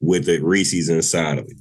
with 0.01 0.25
the 0.25 0.39
Reese's 0.39 0.89
inside 0.89 1.37
of 1.37 1.45
it 1.45 1.57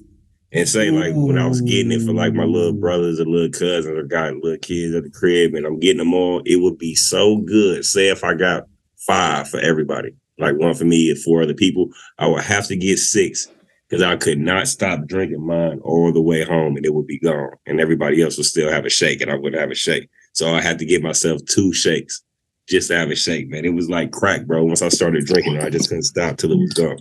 and 0.50 0.68
say 0.68 0.90
like 0.90 1.12
when 1.14 1.38
I 1.38 1.46
was 1.46 1.60
getting 1.60 1.92
it 1.92 2.04
for 2.04 2.12
like 2.12 2.34
my 2.34 2.42
little 2.42 2.72
brothers 2.72 3.20
or 3.20 3.24
little 3.24 3.50
cousins 3.50 3.86
or 3.86 4.02
got 4.02 4.34
little 4.38 4.58
kids 4.58 4.96
at 4.96 5.04
the 5.04 5.10
crib 5.10 5.54
and 5.54 5.64
I'm 5.64 5.78
getting 5.78 5.98
them 5.98 6.12
all, 6.12 6.42
it 6.44 6.56
would 6.56 6.78
be 6.78 6.96
so 6.96 7.38
good. 7.38 7.84
Say 7.84 8.08
if 8.08 8.24
I 8.24 8.34
got 8.34 8.64
five 8.96 9.48
for 9.48 9.60
everybody, 9.60 10.16
like 10.38 10.56
one 10.56 10.74
for 10.74 10.84
me 10.84 11.10
and 11.10 11.18
four 11.18 11.42
other 11.42 11.54
people, 11.54 11.90
I 12.18 12.26
would 12.26 12.42
have 12.42 12.66
to 12.68 12.76
get 12.76 12.98
six 12.98 13.48
because 13.88 14.02
I 14.02 14.16
could 14.16 14.38
not 14.38 14.68
stop 14.68 15.06
drinking 15.06 15.46
mine 15.46 15.80
all 15.84 16.12
the 16.12 16.22
way 16.22 16.44
home 16.44 16.76
and 16.76 16.84
it 16.84 16.94
would 16.94 17.06
be 17.06 17.18
gone. 17.18 17.50
And 17.66 17.80
everybody 17.80 18.22
else 18.22 18.36
would 18.36 18.46
still 18.46 18.70
have 18.70 18.84
a 18.84 18.90
shake 18.90 19.20
and 19.20 19.30
I 19.30 19.36
wouldn't 19.36 19.60
have 19.60 19.70
a 19.70 19.74
shake. 19.74 20.08
So 20.32 20.52
I 20.52 20.60
had 20.60 20.78
to 20.80 20.84
get 20.84 21.02
myself 21.02 21.44
two 21.46 21.72
shakes 21.72 22.22
just 22.68 22.88
to 22.88 22.96
have 22.96 23.10
a 23.10 23.16
shake, 23.16 23.48
man. 23.48 23.64
It 23.64 23.74
was 23.74 23.90
like 23.90 24.10
crack, 24.10 24.46
bro. 24.46 24.64
Once 24.64 24.82
I 24.82 24.88
started 24.88 25.26
drinking, 25.26 25.58
I 25.58 25.70
just 25.70 25.88
couldn't 25.88 26.04
stop 26.04 26.38
till 26.38 26.52
it 26.52 26.58
was 26.58 26.72
gone. 26.72 26.98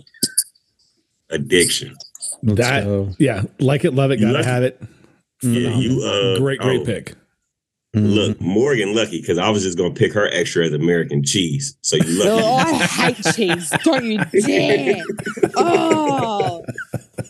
Addiction. 1.30 1.96
Let's 2.42 2.60
that 2.60 2.84
go. 2.84 3.10
yeah, 3.18 3.42
like 3.58 3.84
it, 3.84 3.92
love 3.92 4.10
it, 4.10 4.18
gotta 4.18 4.44
have 4.44 4.62
it. 4.62 4.80
Yeah, 5.42 5.72
um, 5.72 5.80
you 5.80 6.02
uh, 6.04 6.38
great, 6.38 6.60
great 6.60 6.82
oh, 6.82 6.84
pick. 6.84 7.14
Mm-hmm. 7.94 8.06
Look, 8.06 8.40
Morgan 8.40 8.94
lucky 8.94 9.20
because 9.20 9.38
I 9.38 9.50
was 9.50 9.62
just 9.62 9.78
gonna 9.78 9.94
pick 9.94 10.12
her 10.14 10.26
extra 10.32 10.66
as 10.66 10.72
American 10.72 11.22
cheese. 11.22 11.76
So 11.82 11.96
you 11.96 12.18
lucky. 12.18 12.30
oh, 12.30 12.56
I 12.56 13.12
hate 13.12 13.34
cheese. 13.34 13.72
Don't 13.84 14.04
you 14.04 14.18
dare. 14.40 15.02
Oh. 15.56 16.64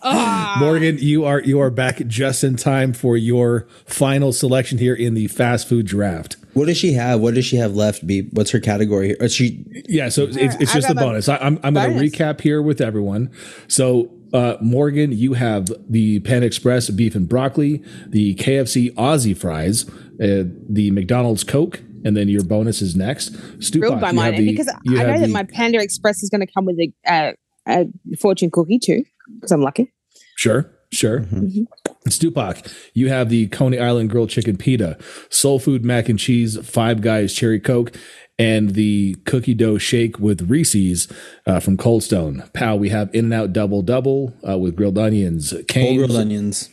oh. 0.03 0.57
Morgan, 0.59 0.97
you 0.99 1.27
are 1.27 1.41
you 1.41 1.61
are 1.61 1.71
back 1.71 1.99
just 2.07 2.43
in 2.43 2.57
time 2.57 2.95
for 2.95 3.17
your 3.17 3.67
final 3.85 4.33
selection 4.33 4.79
here 4.79 4.95
in 4.95 5.13
the 5.13 5.27
fast 5.29 5.69
food 5.69 5.87
draft. 5.87 6.37
What 6.55 6.67
does 6.67 6.79
she 6.79 6.95
have? 6.95 7.21
What 7.21 7.35
does 7.35 7.45
she 7.45 7.57
have 7.57 7.75
left? 7.75 8.07
Be 8.07 8.23
what's 8.33 8.51
her 8.53 8.61
category? 8.61 9.11
Is 9.21 9.35
she? 9.35 9.65
Yeah, 9.89 10.09
so 10.09 10.23
it's, 10.23 10.57
it's 10.57 10.73
just 10.73 10.89
a 10.89 10.95
bonus. 10.95 11.29
I, 11.29 11.37
am 11.37 11.59
I'm, 11.63 11.77
I'm 11.77 11.95
going 11.95 11.99
to 11.99 12.05
recap 12.05 12.41
here 12.41 12.63
with 12.63 12.81
everyone. 12.81 13.31
So 13.69 14.11
uh, 14.35 14.57
Morgan, 14.61 15.13
you 15.13 15.35
have 15.35 15.69
the 15.89 16.19
Pan 16.21 16.43
Express 16.43 16.91
beef 16.91 17.15
and 17.15 17.29
broccoli, 17.29 17.83
the 18.07 18.35
KFC 18.35 18.93
Aussie 18.95 19.37
fries, 19.37 19.89
uh, 20.23 20.45
the 20.69 20.91
McDonald's 20.91 21.45
Coke, 21.45 21.83
and 22.05 22.17
then 22.17 22.29
your 22.29 22.45
bonus 22.45 22.83
is 22.83 22.95
next. 22.95 23.33
Stupak, 23.59 24.01
by 24.01 24.13
mine, 24.13 24.37
the, 24.37 24.51
because 24.51 24.69
I 24.69 25.05
know 25.05 25.19
that 25.19 25.31
my 25.31 25.45
Panda 25.45 25.81
Express 25.81 26.23
is 26.23 26.31
going 26.31 26.47
to 26.47 26.53
come 26.53 26.67
with 26.67 26.79
a, 26.79 26.93
uh, 27.07 27.33
a 27.67 28.17
fortune 28.19 28.51
cookie 28.51 28.79
too, 28.79 29.05
because 29.35 29.53
I'm 29.53 29.63
lucky. 29.63 29.93
Sure, 30.37 30.71
sure. 30.93 31.21
Mm-hmm. 31.21 31.47
Mm-hmm. 31.47 32.09
Stupak, 32.09 32.71
you 32.93 33.09
have 33.09 33.31
the 33.31 33.49
Coney 33.49 33.79
Island 33.79 34.11
grilled 34.11 34.29
chicken 34.29 34.57
pita, 34.59 34.99
soul 35.31 35.59
food 35.59 35.85
mac 35.85 36.09
and 36.09 36.19
cheese, 36.19 36.59
Five 36.67 37.01
Guys 37.01 37.33
cherry 37.33 37.59
coke, 37.59 37.97
and 38.39 38.71
the 38.71 39.15
cookie 39.25 39.55
dough 39.55 39.79
shake 39.79 40.19
with 40.19 40.51
Reese's 40.51 41.11
uh, 41.47 41.61
from 41.61 41.77
Cold 41.79 42.03
Stone. 42.03 42.43
Pow, 42.53 42.77
we 42.77 42.91
have 42.91 43.09
In-N-Out 43.15 43.53
Double 43.53 43.81
Double 43.81 44.35
uh, 44.47 44.59
with 44.59 44.77
grilled 44.77 44.99
onions, 44.99 45.55
Cane's, 45.69 45.97
grilled 45.97 46.21
onions. 46.21 46.69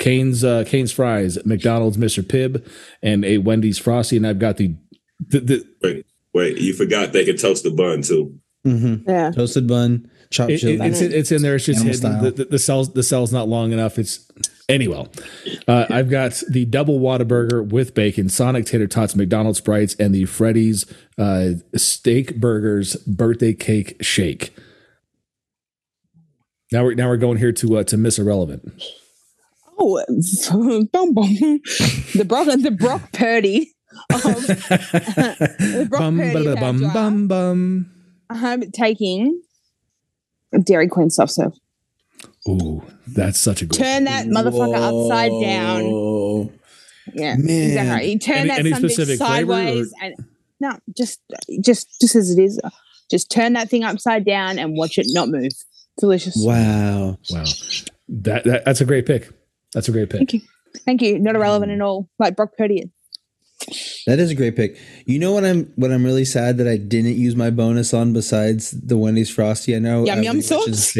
Yep, 0.00 0.04
Cane's 0.04 0.44
uh, 0.44 0.64
Cane's 0.66 0.92
fries, 0.92 1.38
McDonald's 1.44 1.96
Mr. 1.96 2.22
Pibb, 2.22 2.66
and 3.02 3.24
a 3.24 3.38
Wendy's 3.38 3.78
Frosty. 3.78 4.16
And 4.16 4.26
I've 4.26 4.38
got 4.38 4.56
the, 4.56 4.74
the, 5.20 5.40
the 5.40 5.66
wait, 5.82 6.06
wait, 6.32 6.58
you 6.58 6.72
forgot 6.72 7.12
they 7.12 7.24
could 7.24 7.38
toast 7.38 7.64
the 7.64 7.70
bun 7.70 8.02
too. 8.02 8.38
Mm-hmm. 8.66 9.08
Yeah, 9.08 9.30
toasted 9.30 9.66
bun, 9.66 10.10
chopped 10.30 10.50
it, 10.50 10.64
it, 10.64 10.80
it's, 10.80 11.00
it's 11.00 11.32
in 11.32 11.42
there. 11.42 11.56
It's 11.56 11.64
just 11.64 11.84
hidden. 11.84 12.22
The, 12.22 12.30
the, 12.30 12.44
the 12.44 12.58
cell's 12.58 12.92
the 12.92 13.02
cell's 13.02 13.32
not 13.32 13.48
long 13.48 13.72
enough. 13.72 13.98
It's 13.98 14.30
Anyway, 14.70 15.04
uh, 15.66 15.86
I've 15.90 16.08
got 16.08 16.40
the 16.48 16.64
double 16.64 17.00
Whataburger 17.00 17.68
with 17.68 17.92
bacon, 17.92 18.28
Sonic 18.28 18.66
Tater 18.66 18.86
Tots, 18.86 19.16
McDonald's 19.16 19.58
Sprites, 19.58 19.96
and 19.96 20.14
the 20.14 20.26
Freddy's 20.26 20.86
uh, 21.18 21.54
Steak 21.74 22.36
Burgers 22.36 22.94
Birthday 22.98 23.52
Cake 23.52 23.96
Shake. 24.00 24.54
Now 26.70 26.84
we're 26.84 26.94
now 26.94 27.08
we're 27.08 27.16
going 27.16 27.38
here 27.38 27.50
to 27.50 27.78
uh, 27.78 27.84
to 27.84 27.96
Miss 27.96 28.16
Irrelevant. 28.16 28.80
Oh, 29.80 30.04
bum, 30.92 31.14
bum. 31.14 31.24
the 32.14 32.24
Brock 32.26 32.46
the 32.46 32.70
Brock 32.70 33.12
Purdy. 33.12 33.72
The 34.08 35.86
Brock 35.88 36.00
bum, 36.00 36.18
Purdy 36.18 36.54
bum, 36.54 36.92
bum, 36.92 37.28
bum. 37.28 37.90
I'm 38.28 38.70
taking 38.70 39.42
Dairy 40.62 40.88
Queen 40.88 41.10
soft 41.10 41.32
serve. 41.32 41.54
Ooh, 42.48 42.82
that's 43.06 43.38
such 43.38 43.62
a 43.62 43.66
good 43.66 43.78
turn 43.78 44.04
that 44.04 44.26
motherfucker 44.26 44.78
Whoa. 44.78 45.04
upside 45.04 45.32
down. 45.42 46.50
Yeah, 47.14 47.36
Man. 47.36 47.48
exactly. 47.48 48.12
You 48.12 48.18
turn 48.18 48.36
any, 48.36 48.48
that 48.48 48.58
any 48.60 48.70
something 48.70 49.16
sideways 49.16 49.92
and 50.02 50.14
no, 50.60 50.78
just 50.96 51.20
just 51.60 52.00
just 52.00 52.14
as 52.14 52.30
it 52.30 52.42
is. 52.42 52.60
Just 53.10 53.30
turn 53.30 53.54
that 53.54 53.68
thing 53.68 53.82
upside 53.82 54.24
down 54.24 54.58
and 54.58 54.76
watch 54.76 54.96
it 54.98 55.06
not 55.08 55.28
move. 55.28 55.52
Delicious. 55.98 56.36
Wow. 56.38 57.18
Wow. 57.30 57.44
That, 58.08 58.44
that 58.44 58.64
that's 58.64 58.80
a 58.80 58.84
great 58.84 59.06
pick. 59.06 59.30
That's 59.74 59.88
a 59.88 59.92
great 59.92 60.10
pick. 60.10 60.18
Thank 60.18 60.32
you. 60.34 60.40
Thank 60.84 61.02
you. 61.02 61.18
Not 61.18 61.36
irrelevant 61.36 61.72
at 61.72 61.80
all. 61.80 62.08
Like 62.18 62.36
Brock 62.36 62.50
Purdy. 62.56 62.90
That 64.06 64.18
is 64.18 64.30
a 64.30 64.34
great 64.34 64.56
pick. 64.56 64.78
You 65.04 65.18
know 65.18 65.32
what 65.32 65.44
I'm 65.44 65.72
what 65.76 65.92
I'm 65.92 66.04
really 66.04 66.24
sad 66.24 66.56
that 66.58 66.66
I 66.66 66.76
didn't 66.76 67.16
use 67.16 67.36
my 67.36 67.50
bonus 67.50 67.92
on 67.92 68.12
besides 68.12 68.70
the 68.70 68.96
Wendy's 68.96 69.30
Frosty. 69.30 69.76
I 69.76 69.78
know 69.78 70.04
yum 70.04 70.22
yum 70.22 70.40
sauce. 70.40 70.96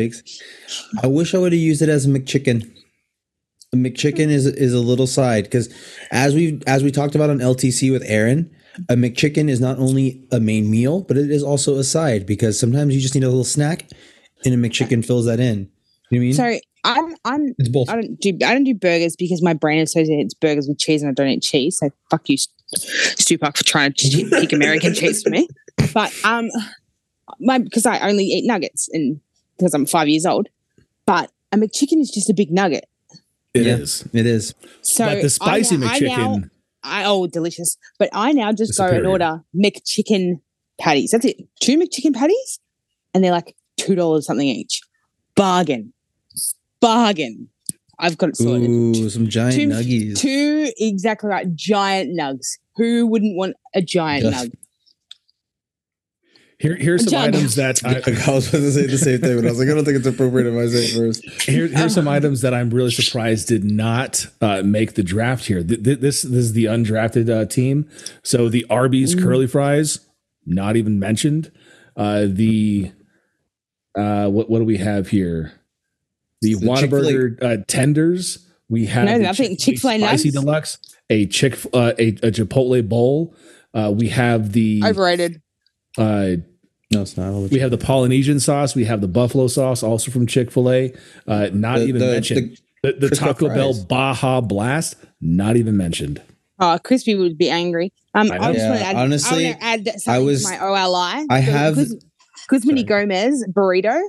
I 1.03 1.07
wish 1.07 1.35
I 1.35 1.39
would 1.39 1.53
have 1.53 1.61
used 1.61 1.83
it 1.83 1.89
as 1.89 2.07
a 2.07 2.09
McChicken. 2.09 2.71
A 3.73 3.77
McChicken 3.77 4.29
is 4.29 4.47
is 4.47 4.75
a 4.75 4.81
little 4.81 5.07
side 5.07 5.45
because 5.45 5.73
as 6.11 6.35
we 6.35 6.61
as 6.66 6.83
we 6.83 6.91
talked 6.91 7.14
about 7.14 7.31
on 7.31 7.39
LTC 7.39 7.91
with 7.91 8.03
Aaron, 8.05 8.51
a 8.89 8.95
McChicken 8.95 9.49
is 9.49 9.61
not 9.61 9.79
only 9.79 10.27
a 10.31 10.39
main 10.39 10.71
meal, 10.71 11.01
but 11.01 11.16
it 11.16 11.31
is 11.31 11.43
also 11.43 11.79
a 11.79 11.85
side 11.85 12.27
because 12.27 12.61
sometimes 12.61 12.95
you 12.95 13.01
just 13.01 13.14
need 13.14 13.25
a 13.25 13.29
little 13.29 13.45
snack, 13.45 13.89
and 14.45 14.53
a 14.53 14.68
McChicken 14.68 15.05
fills 15.05 15.25
that 15.25 15.41
in. 15.41 15.71
You 16.11 16.18
know 16.18 16.23
I 16.23 16.27
mean? 16.27 16.35
Sorry, 16.35 16.61
I'm 16.85 17.14
I'm 17.24 17.55
it's 17.59 17.68
both. 17.68 17.89
I 17.91 17.95
don't 17.95 18.20
do 18.20 18.31
I 18.45 18.55
don't 18.55 18.64
do 18.64 18.74
burgers 18.74 19.16
because 19.16 19.43
my 19.43 19.53
brain 19.53 19.81
associates 19.81 20.35
burgers 20.35 20.66
with 20.68 20.78
cheese 20.78 21.03
and 21.03 21.11
I 21.11 21.14
don't 21.14 21.28
eat 21.28 21.43
cheese. 21.43 21.78
So 21.78 21.91
fuck 22.11 22.28
you, 22.28 22.39
Stupak, 22.74 23.57
for 23.57 23.64
trying 23.64 23.93
to 23.97 24.28
pick 24.31 24.53
American 24.53 24.95
cheese 24.95 25.22
for 25.22 25.31
me. 25.31 25.49
But 25.93 26.12
um, 26.24 26.49
my 27.39 27.59
because 27.59 27.87
I 27.87 27.99
only 28.09 28.24
eat 28.24 28.47
nuggets 28.47 28.89
and 28.93 29.20
because 29.57 29.74
I'm 29.74 29.87
five 29.87 30.09
years 30.09 30.26
old. 30.26 30.49
But 31.07 31.31
a 31.53 31.57
McChicken 31.57 32.01
is 32.01 32.11
just 32.11 32.31
a 32.31 32.35
big 32.35 32.51
nugget. 32.51 32.89
It 33.53 33.66
yeah, 33.66 33.74
is. 33.74 34.09
It 34.12 34.26
is. 34.26 34.55
So 34.83 35.07
but 35.07 35.22
the 35.22 35.31
spicy 35.31 35.76
I, 35.76 35.78
McChicken. 35.78 36.12
I 36.12 36.16
now, 36.16 36.43
I, 36.83 37.05
oh, 37.05 37.26
delicious. 37.26 37.76
But 37.99 38.11
I 38.12 38.33
now 38.33 38.53
just 38.53 38.78
go 38.78 38.87
and 38.87 39.07
order 39.07 39.43
McChicken 39.55 40.41
patties. 40.81 41.11
That's 41.11 41.24
it. 41.24 41.37
Two 41.61 41.76
McChicken 41.78 42.14
patties, 42.14 42.61
and 43.12 43.22
they're 43.22 43.33
like 43.33 43.57
two 43.76 43.95
dollars 43.95 44.26
something 44.26 44.47
each. 44.47 44.83
Bargain 45.35 45.93
bargain. 46.81 47.49
I've 47.99 48.16
got 48.16 48.31
it 48.31 48.37
sorted. 48.37 48.68
Ooh, 48.68 49.11
some 49.11 49.28
giant 49.28 49.55
two, 49.55 49.68
nuggies. 49.68 50.18
Two 50.18 50.72
exactly 50.78 51.28
right, 51.28 51.55
giant 51.55 52.18
nugs. 52.18 52.59
Who 52.76 53.07
wouldn't 53.07 53.37
want 53.37 53.57
a 53.74 53.83
giant 53.83 54.24
Just, 54.24 54.47
nug? 54.47 54.53
Here, 56.59 56.76
here's 56.76 57.09
some 57.09 57.18
items 57.18 57.55
that 57.55 57.81
I, 57.87 57.91
I, 58.31 58.35
was 58.35 58.51
going 58.51 58.64
to 58.64 58.70
say 58.70 58.87
the 58.87 58.99
same 58.99 59.18
thing, 59.20 59.37
but 59.37 59.47
I 59.47 59.49
was 59.49 59.59
like, 59.59 59.68
I 59.68 59.74
don't 59.74 59.85
think 59.87 59.97
it's 59.97 60.07
appropriate 60.07 60.47
if 60.47 60.55
I 60.55 60.70
say 60.70 60.85
it 60.85 60.97
first. 60.97 61.49
Here, 61.49 61.68
here's 61.68 61.95
some 61.95 62.07
items 62.07 62.43
that 62.43 62.53
I'm 62.53 62.68
really 62.68 62.91
surprised 62.91 63.49
did 63.49 63.64
not 63.64 64.26
uh, 64.43 64.62
make 64.62 64.93
the 64.93 65.03
draft 65.03 65.47
here. 65.47 65.62
Th- 65.62 65.83
th- 65.83 66.01
this, 66.01 66.20
this 66.20 66.35
is 66.35 66.53
the 66.53 66.66
undrafted 66.66 67.31
uh, 67.31 67.47
team. 67.47 67.89
So 68.22 68.51
the 68.51 68.66
Arby's 68.68 69.14
Ooh. 69.14 69.22
curly 69.22 69.47
fries, 69.47 70.01
not 70.45 70.76
even 70.76 70.99
mentioned. 70.99 71.51
Uh, 71.97 72.26
the 72.28 72.93
uh, 73.95 74.28
what 74.28 74.51
what 74.51 74.59
do 74.59 74.64
we 74.64 74.76
have 74.78 75.09
here? 75.09 75.60
The, 76.41 76.55
the 76.55 76.66
Whataburger 76.66 77.43
uh, 77.43 77.64
tenders. 77.66 78.47
We 78.68 78.86
have 78.86 79.07
no, 79.07 79.28
I 79.28 79.32
think 79.32 79.59
Chick 79.59 79.78
Fil 79.78 79.91
A 79.91 79.99
spicy 79.99 80.30
deluxe, 80.30 80.78
a 81.09 81.26
chick 81.26 81.59
uh, 81.74 81.93
a, 81.99 82.09
a 82.09 82.30
Chipotle 82.30 82.88
bowl. 82.88 83.34
Uh, 83.74 83.93
we 83.95 84.09
have 84.09 84.53
the 84.53 84.82
overrated. 84.84 85.43
Uh, 85.99 86.36
no, 86.93 87.03
it's 87.03 87.16
not. 87.16 87.32
We 87.51 87.61
have 87.61 87.70
the 87.70 87.78
Polynesian 87.78 88.41
sauce. 88.41 88.74
We 88.74 88.84
have 88.84 89.01
the 89.01 89.09
buffalo 89.09 89.47
sauce, 89.47 89.82
also 89.82 90.11
from 90.11 90.26
Chick 90.26 90.51
Fil 90.51 90.70
A. 90.70 90.95
Uh, 91.26 91.51
not 91.53 91.78
the, 91.78 91.86
even 91.86 92.01
the, 92.01 92.07
mentioned. 92.07 92.59
The, 92.82 92.93
the, 92.93 93.09
the 93.09 93.16
Taco 93.16 93.49
Bell 93.49 93.74
Baja 93.84 94.41
Blast, 94.41 94.97
not 95.20 95.57
even 95.57 95.76
mentioned. 95.76 96.22
Oh, 96.59 96.78
Crispy 96.82 97.14
would 97.14 97.38
be 97.38 97.49
angry. 97.49 97.93
Um, 98.14 98.30
I, 98.30 98.36
I 98.36 98.53
just 98.53 98.59
yeah, 98.59 98.68
want 98.68 98.80
to 98.80 98.86
add, 98.86 98.97
honestly, 98.97 99.47
I, 99.49 99.59
add 99.61 99.86
something 99.86 100.12
I 100.14 100.18
was, 100.18 100.45
to 100.45 100.51
my 100.51 100.59
OLI. 100.61 101.26
I 101.30 101.38
have 101.38 101.78
Guzman 102.49 102.84
Gomez 102.84 103.47
burrito 103.53 104.01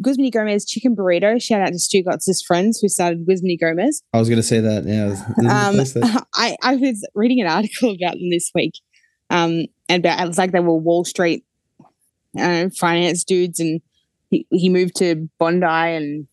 Guzman 0.00 0.30
Gomez 0.30 0.64
chicken 0.64 0.96
burrito. 0.96 1.40
Shout 1.42 1.60
out 1.60 1.68
to 1.68 1.78
Stu 1.78 2.02
Gotts' 2.02 2.42
friends 2.46 2.80
who 2.80 2.88
started 2.88 3.26
Guzman 3.26 3.56
Gomez. 3.60 4.02
I 4.12 4.18
was 4.18 4.28
going 4.28 4.38
to 4.38 4.42
say 4.42 4.60
that. 4.60 4.84
Yeah. 4.84 5.14
Um, 5.48 6.24
I, 6.34 6.56
I 6.62 6.76
was 6.76 7.06
reading 7.14 7.40
an 7.40 7.46
article 7.46 7.94
about 7.94 8.14
them 8.14 8.30
this 8.30 8.50
week. 8.54 8.74
Um, 9.30 9.66
and 9.88 10.04
about, 10.04 10.20
it 10.20 10.26
was 10.26 10.38
like 10.38 10.52
they 10.52 10.60
were 10.60 10.76
Wall 10.76 11.04
Street 11.04 11.44
uh, 12.38 12.68
finance 12.78 13.24
dudes 13.24 13.60
and 13.60 13.80
he, 14.30 14.46
he 14.50 14.68
moved 14.68 14.96
to 14.96 15.28
Bondi 15.38 15.66
and 15.66 16.26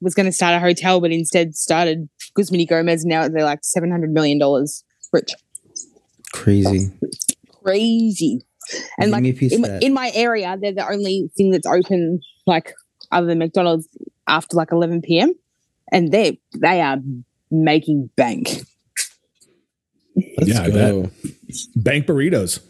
was 0.00 0.14
going 0.14 0.26
to 0.26 0.32
start 0.32 0.54
a 0.54 0.60
hotel, 0.60 1.00
but 1.00 1.12
instead 1.12 1.54
started 1.54 2.08
Guzman 2.34 2.66
Gomez. 2.66 3.04
Now 3.04 3.28
they're 3.28 3.44
like 3.44 3.60
$700 3.62 4.10
million 4.10 4.40
rich. 5.12 5.32
Crazy. 6.32 6.90
Crazy. 7.64 8.44
And 8.98 9.10
like 9.10 9.24
in, 9.24 9.64
in 9.82 9.92
my 9.92 10.12
area, 10.14 10.56
they're 10.60 10.72
the 10.72 10.88
only 10.88 11.30
thing 11.36 11.50
that's 11.50 11.66
open 11.66 12.20
like 12.46 12.72
other 13.12 13.26
than 13.26 13.38
McDonald's 13.38 13.88
after 14.26 14.56
like 14.56 14.72
11 14.72 15.02
p.m. 15.02 15.34
and 15.92 16.12
they 16.12 16.40
they 16.56 16.80
are 16.80 16.98
making 17.50 18.10
bank. 18.16 18.48
Let's 20.38 20.50
yeah, 20.50 20.68
go. 20.68 21.00
I 21.00 21.02
bet. 21.02 21.12
Bank 21.76 22.06
burritos. 22.06 22.60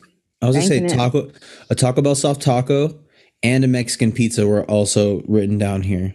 I 0.43 0.47
was 0.47 0.57
gonna 0.57 0.67
say 0.67 0.87
taco, 0.89 1.31
a 1.69 1.75
Taco 1.75 2.01
Bell 2.01 2.15
soft 2.15 2.41
taco, 2.41 2.99
and 3.43 3.65
a 3.65 3.69
Mexican 3.69 4.13
pizza 4.13 4.47
were 4.47 4.65
also 4.65 5.23
written 5.29 5.59
down 5.59 5.83
here. 5.83 6.15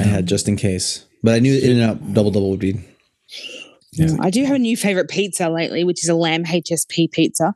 I 0.00 0.04
had 0.04 0.26
just 0.26 0.46
in 0.48 0.56
case, 0.56 1.04
but 1.22 1.34
I 1.34 1.40
knew 1.40 1.58
In-N-Out 1.58 2.14
double 2.14 2.30
double 2.30 2.50
would 2.50 2.60
be. 2.60 2.80
Yeah. 3.92 4.16
I 4.20 4.30
do 4.30 4.44
have 4.44 4.56
a 4.56 4.58
new 4.58 4.76
favorite 4.76 5.08
pizza 5.08 5.48
lately, 5.48 5.82
which 5.82 6.04
is 6.04 6.08
a 6.08 6.14
lamb 6.14 6.44
HSP 6.44 7.10
pizza 7.10 7.54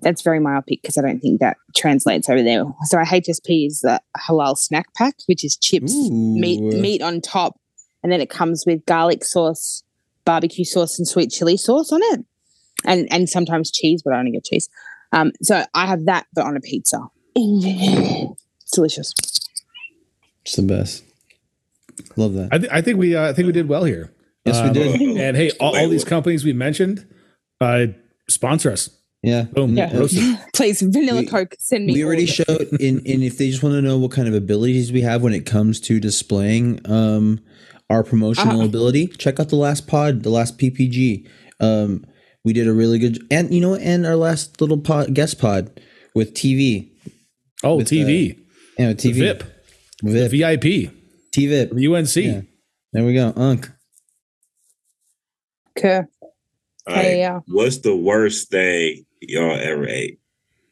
that's 0.00 0.22
very 0.22 0.40
myopic 0.40 0.80
because 0.82 0.96
I 0.96 1.02
don't 1.02 1.20
think 1.20 1.40
that 1.40 1.56
translates 1.76 2.28
over 2.28 2.42
there. 2.42 2.64
So 2.84 2.98
a 2.98 3.04
HSP 3.04 3.66
is 3.66 3.80
the 3.80 4.00
halal 4.16 4.56
snack 4.56 4.92
pack, 4.94 5.16
which 5.26 5.44
is 5.44 5.56
chips, 5.56 5.92
Ooh. 5.94 6.10
meat, 6.10 6.60
meat 6.60 7.02
on 7.02 7.20
top, 7.20 7.58
and 8.02 8.10
then 8.10 8.20
it 8.20 8.30
comes 8.30 8.64
with 8.66 8.84
garlic 8.86 9.24
sauce, 9.24 9.82
barbecue 10.24 10.64
sauce, 10.64 10.98
and 10.98 11.06
sweet 11.06 11.30
chili 11.30 11.56
sauce 11.56 11.92
on 11.92 12.00
it, 12.02 12.24
and 12.84 13.08
and 13.10 13.28
sometimes 13.28 13.70
cheese, 13.70 14.02
but 14.02 14.14
I 14.14 14.18
only 14.18 14.32
get 14.32 14.44
cheese. 14.44 14.68
Um, 15.12 15.32
so 15.42 15.64
I 15.74 15.86
have 15.86 16.06
that, 16.06 16.26
but 16.34 16.44
on 16.44 16.56
a 16.56 16.60
pizza. 16.60 16.98
it's 17.36 18.70
delicious. 18.72 19.12
It's 20.42 20.56
the 20.56 20.62
best. 20.62 21.04
Love 22.16 22.34
that. 22.34 22.48
I, 22.52 22.58
th- 22.58 22.72
I 22.72 22.80
think 22.80 22.98
we 22.98 23.14
uh, 23.14 23.30
I 23.30 23.32
think 23.32 23.46
we 23.46 23.52
did 23.52 23.68
well 23.68 23.84
here. 23.84 24.12
Yes, 24.44 24.62
we 24.62 24.72
did. 24.72 25.00
And 25.00 25.36
hey, 25.36 25.50
all, 25.60 25.76
all 25.76 25.88
these 25.88 26.04
companies 26.04 26.44
we 26.44 26.52
mentioned, 26.52 27.06
uh, 27.60 27.86
sponsor 28.28 28.72
us. 28.72 28.90
Yeah. 29.22 29.42
Boom. 29.42 29.76
Yeah. 29.76 30.06
Please, 30.54 30.80
vanilla 30.80 31.20
we, 31.20 31.26
Coke, 31.26 31.54
send 31.58 31.86
me. 31.86 31.92
We 31.92 32.04
already 32.04 32.26
showed 32.26 32.68
in, 32.80 32.98
and 32.98 33.22
if 33.22 33.38
they 33.38 33.50
just 33.50 33.62
want 33.62 33.74
to 33.74 33.82
know 33.82 33.96
what 33.98 34.10
kind 34.10 34.26
of 34.26 34.34
abilities 34.34 34.90
we 34.90 35.00
have 35.02 35.22
when 35.22 35.32
it 35.32 35.46
comes 35.46 35.80
to 35.82 36.00
displaying 36.00 36.80
um, 36.90 37.40
our 37.88 38.02
promotional 38.02 38.58
uh-huh. 38.58 38.66
ability, 38.66 39.06
check 39.06 39.38
out 39.38 39.48
the 39.48 39.56
last 39.56 39.86
pod, 39.86 40.24
the 40.24 40.30
last 40.30 40.58
PPG. 40.58 41.28
Um, 41.60 42.04
we 42.44 42.52
did 42.52 42.66
a 42.66 42.72
really 42.72 42.98
good, 42.98 43.24
and 43.30 43.54
you 43.54 43.60
know, 43.60 43.76
and 43.76 44.04
our 44.04 44.16
last 44.16 44.60
little 44.60 44.78
pod, 44.78 45.14
guest 45.14 45.38
pod 45.38 45.80
with 46.14 46.34
TV. 46.34 46.90
Oh, 47.62 47.76
with, 47.76 47.88
TV. 47.88 48.32
Uh, 48.32 48.42
yeah, 48.78 48.92
TV. 48.92 49.02
The 49.02 49.12
VIP. 49.12 49.42
VIP. 50.02 50.12
The 50.12 50.28
VIP. 50.28 50.92
TVIP. 51.36 51.96
UNC. 51.96 52.16
Yeah. 52.16 52.40
There 52.92 53.04
we 53.04 53.14
go. 53.14 53.32
Unk. 53.36 53.70
Okay. 55.78 56.02
Hey, 56.86 57.20
yeah. 57.20 57.40
What's 57.46 57.78
the 57.78 57.96
worst 57.96 58.50
thing 58.50 59.06
y'all 59.28 59.58
ever 59.58 59.86
ate? 59.86 60.18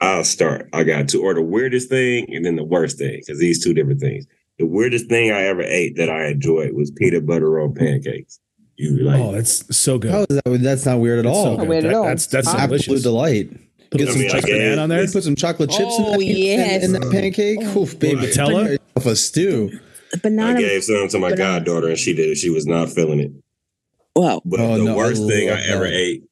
I'll 0.01 0.25
start. 0.25 0.69
I 0.73 0.85
got 0.85 1.09
two, 1.09 1.23
or 1.23 1.35
the 1.35 1.43
weirdest 1.43 1.89
thing, 1.89 2.35
and 2.35 2.45
then 2.45 2.57
the 2.57 2.65
worst 2.65 2.99
thing, 2.99 3.21
because 3.21 3.39
these 3.39 3.63
two 3.63 3.75
different 3.75 4.01
things. 4.01 4.27
The 4.59 4.67
weirdest 4.67 5.09
thing 5.09 5.31
I 5.31 5.43
ever 5.43 5.63
ate 5.63 5.97
that 5.97 6.11
I 6.11 6.27
enjoyed 6.27 6.73
was 6.75 6.91
peanut 6.91 7.27
butter 7.27 7.61
on 7.61 7.75
pancakes. 7.75 8.41
You 8.77 8.99
like? 8.99 9.21
Oh, 9.21 9.35
it's 9.35 9.77
so 9.77 9.99
good. 9.99 10.27
That? 10.29 10.61
That's 10.63 10.87
not 10.87 11.01
weird 11.01 11.19
at 11.19 11.27
all. 11.27 11.59
So 11.59 11.65
weird 11.65 11.85
that, 11.85 11.91
at 11.91 11.95
all. 11.95 12.05
That's 12.05 12.27
that's 12.27 12.51
delicious. 12.51 12.81
absolute 12.81 13.03
delight. 13.03 13.51
Put 13.91 14.09
some 14.09 14.23
chocolate 14.23 14.43
chocolate 14.43 14.79
on 14.79 14.89
there. 14.89 15.07
Put 15.09 15.25
some 15.25 15.37
chocolate 15.37 15.71
chips 15.71 15.95
oh, 15.99 15.99
in, 15.99 16.11
that, 16.13 16.17
oh, 16.17 16.21
yes. 16.21 16.85
in, 16.85 16.95
in 16.95 17.01
that 17.01 17.11
pancake. 17.11 17.59
Oh, 17.63 17.83
Oof, 17.83 17.99
baby, 17.99 18.23
Nutella. 18.23 18.79
of 18.97 19.07
a 19.07 19.17
stew. 19.17 19.79
Banana. 20.23 20.59
I 20.59 20.61
gave 20.61 20.85
some 20.85 21.09
to 21.09 21.19
my 21.19 21.31
banana. 21.31 21.59
goddaughter, 21.59 21.89
and 21.89 21.99
she 21.99 22.15
did 22.15 22.31
it. 22.31 22.37
She 22.37 22.51
was 22.51 22.67
not 22.67 22.89
feeling 22.89 23.21
it. 23.21 23.33
Well, 24.17 24.43
but 24.45 24.61
oh, 24.61 24.79
the 24.79 24.85
no, 24.85 24.97
worst 24.97 25.23
I 25.23 25.27
thing 25.27 25.51
I 25.51 25.61
ever 25.67 25.85
that. 25.85 25.93
ate, 25.93 26.25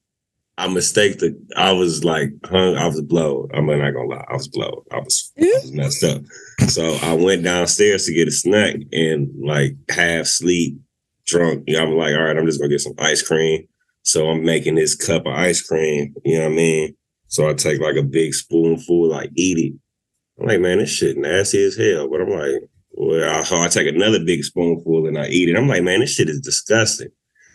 I 0.59 0.67
mistake 0.67 1.19
the. 1.19 1.39
I 1.55 1.71
was 1.71 2.03
like, 2.03 2.31
hung, 2.43 2.75
I 2.75 2.85
was 2.87 3.01
blowed. 3.01 3.49
I'm 3.53 3.65
not 3.65 3.91
gonna 3.91 4.09
lie, 4.09 4.25
I 4.27 4.33
was 4.33 4.49
blowed. 4.49 4.83
I 4.91 4.99
was, 4.99 5.31
I 5.37 5.43
hmm? 5.43 5.47
was 5.61 5.71
messed 5.71 6.03
up. 6.03 6.21
So 6.67 6.97
I 7.01 7.13
went 7.13 7.43
downstairs 7.43 8.05
to 8.05 8.13
get 8.13 8.27
a 8.27 8.31
snack 8.31 8.75
and 8.91 9.29
like 9.41 9.77
half 9.89 10.25
sleep, 10.25 10.77
drunk. 11.25 11.63
You 11.65 11.77
know, 11.77 11.83
I'm 11.83 11.93
like, 11.93 12.13
all 12.13 12.23
right, 12.23 12.37
I'm 12.37 12.45
just 12.45 12.59
gonna 12.59 12.69
get 12.69 12.81
some 12.81 12.95
ice 12.99 13.21
cream. 13.21 13.67
So 14.03 14.27
I'm 14.27 14.43
making 14.43 14.75
this 14.75 14.95
cup 14.95 15.25
of 15.25 15.33
ice 15.33 15.61
cream. 15.61 16.13
You 16.25 16.39
know 16.39 16.45
what 16.45 16.51
I 16.51 16.55
mean? 16.55 16.95
So 17.27 17.49
I 17.49 17.53
take 17.53 17.79
like 17.79 17.95
a 17.95 18.03
big 18.03 18.33
spoonful, 18.33 19.07
like 19.07 19.31
eat 19.35 19.57
it. 19.57 19.79
I'm 20.41 20.47
like, 20.47 20.59
man, 20.59 20.79
this 20.79 20.89
shit 20.89 21.17
nasty 21.17 21.63
as 21.63 21.77
hell. 21.77 22.09
But 22.09 22.21
I'm 22.21 22.29
like, 22.29 22.63
well, 22.91 23.29
I, 23.29 23.63
I 23.63 23.67
take 23.69 23.87
another 23.87 24.19
big 24.23 24.43
spoonful 24.43 25.07
and 25.07 25.17
I 25.17 25.27
eat 25.27 25.47
it. 25.47 25.55
I'm 25.55 25.69
like, 25.69 25.83
man, 25.83 26.01
this 26.01 26.15
shit 26.15 26.27
is 26.27 26.41
disgusting. 26.41 27.09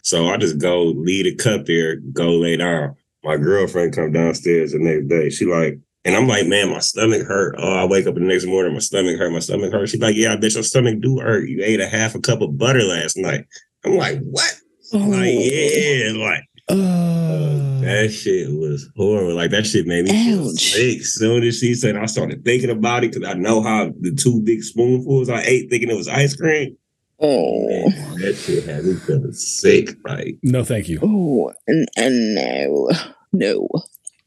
So 0.04 0.28
I 0.28 0.36
just 0.36 0.58
go 0.58 0.82
leave 0.82 1.26
a 1.26 1.34
cup 1.34 1.64
there, 1.64 1.96
go 1.96 2.32
lay 2.32 2.56
down. 2.56 2.94
My 3.24 3.38
girlfriend 3.38 3.94
come 3.94 4.12
downstairs 4.12 4.72
the 4.72 4.78
next 4.78 5.08
day. 5.08 5.30
She 5.30 5.46
like, 5.46 5.78
and 6.04 6.14
I'm 6.14 6.28
like, 6.28 6.46
man, 6.46 6.70
my 6.70 6.80
stomach 6.80 7.26
hurt. 7.26 7.54
Oh, 7.58 7.76
I 7.76 7.86
wake 7.86 8.06
up 8.06 8.14
the 8.14 8.20
next 8.20 8.44
morning, 8.44 8.74
my 8.74 8.80
stomach 8.80 9.18
hurt, 9.18 9.32
my 9.32 9.38
stomach 9.38 9.72
hurt. 9.72 9.88
She's 9.88 10.00
like, 10.00 10.14
yeah, 10.14 10.34
I 10.34 10.36
bet 10.36 10.52
your 10.52 10.62
stomach 10.62 11.00
do 11.00 11.20
hurt. 11.20 11.48
You 11.48 11.64
ate 11.64 11.80
a 11.80 11.88
half 11.88 12.14
a 12.14 12.20
cup 12.20 12.42
of 12.42 12.58
butter 12.58 12.82
last 12.82 13.16
night. 13.16 13.46
I'm 13.82 13.96
like, 13.96 14.20
what? 14.20 14.54
Oh. 14.92 14.98
Like, 14.98 15.32
yeah, 15.32 16.12
like 16.14 16.44
uh, 16.68 17.80
that 17.80 18.10
shit 18.12 18.50
was 18.50 18.90
horrible. 18.96 19.34
Like 19.34 19.50
that 19.52 19.66
shit 19.66 19.86
made 19.86 20.04
me 20.04 20.34
ouch. 20.34 20.60
sick. 20.60 21.02
Soon 21.02 21.44
as 21.44 21.58
she 21.58 21.74
said, 21.74 21.96
I 21.96 22.04
started 22.06 22.44
thinking 22.44 22.70
about 22.70 23.04
it 23.04 23.12
because 23.12 23.26
I 23.26 23.34
know 23.34 23.62
how 23.62 23.90
the 24.00 24.12
two 24.14 24.42
big 24.42 24.62
spoonfuls 24.62 25.30
I 25.30 25.40
ate, 25.42 25.70
thinking 25.70 25.90
it 25.90 25.96
was 25.96 26.08
ice 26.08 26.36
cream. 26.36 26.76
Oh, 27.20 27.66
Man, 27.68 28.18
that 28.20 28.34
shit 28.34 28.64
had 28.64 28.84
me 28.84 28.94
feeling 28.94 29.32
sick. 29.32 29.96
Right? 30.04 30.36
No, 30.42 30.64
thank 30.64 30.88
you. 30.88 30.98
Oh, 31.02 31.52
and, 31.66 31.88
and 31.96 32.34
no, 32.34 32.90
no. 33.32 33.68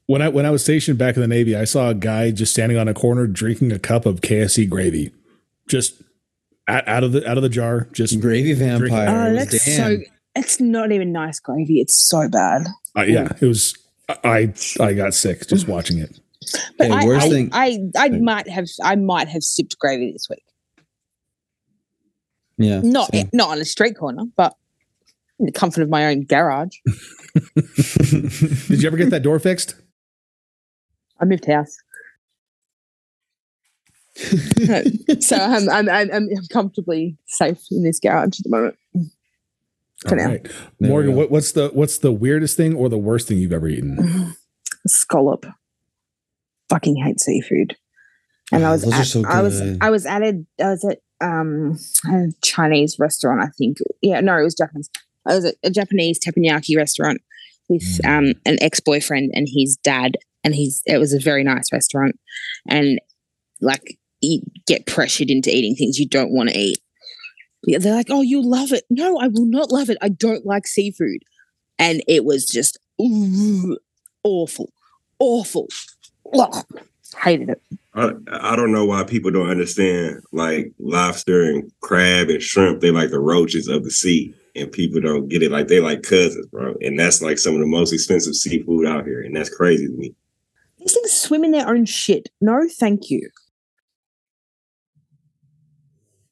When 0.06 0.22
I 0.22 0.30
when 0.30 0.46
I 0.46 0.52
was 0.52 0.64
stationed 0.64 0.98
back 0.98 1.16
in 1.16 1.22
the 1.22 1.28
Navy, 1.28 1.56
I 1.56 1.66
saw 1.66 1.90
a 1.90 1.94
guy 1.94 2.32
just 2.32 2.54
standing 2.54 2.78
on 2.78 2.88
a 2.88 2.94
corner 2.94 3.28
drinking 3.28 3.74
a 3.74 3.80
cup 3.80 4.06
of 4.06 4.22
KFC 4.22 4.70
gravy. 4.70 5.12
Just 5.68 6.02
out, 6.68 6.88
out, 6.88 7.04
of 7.04 7.12
the 7.12 7.30
out 7.30 7.38
of 7.38 7.44
the 7.44 7.50
jar, 7.50 7.90
just 7.92 8.20
gravy 8.22 8.54
vampire. 8.54 9.10
Oh, 9.10 9.34
that's 9.36 9.66
Damn. 9.66 10.00
so. 10.00 10.04
It's 10.36 10.62
not 10.62 10.92
even 10.92 11.12
nice 11.12 11.40
gravy. 11.40 11.82
It's 11.82 12.08
so 12.08 12.30
bad. 12.30 12.68
Uh, 12.96 13.02
yeah, 13.02 13.30
it 13.42 13.46
was. 13.46 13.78
I 14.24 14.54
I 14.80 14.94
got 14.94 15.14
sick 15.14 15.46
just 15.48 15.68
watching 15.68 15.98
it. 15.98 16.20
But 16.78 16.88
hey, 16.88 16.94
I, 16.94 17.06
worst 17.06 17.26
I, 17.26 17.30
thing, 17.30 17.50
I, 17.52 17.80
I, 17.98 18.06
I 18.06 18.10
might 18.10 18.48
have 18.48 18.68
I 18.82 18.96
might 18.96 19.28
have 19.28 19.44
sipped 19.44 19.78
gravy 19.80 20.14
this 20.14 20.28
week. 20.30 20.44
Yeah, 22.58 22.82
not 22.84 23.12
same. 23.14 23.30
not 23.34 23.49
on 23.49 23.60
a 23.60 23.66
street 23.66 23.97
corner, 23.97 24.24
but 24.36 24.55
in 25.39 25.45
the 25.45 25.51
comfort 25.51 25.84
of 25.84 25.89
my 25.89 26.08
own 26.08 26.26
garage. 26.26 26.76
Did 27.55 28.82
you 28.82 28.88
ever 28.88 28.97
get 28.97 29.12
that 29.12 29.22
door 29.24 29.39
fixed? 29.39 29.76
I 31.20 31.26
moved 31.26 31.45
house. 31.45 31.78
so 35.20 35.38
I'm, 35.38 35.70
I'm, 35.70 35.89
I'm, 35.89 36.12
I'm 36.12 36.30
comfortably 36.51 37.18
safe 37.28 37.60
in 37.70 37.84
this 37.84 37.99
garage 37.99 38.39
at 38.39 38.43
the 38.43 38.49
moment. 38.49 38.78
For 39.99 40.10
All 40.10 40.16
now. 40.16 40.26
Right. 40.28 40.51
Morgan, 40.80 41.16
what, 41.16 41.32
what's 41.32 41.51
the 41.51 41.70
what's 41.70 41.99
the 41.99 42.12
weirdest 42.12 42.58
thing 42.58 42.76
or 42.76 42.89
the 42.89 42.97
worst 42.97 43.28
thing 43.28 43.38
you've 43.38 43.53
ever 43.53 43.68
eaten? 43.68 44.36
Scallop. 44.88 45.45
Fucking 46.70 46.95
hate 46.97 47.20
seafood. 47.20 47.78
And 48.51 48.64
oh, 48.64 48.68
I 48.68 48.72
was 48.72 48.91
at, 48.91 49.03
so 49.03 49.26
I 49.26 49.41
was 49.41 49.62
I 49.82 49.89
was 49.89 50.05
at 50.05 50.22
a 50.22 50.43
I 50.60 50.70
was 50.70 50.86
at 50.86 50.99
um 51.22 51.78
a 52.07 52.28
Chinese 52.43 52.97
restaurant, 52.99 53.41
I 53.41 53.49
think. 53.57 53.78
Yeah, 54.01 54.22
no, 54.22 54.38
it 54.38 54.43
was 54.43 54.55
Japanese. 54.55 54.89
It 54.95 55.34
was 55.34 55.45
at 55.45 55.55
a 55.63 55.70
Japanese 55.70 56.20
teppanyaki 56.20 56.78
restaurant 56.78 57.22
with 57.70 57.84
mm. 58.01 58.09
um 58.09 58.34
an 58.45 58.57
ex-boyfriend 58.61 59.32
and 59.34 59.47
his 59.49 59.78
dad 59.78 60.18
and 60.43 60.55
he's 60.55 60.82
it 60.86 60.97
was 60.97 61.13
a 61.13 61.20
very 61.20 61.43
nice 61.43 61.72
restaurant 61.72 62.18
and 62.70 62.99
like 63.61 63.97
you 64.22 64.41
get 64.65 64.86
pressured 64.86 65.30
into 65.30 65.53
eating 65.53 65.76
things 65.76 65.99
you 65.99 66.07
don't 66.07 66.32
want 66.32 66.49
to 66.49 66.57
eat 66.57 66.80
Yeah, 67.65 67.80
they're 67.80 67.95
like 67.95 68.09
oh 68.09 68.22
you 68.22 68.41
love 68.41 68.72
it 68.72 68.84
no 68.89 69.18
i 69.20 69.28
will 69.28 69.45
not 69.45 69.72
love 69.72 69.89
it 69.89 69.97
i 70.01 70.09
don't 70.09 70.45
like 70.45 70.68
seafood 70.68 71.24
and 71.78 72.01
it 72.07 72.24
was 72.24 72.45
just 72.45 72.78
ooh, 73.01 73.78
awful 74.24 74.72
awful 75.20 75.68
Ugh. 76.34 76.65
hated 77.22 77.49
it 77.49 77.61
I, 77.98 78.12
I 78.32 78.56
don't 78.56 78.72
know 78.72 78.86
why 78.86 79.04
people 79.04 79.32
don't 79.32 79.50
understand 79.50 80.22
like 80.32 80.72
lobster 80.80 81.43
and 81.43 81.72
crab 81.82 82.30
and 82.30 82.41
shrimp 82.41 82.82
they 82.82 82.91
like 82.91 83.10
the 83.10 83.20
roaches 83.20 83.68
of 83.68 83.84
the 83.84 83.91
sea 83.91 84.34
and 84.56 84.72
people 84.72 85.02
don't 85.02 85.28
get 85.28 85.43
it 85.43 85.52
like 85.52 85.68
they 85.68 85.80
like 85.80 86.04
cousins 86.04 86.48
bro 86.48 86.76
and 86.82 87.00
that's 87.00 87.22
like 87.22 87.39
some 87.39 87.56
of 87.56 87.60
the 87.60 87.68
most 87.68 87.91
expensive 87.91 88.36
seafood 88.36 88.86
out 88.86 89.06
here 89.06 89.22
and 89.22 89.36
that's 89.36 89.50
crazy 89.50 89.88
to 89.88 89.93
me 89.93 90.16
these 90.88 90.93
things 90.93 91.12
swim 91.12 91.43
in 91.43 91.52
their 91.52 91.68
own 91.68 91.86
shit. 91.86 92.30
No, 92.39 92.68
thank 92.70 93.10
you. 93.10 93.30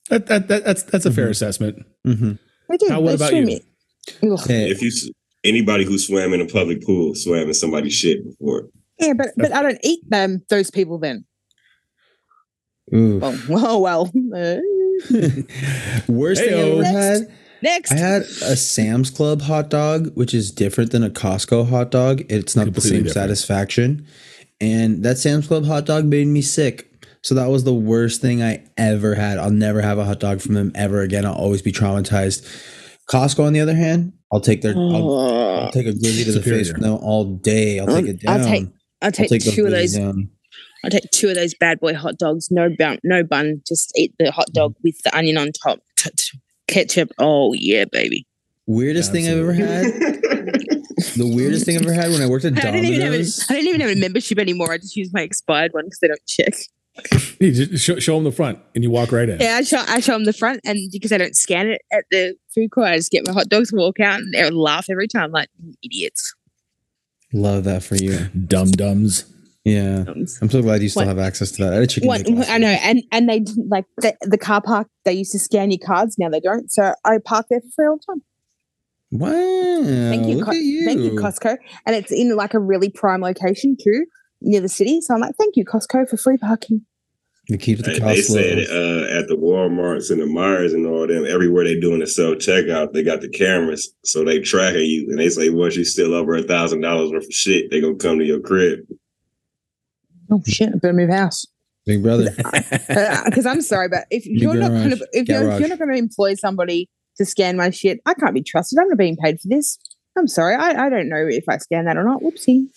That, 0.09 0.28
that, 0.28 0.47
that 0.47 0.63
that's 0.63 0.84
that's 0.84 1.05
a 1.05 1.09
mm-hmm. 1.09 1.16
fair 1.16 1.30
assessment. 1.30 1.86
Mm-hmm. 2.05 2.34
I 2.72 2.78
do. 2.78 2.88
Now, 2.88 3.01
what 3.01 3.16
about 3.16 3.34
you? 3.34 3.59
If 4.22 4.82
you 4.82 4.91
anybody 5.43 5.84
who 5.84 5.97
swam 5.97 6.34
in 6.34 6.41
a 6.41 6.45
public 6.45 6.86
pool 6.86 7.16
swam 7.16 7.47
in 7.47 7.53
somebody's 7.53 7.93
shit 7.93 8.24
before. 8.24 8.70
Yeah, 8.99 9.13
but 9.13 9.30
but 9.36 9.51
I 9.51 9.61
don't 9.63 9.80
eat 9.84 10.07
them. 10.09 10.43
Those 10.49 10.70
people 10.70 10.99
then. 10.99 11.26
Ooh. 12.93 13.19
Oh 13.49 13.79
well. 13.79 14.11
well. 14.13 14.61
Worst 16.07 16.41
thing 16.41 16.53
I 16.53 16.57
ever 16.71 16.83
had. 16.86 17.21
Next. 17.61 17.91
I 17.91 17.95
had 17.95 18.21
a 18.23 18.55
Sam's 18.55 19.09
Club 19.09 19.41
hot 19.41 19.69
dog, 19.69 20.11
which 20.15 20.33
is 20.33 20.51
different 20.51 20.91
than 20.91 21.03
a 21.03 21.09
Costco 21.09 21.69
hot 21.69 21.89
dog. 21.91 22.21
It's 22.29 22.55
not 22.55 22.65
Completely 22.65 22.89
the 22.89 22.95
same 22.95 23.03
different. 23.05 23.13
satisfaction. 23.29 24.07
And 24.61 25.03
that 25.03 25.17
Sam's 25.17 25.47
Club 25.47 25.65
hot 25.65 25.86
dog 25.86 26.05
made 26.05 26.27
me 26.27 26.41
sick. 26.41 26.91
So 27.23 27.33
that 27.36 27.47
was 27.47 27.63
the 27.63 27.73
worst 27.73 28.21
thing 28.21 28.43
I 28.43 28.63
ever 28.77 29.15
had. 29.15 29.39
I'll 29.39 29.49
never 29.49 29.81
have 29.81 29.97
a 29.97 30.05
hot 30.05 30.19
dog 30.19 30.41
from 30.41 30.53
them 30.53 30.71
ever 30.75 31.01
again. 31.01 31.25
I'll 31.25 31.33
always 31.33 31.61
be 31.63 31.71
traumatized. 31.71 32.45
Costco, 33.09 33.45
on 33.45 33.53
the 33.53 33.61
other 33.61 33.75
hand, 33.75 34.13
I'll 34.31 34.41
take 34.41 34.61
their 34.61 34.75
I'll, 34.75 35.17
I'll 35.65 35.71
take 35.71 35.88
a 35.88 35.91
glizzy 35.91 36.23
to 36.25 36.33
Superior. 36.33 36.63
the 36.63 36.71
face 36.73 36.77
no 36.81 36.97
all 36.97 37.36
day. 37.38 37.79
I'll 37.79 37.88
take 37.88 38.05
it 38.05 38.21
down. 38.21 38.41
I'll 38.41 38.45
take 38.47 38.67
I'll 39.01 39.11
take, 39.11 39.31
I'll 39.31 39.39
take 39.39 39.53
two 39.55 39.65
of 39.65 39.71
those. 39.71 39.93
Down. 39.93 40.29
I'll 40.86 40.91
take 40.91 41.09
two 41.11 41.29
of 41.29 41.36
those 41.36 41.55
bad 41.55 41.79
boy 41.79 41.95
hot 41.95 42.19
dogs. 42.19 42.49
No 42.51 42.69
bun, 42.77 42.99
no 43.03 43.23
bun. 43.23 43.61
Just 43.67 43.91
eat 43.97 44.13
the 44.19 44.31
hot 44.31 44.53
dog 44.53 44.75
with 44.83 45.01
the 45.03 45.15
onion 45.17 45.38
on 45.38 45.51
top 45.51 45.79
ketchup. 46.67 47.11
Oh 47.17 47.53
yeah, 47.53 47.86
baby. 47.91 48.27
Weirdest 48.67 49.09
Absolutely. 49.09 49.27
thing 49.27 49.33
I've 49.33 49.43
ever 49.43 49.53
had. 49.53 49.83
the 51.17 51.33
weirdest 51.36 51.65
thing 51.65 51.75
I've 51.75 51.83
ever 51.83 51.93
had 51.93 52.11
when 52.11 52.21
I 52.21 52.27
worked 52.27 52.45
at 52.45 52.53
Domino's. 52.53 52.67
I 52.67 52.81
don't 52.81 52.86
even 52.86 53.01
have 53.01 53.13
a, 53.13 53.25
I 53.49 53.53
didn't 53.55 53.67
even 53.67 53.81
have 53.81 53.89
a 53.89 53.99
membership 53.99 54.38
anymore. 54.38 54.71
I 54.71 54.77
just 54.77 54.95
use 54.95 55.11
my 55.11 55.21
expired 55.21 55.73
one 55.73 55.86
because 55.86 55.99
they 55.99 56.07
don't 56.07 56.25
check. 56.27 56.53
you 57.39 57.51
just 57.51 57.83
show, 57.83 57.99
show, 57.99 58.15
them 58.15 58.23
the 58.23 58.31
front 58.31 58.59
and 58.75 58.83
you 58.83 58.91
walk 58.91 59.11
right 59.11 59.27
in. 59.27 59.39
Yeah, 59.39 59.55
I 59.55 59.63
show, 59.63 59.83
I 59.88 59.99
show 59.99 60.13
them 60.13 60.25
the 60.25 60.33
front, 60.33 60.61
and 60.65 60.77
because 60.91 61.11
I 61.11 61.17
don't 61.17 61.36
scan 61.36 61.67
it 61.67 61.81
at 61.91 62.05
the 62.11 62.36
food 62.53 62.69
court, 62.69 62.88
I 62.88 62.97
just 62.97 63.11
get 63.11 63.27
my 63.27 63.33
hot 63.33 63.49
dogs, 63.49 63.71
and 63.71 63.79
walk 63.79 63.99
out, 63.99 64.19
and 64.19 64.33
they 64.33 64.49
laugh 64.51 64.86
every 64.89 65.07
time, 65.07 65.31
like 65.31 65.49
idiots. 65.83 66.33
Love 67.33 67.65
that 67.65 67.83
for 67.83 67.95
you, 67.95 68.29
dum 68.29 68.71
dums. 68.71 69.25
Yeah, 69.66 70.03
I'm 70.07 70.28
so 70.28 70.61
glad 70.61 70.84
you 70.84 70.89
still 70.89 71.07
have 71.07 71.18
access 71.18 71.49
to 71.53 71.63
that. 71.63 71.72
I 71.72 71.76
had 71.76 71.84
a 71.84 71.88
chicken. 71.88 72.43
I 72.47 72.57
know, 72.59 72.68
and 72.68 73.01
and 73.11 73.28
they 73.28 73.43
like 73.68 73.86
the, 73.97 74.16
the, 74.22 74.38
car 74.38 74.61
park. 74.61 74.88
They 75.05 75.13
used 75.13 75.32
to 75.32 75.39
scan 75.39 75.72
your 75.72 75.80
cards. 75.84 76.18
Now 76.20 76.30
they 76.30 76.39
don't. 76.39 76.72
So 76.72 76.93
I 77.03 77.18
park 77.18 77.47
there 77.49 77.61
for 77.61 77.68
free 77.76 77.88
all 77.88 77.97
the 77.97 78.13
time. 78.13 78.22
Wow! 79.09 80.09
Thank 80.11 80.28
you, 80.28 80.45
Co- 80.45 80.51
you. 80.51 80.86
thank 80.86 80.99
you, 81.01 81.11
Costco. 81.13 81.57
And 81.88 81.95
it's 81.95 82.11
in 82.11 82.36
like 82.36 82.53
a 82.53 82.59
really 82.59 82.91
prime 82.91 83.22
location 83.22 83.76
too, 83.84 84.05
near 84.39 84.61
the 84.61 84.70
city. 84.70 85.01
So 85.01 85.16
I'm 85.16 85.22
like, 85.22 85.36
thank 85.39 85.55
you, 85.55 85.66
Costco, 85.66 86.09
for 86.09 86.18
free 86.18 86.38
parking. 86.38 86.86
It 87.47 87.59
keeps 87.59 87.82
the 87.82 87.99
cost 87.99 88.03
They 88.03 88.22
said 88.22 88.57
uh, 88.70 89.20
at 89.20 89.28
the 89.28 89.36
WalMarts 89.36 90.11
and 90.11 90.22
the 90.22 90.28
Myers 90.28 90.74
and 90.74 90.86
all 90.86 91.07
them, 91.07 91.26
everywhere 91.26 91.63
they 91.63 91.80
doing 91.80 91.99
the 91.99 92.07
self 92.07 92.36
checkout, 92.36 92.93
they 92.93 93.03
got 93.03 93.22
the 93.22 93.30
cameras, 93.30 93.93
so 94.03 94.24
they 94.24 94.39
tracking 94.41 94.82
you, 94.82 95.07
and 95.09 95.20
they 95.20 95.30
say 95.30 95.49
once 95.49 95.76
you 95.76 95.86
still 95.86 96.13
over 96.13 96.36
a 96.36 96.43
thousand 96.43 96.82
dollars 96.82 97.11
worth 97.11 97.26
of 97.26 97.34
shit, 97.34 97.72
they 97.72 97.82
gonna 97.82 97.95
come 97.95 98.20
to 98.20 98.26
your 98.26 98.39
crib. 98.39 98.80
Oh 100.32 100.41
shit! 100.45 100.69
I 100.69 100.78
better 100.78 100.93
move 100.93 101.09
house. 101.09 101.45
Big 101.86 102.01
brother. 102.01 102.32
Because 103.26 103.45
I'm 103.45 103.61
sorry, 103.61 103.88
but 103.89 104.05
if 104.09 104.23
Big 104.23 104.41
you're 104.41 104.55
not 104.55 104.69
going 104.69 104.89
to 104.91 105.07
if 105.13 105.28
you're, 105.28 105.51
if 105.51 105.59
you're, 105.59 105.69
not 105.69 105.78
going 105.78 105.91
to 105.91 105.97
employ 105.97 106.34
somebody 106.36 106.89
to 107.17 107.26
scan 107.26 107.57
my 107.57 107.69
shit, 107.69 107.99
I 108.05 108.13
can't 108.13 108.34
be 108.34 108.41
trusted. 108.41 108.80
I'm 108.80 108.88
not 108.88 108.97
being 108.97 109.17
paid 109.17 109.39
for 109.39 109.47
this. 109.47 109.78
I'm 110.17 110.28
sorry. 110.28 110.55
I, 110.55 110.86
I 110.86 110.89
don't 110.89 111.09
know 111.09 111.28
if 111.28 111.43
I 111.47 111.57
scan 111.57 111.86
that 111.86 111.97
or 111.97 112.03
not. 112.03 112.21
Whoopsie. 112.21 112.67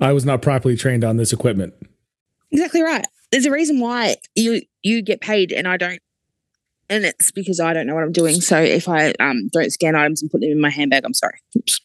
I 0.00 0.12
was 0.12 0.24
not 0.24 0.42
properly 0.42 0.76
trained 0.76 1.04
on 1.04 1.16
this 1.16 1.32
equipment. 1.32 1.74
Exactly 2.50 2.82
right. 2.82 3.06
There's 3.30 3.46
a 3.46 3.50
reason 3.50 3.80
why 3.80 4.16
you 4.34 4.62
you 4.82 5.02
get 5.02 5.20
paid 5.20 5.52
and 5.52 5.68
I 5.68 5.76
don't, 5.76 6.00
and 6.88 7.04
it's 7.04 7.30
because 7.30 7.60
I 7.60 7.72
don't 7.72 7.86
know 7.86 7.94
what 7.94 8.04
I'm 8.04 8.12
doing. 8.12 8.40
So 8.40 8.60
if 8.60 8.88
I 8.88 9.12
um 9.20 9.48
don't 9.52 9.70
scan 9.70 9.94
items 9.94 10.22
and 10.22 10.30
put 10.30 10.40
them 10.40 10.50
in 10.50 10.60
my 10.60 10.70
handbag, 10.70 11.04
I'm 11.04 11.14
sorry. 11.14 11.40
Oops. 11.56 11.80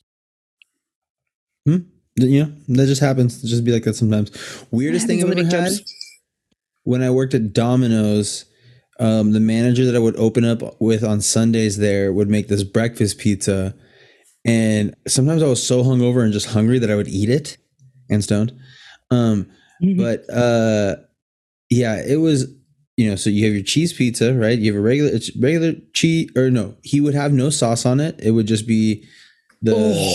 Hmm. 1.65 1.77
Yeah, 2.17 2.47
that 2.67 2.87
just 2.87 3.01
happens. 3.01 3.43
It 3.43 3.47
just 3.47 3.63
be 3.63 3.71
like 3.71 3.83
that 3.83 3.95
sometimes. 3.95 4.31
Weirdest 4.71 5.07
thing 5.07 5.23
I've 5.23 5.31
ever 5.31 5.43
had 5.43 5.71
when 6.83 7.03
I 7.03 7.09
worked 7.09 7.33
at 7.33 7.53
Domino's. 7.53 8.45
Um, 8.99 9.31
the 9.31 9.39
manager 9.39 9.85
that 9.85 9.95
I 9.95 9.99
would 9.99 10.17
open 10.17 10.45
up 10.45 10.79
with 10.79 11.03
on 11.03 11.21
Sundays 11.21 11.77
there 11.77 12.13
would 12.13 12.29
make 12.29 12.49
this 12.49 12.63
breakfast 12.63 13.17
pizza, 13.17 13.73
and 14.45 14.95
sometimes 15.07 15.41
I 15.41 15.47
was 15.47 15.65
so 15.65 15.83
hungover 15.83 16.23
and 16.23 16.31
just 16.31 16.47
hungry 16.47 16.77
that 16.77 16.91
I 16.91 16.95
would 16.95 17.07
eat 17.07 17.29
it 17.29 17.57
and 18.11 18.23
stoned. 18.23 18.53
Um, 19.09 19.49
mm-hmm. 19.81 19.97
but 19.97 20.29
uh, 20.29 20.97
yeah, 21.71 21.99
it 22.05 22.17
was 22.17 22.53
you 22.95 23.09
know. 23.09 23.15
So 23.15 23.31
you 23.31 23.45
have 23.45 23.55
your 23.55 23.63
cheese 23.63 23.93
pizza, 23.93 24.35
right? 24.35 24.59
You 24.59 24.73
have 24.73 24.79
a 24.79 24.83
regular 24.83 25.09
it's 25.09 25.35
regular 25.35 25.73
cheese, 25.93 26.29
or 26.35 26.51
no, 26.51 26.75
he 26.83 27.01
would 27.01 27.15
have 27.15 27.33
no 27.33 27.49
sauce 27.49 27.87
on 27.87 27.99
it. 27.99 28.19
It 28.21 28.31
would 28.31 28.45
just 28.45 28.67
be 28.67 29.07
the. 29.61 29.73
Oh 29.75 30.13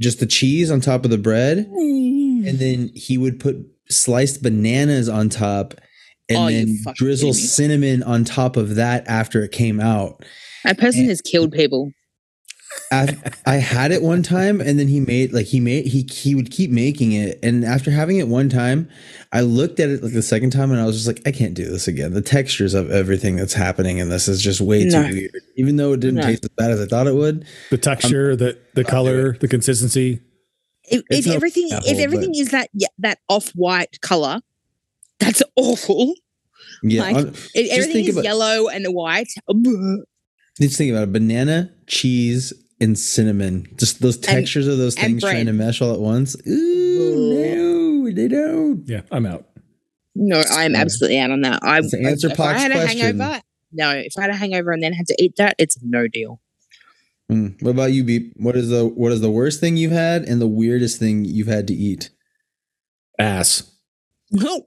just 0.00 0.20
the 0.20 0.26
cheese 0.26 0.70
on 0.70 0.80
top 0.80 1.04
of 1.04 1.10
the 1.10 1.18
bread, 1.18 1.68
mm. 1.70 2.48
and 2.48 2.58
then 2.58 2.90
he 2.94 3.18
would 3.18 3.40
put 3.40 3.56
sliced 3.88 4.42
bananas 4.42 5.08
on 5.08 5.28
top, 5.28 5.74
and 6.28 6.38
oh, 6.38 6.50
then 6.50 6.76
drizzle 6.94 7.34
cinnamon 7.34 8.02
on 8.02 8.24
top 8.24 8.56
of 8.56 8.74
that 8.74 9.06
after 9.06 9.42
it 9.42 9.52
came 9.52 9.80
out. 9.80 10.24
That 10.64 10.78
person 10.78 11.02
and, 11.02 11.10
has 11.10 11.20
killed 11.20 11.52
people. 11.52 11.92
I, 12.92 13.16
I 13.44 13.56
had 13.56 13.90
it 13.90 14.02
one 14.02 14.22
time 14.22 14.60
and 14.60 14.78
then 14.78 14.88
he 14.88 15.00
made 15.00 15.32
like 15.32 15.46
he 15.46 15.60
made 15.60 15.86
he 15.86 16.02
he 16.02 16.34
would 16.34 16.50
keep 16.50 16.70
making 16.70 17.12
it 17.12 17.38
and 17.42 17.64
after 17.64 17.90
having 17.90 18.18
it 18.18 18.28
one 18.28 18.48
time 18.48 18.88
I 19.32 19.40
looked 19.40 19.80
at 19.80 19.90
it 19.90 20.02
like 20.02 20.12
the 20.12 20.22
second 20.22 20.50
time 20.50 20.70
and 20.70 20.80
I 20.80 20.86
was 20.86 20.96
just 20.96 21.06
like 21.06 21.20
I 21.26 21.32
can't 21.32 21.54
do 21.54 21.68
this 21.68 21.88
again. 21.88 22.12
The 22.12 22.22
textures 22.22 22.74
of 22.74 22.90
everything 22.90 23.36
that's 23.36 23.54
happening 23.54 23.98
in 23.98 24.08
this 24.08 24.28
is 24.28 24.40
just 24.40 24.60
way 24.60 24.84
no. 24.84 25.08
too 25.08 25.14
weird. 25.14 25.30
Even 25.56 25.76
though 25.76 25.92
it 25.94 26.00
didn't 26.00 26.16
no. 26.16 26.22
taste 26.22 26.44
as 26.44 26.50
bad 26.50 26.70
as 26.70 26.80
I 26.80 26.86
thought 26.86 27.06
it 27.06 27.14
would 27.14 27.44
the 27.70 27.78
texture 27.78 28.32
um, 28.32 28.38
the 28.38 28.58
the 28.74 28.84
color 28.84 29.36
the 29.38 29.48
consistency. 29.48 30.20
If, 30.84 31.02
if 31.10 31.26
everything 31.26 31.68
if 31.70 31.98
everything 31.98 32.30
but, 32.30 32.38
is 32.38 32.50
that 32.50 32.70
yeah, 32.72 32.88
that 32.98 33.18
off 33.28 33.50
white 33.50 34.00
color 34.00 34.40
that's 35.18 35.42
awful. 35.56 36.14
Yeah 36.82 37.02
like, 37.02 37.16
on, 37.16 37.28
if 37.54 37.72
everything 37.72 38.04
is 38.04 38.14
about, 38.14 38.24
yellow 38.24 38.68
and 38.68 38.86
white 38.94 39.32
just 40.60 40.78
think 40.78 40.92
about 40.92 41.04
it. 41.04 41.12
Banana 41.12 41.72
cheese 41.86 42.52
and 42.80 42.98
cinnamon. 42.98 43.66
Just 43.76 44.00
those 44.00 44.18
textures 44.18 44.66
and, 44.66 44.74
of 44.74 44.78
those 44.78 44.94
things 44.94 45.22
trying 45.22 45.46
to 45.46 45.52
mesh 45.52 45.80
all 45.80 45.94
at 45.94 46.00
once. 46.00 46.36
Ooh, 46.46 48.04
no, 48.04 48.12
they 48.12 48.28
don't. 48.28 48.82
Yeah, 48.86 49.02
I'm 49.10 49.26
out. 49.26 49.46
No, 50.14 50.42
I'm 50.50 50.74
absolutely 50.74 51.18
out 51.18 51.30
on 51.30 51.42
that. 51.42 51.60
I 51.62 51.76
answer 51.78 51.98
if, 52.28 52.32
if 52.32 52.40
I 52.40 52.54
had 52.54 52.70
a 52.70 52.74
question. 52.74 53.00
hangover. 53.00 53.40
No, 53.72 53.90
if 53.90 54.12
I 54.16 54.22
had 54.22 54.30
a 54.30 54.36
hangover 54.36 54.72
and 54.72 54.82
then 54.82 54.92
had 54.92 55.06
to 55.08 55.16
eat 55.22 55.34
that, 55.36 55.54
it's 55.58 55.76
no 55.82 56.08
deal. 56.08 56.40
Mm. 57.30 57.60
What 57.62 57.72
about 57.72 57.92
you, 57.92 58.04
Beep? 58.04 58.32
What 58.36 58.56
is 58.56 58.70
the 58.70 58.86
what 58.86 59.12
is 59.12 59.20
the 59.20 59.30
worst 59.30 59.60
thing 59.60 59.76
you've 59.76 59.92
had 59.92 60.22
and 60.22 60.40
the 60.40 60.46
weirdest 60.46 60.98
thing 60.98 61.24
you've 61.24 61.48
had 61.48 61.66
to 61.68 61.74
eat? 61.74 62.10
Ass. 63.18 63.72
No. 64.32 64.66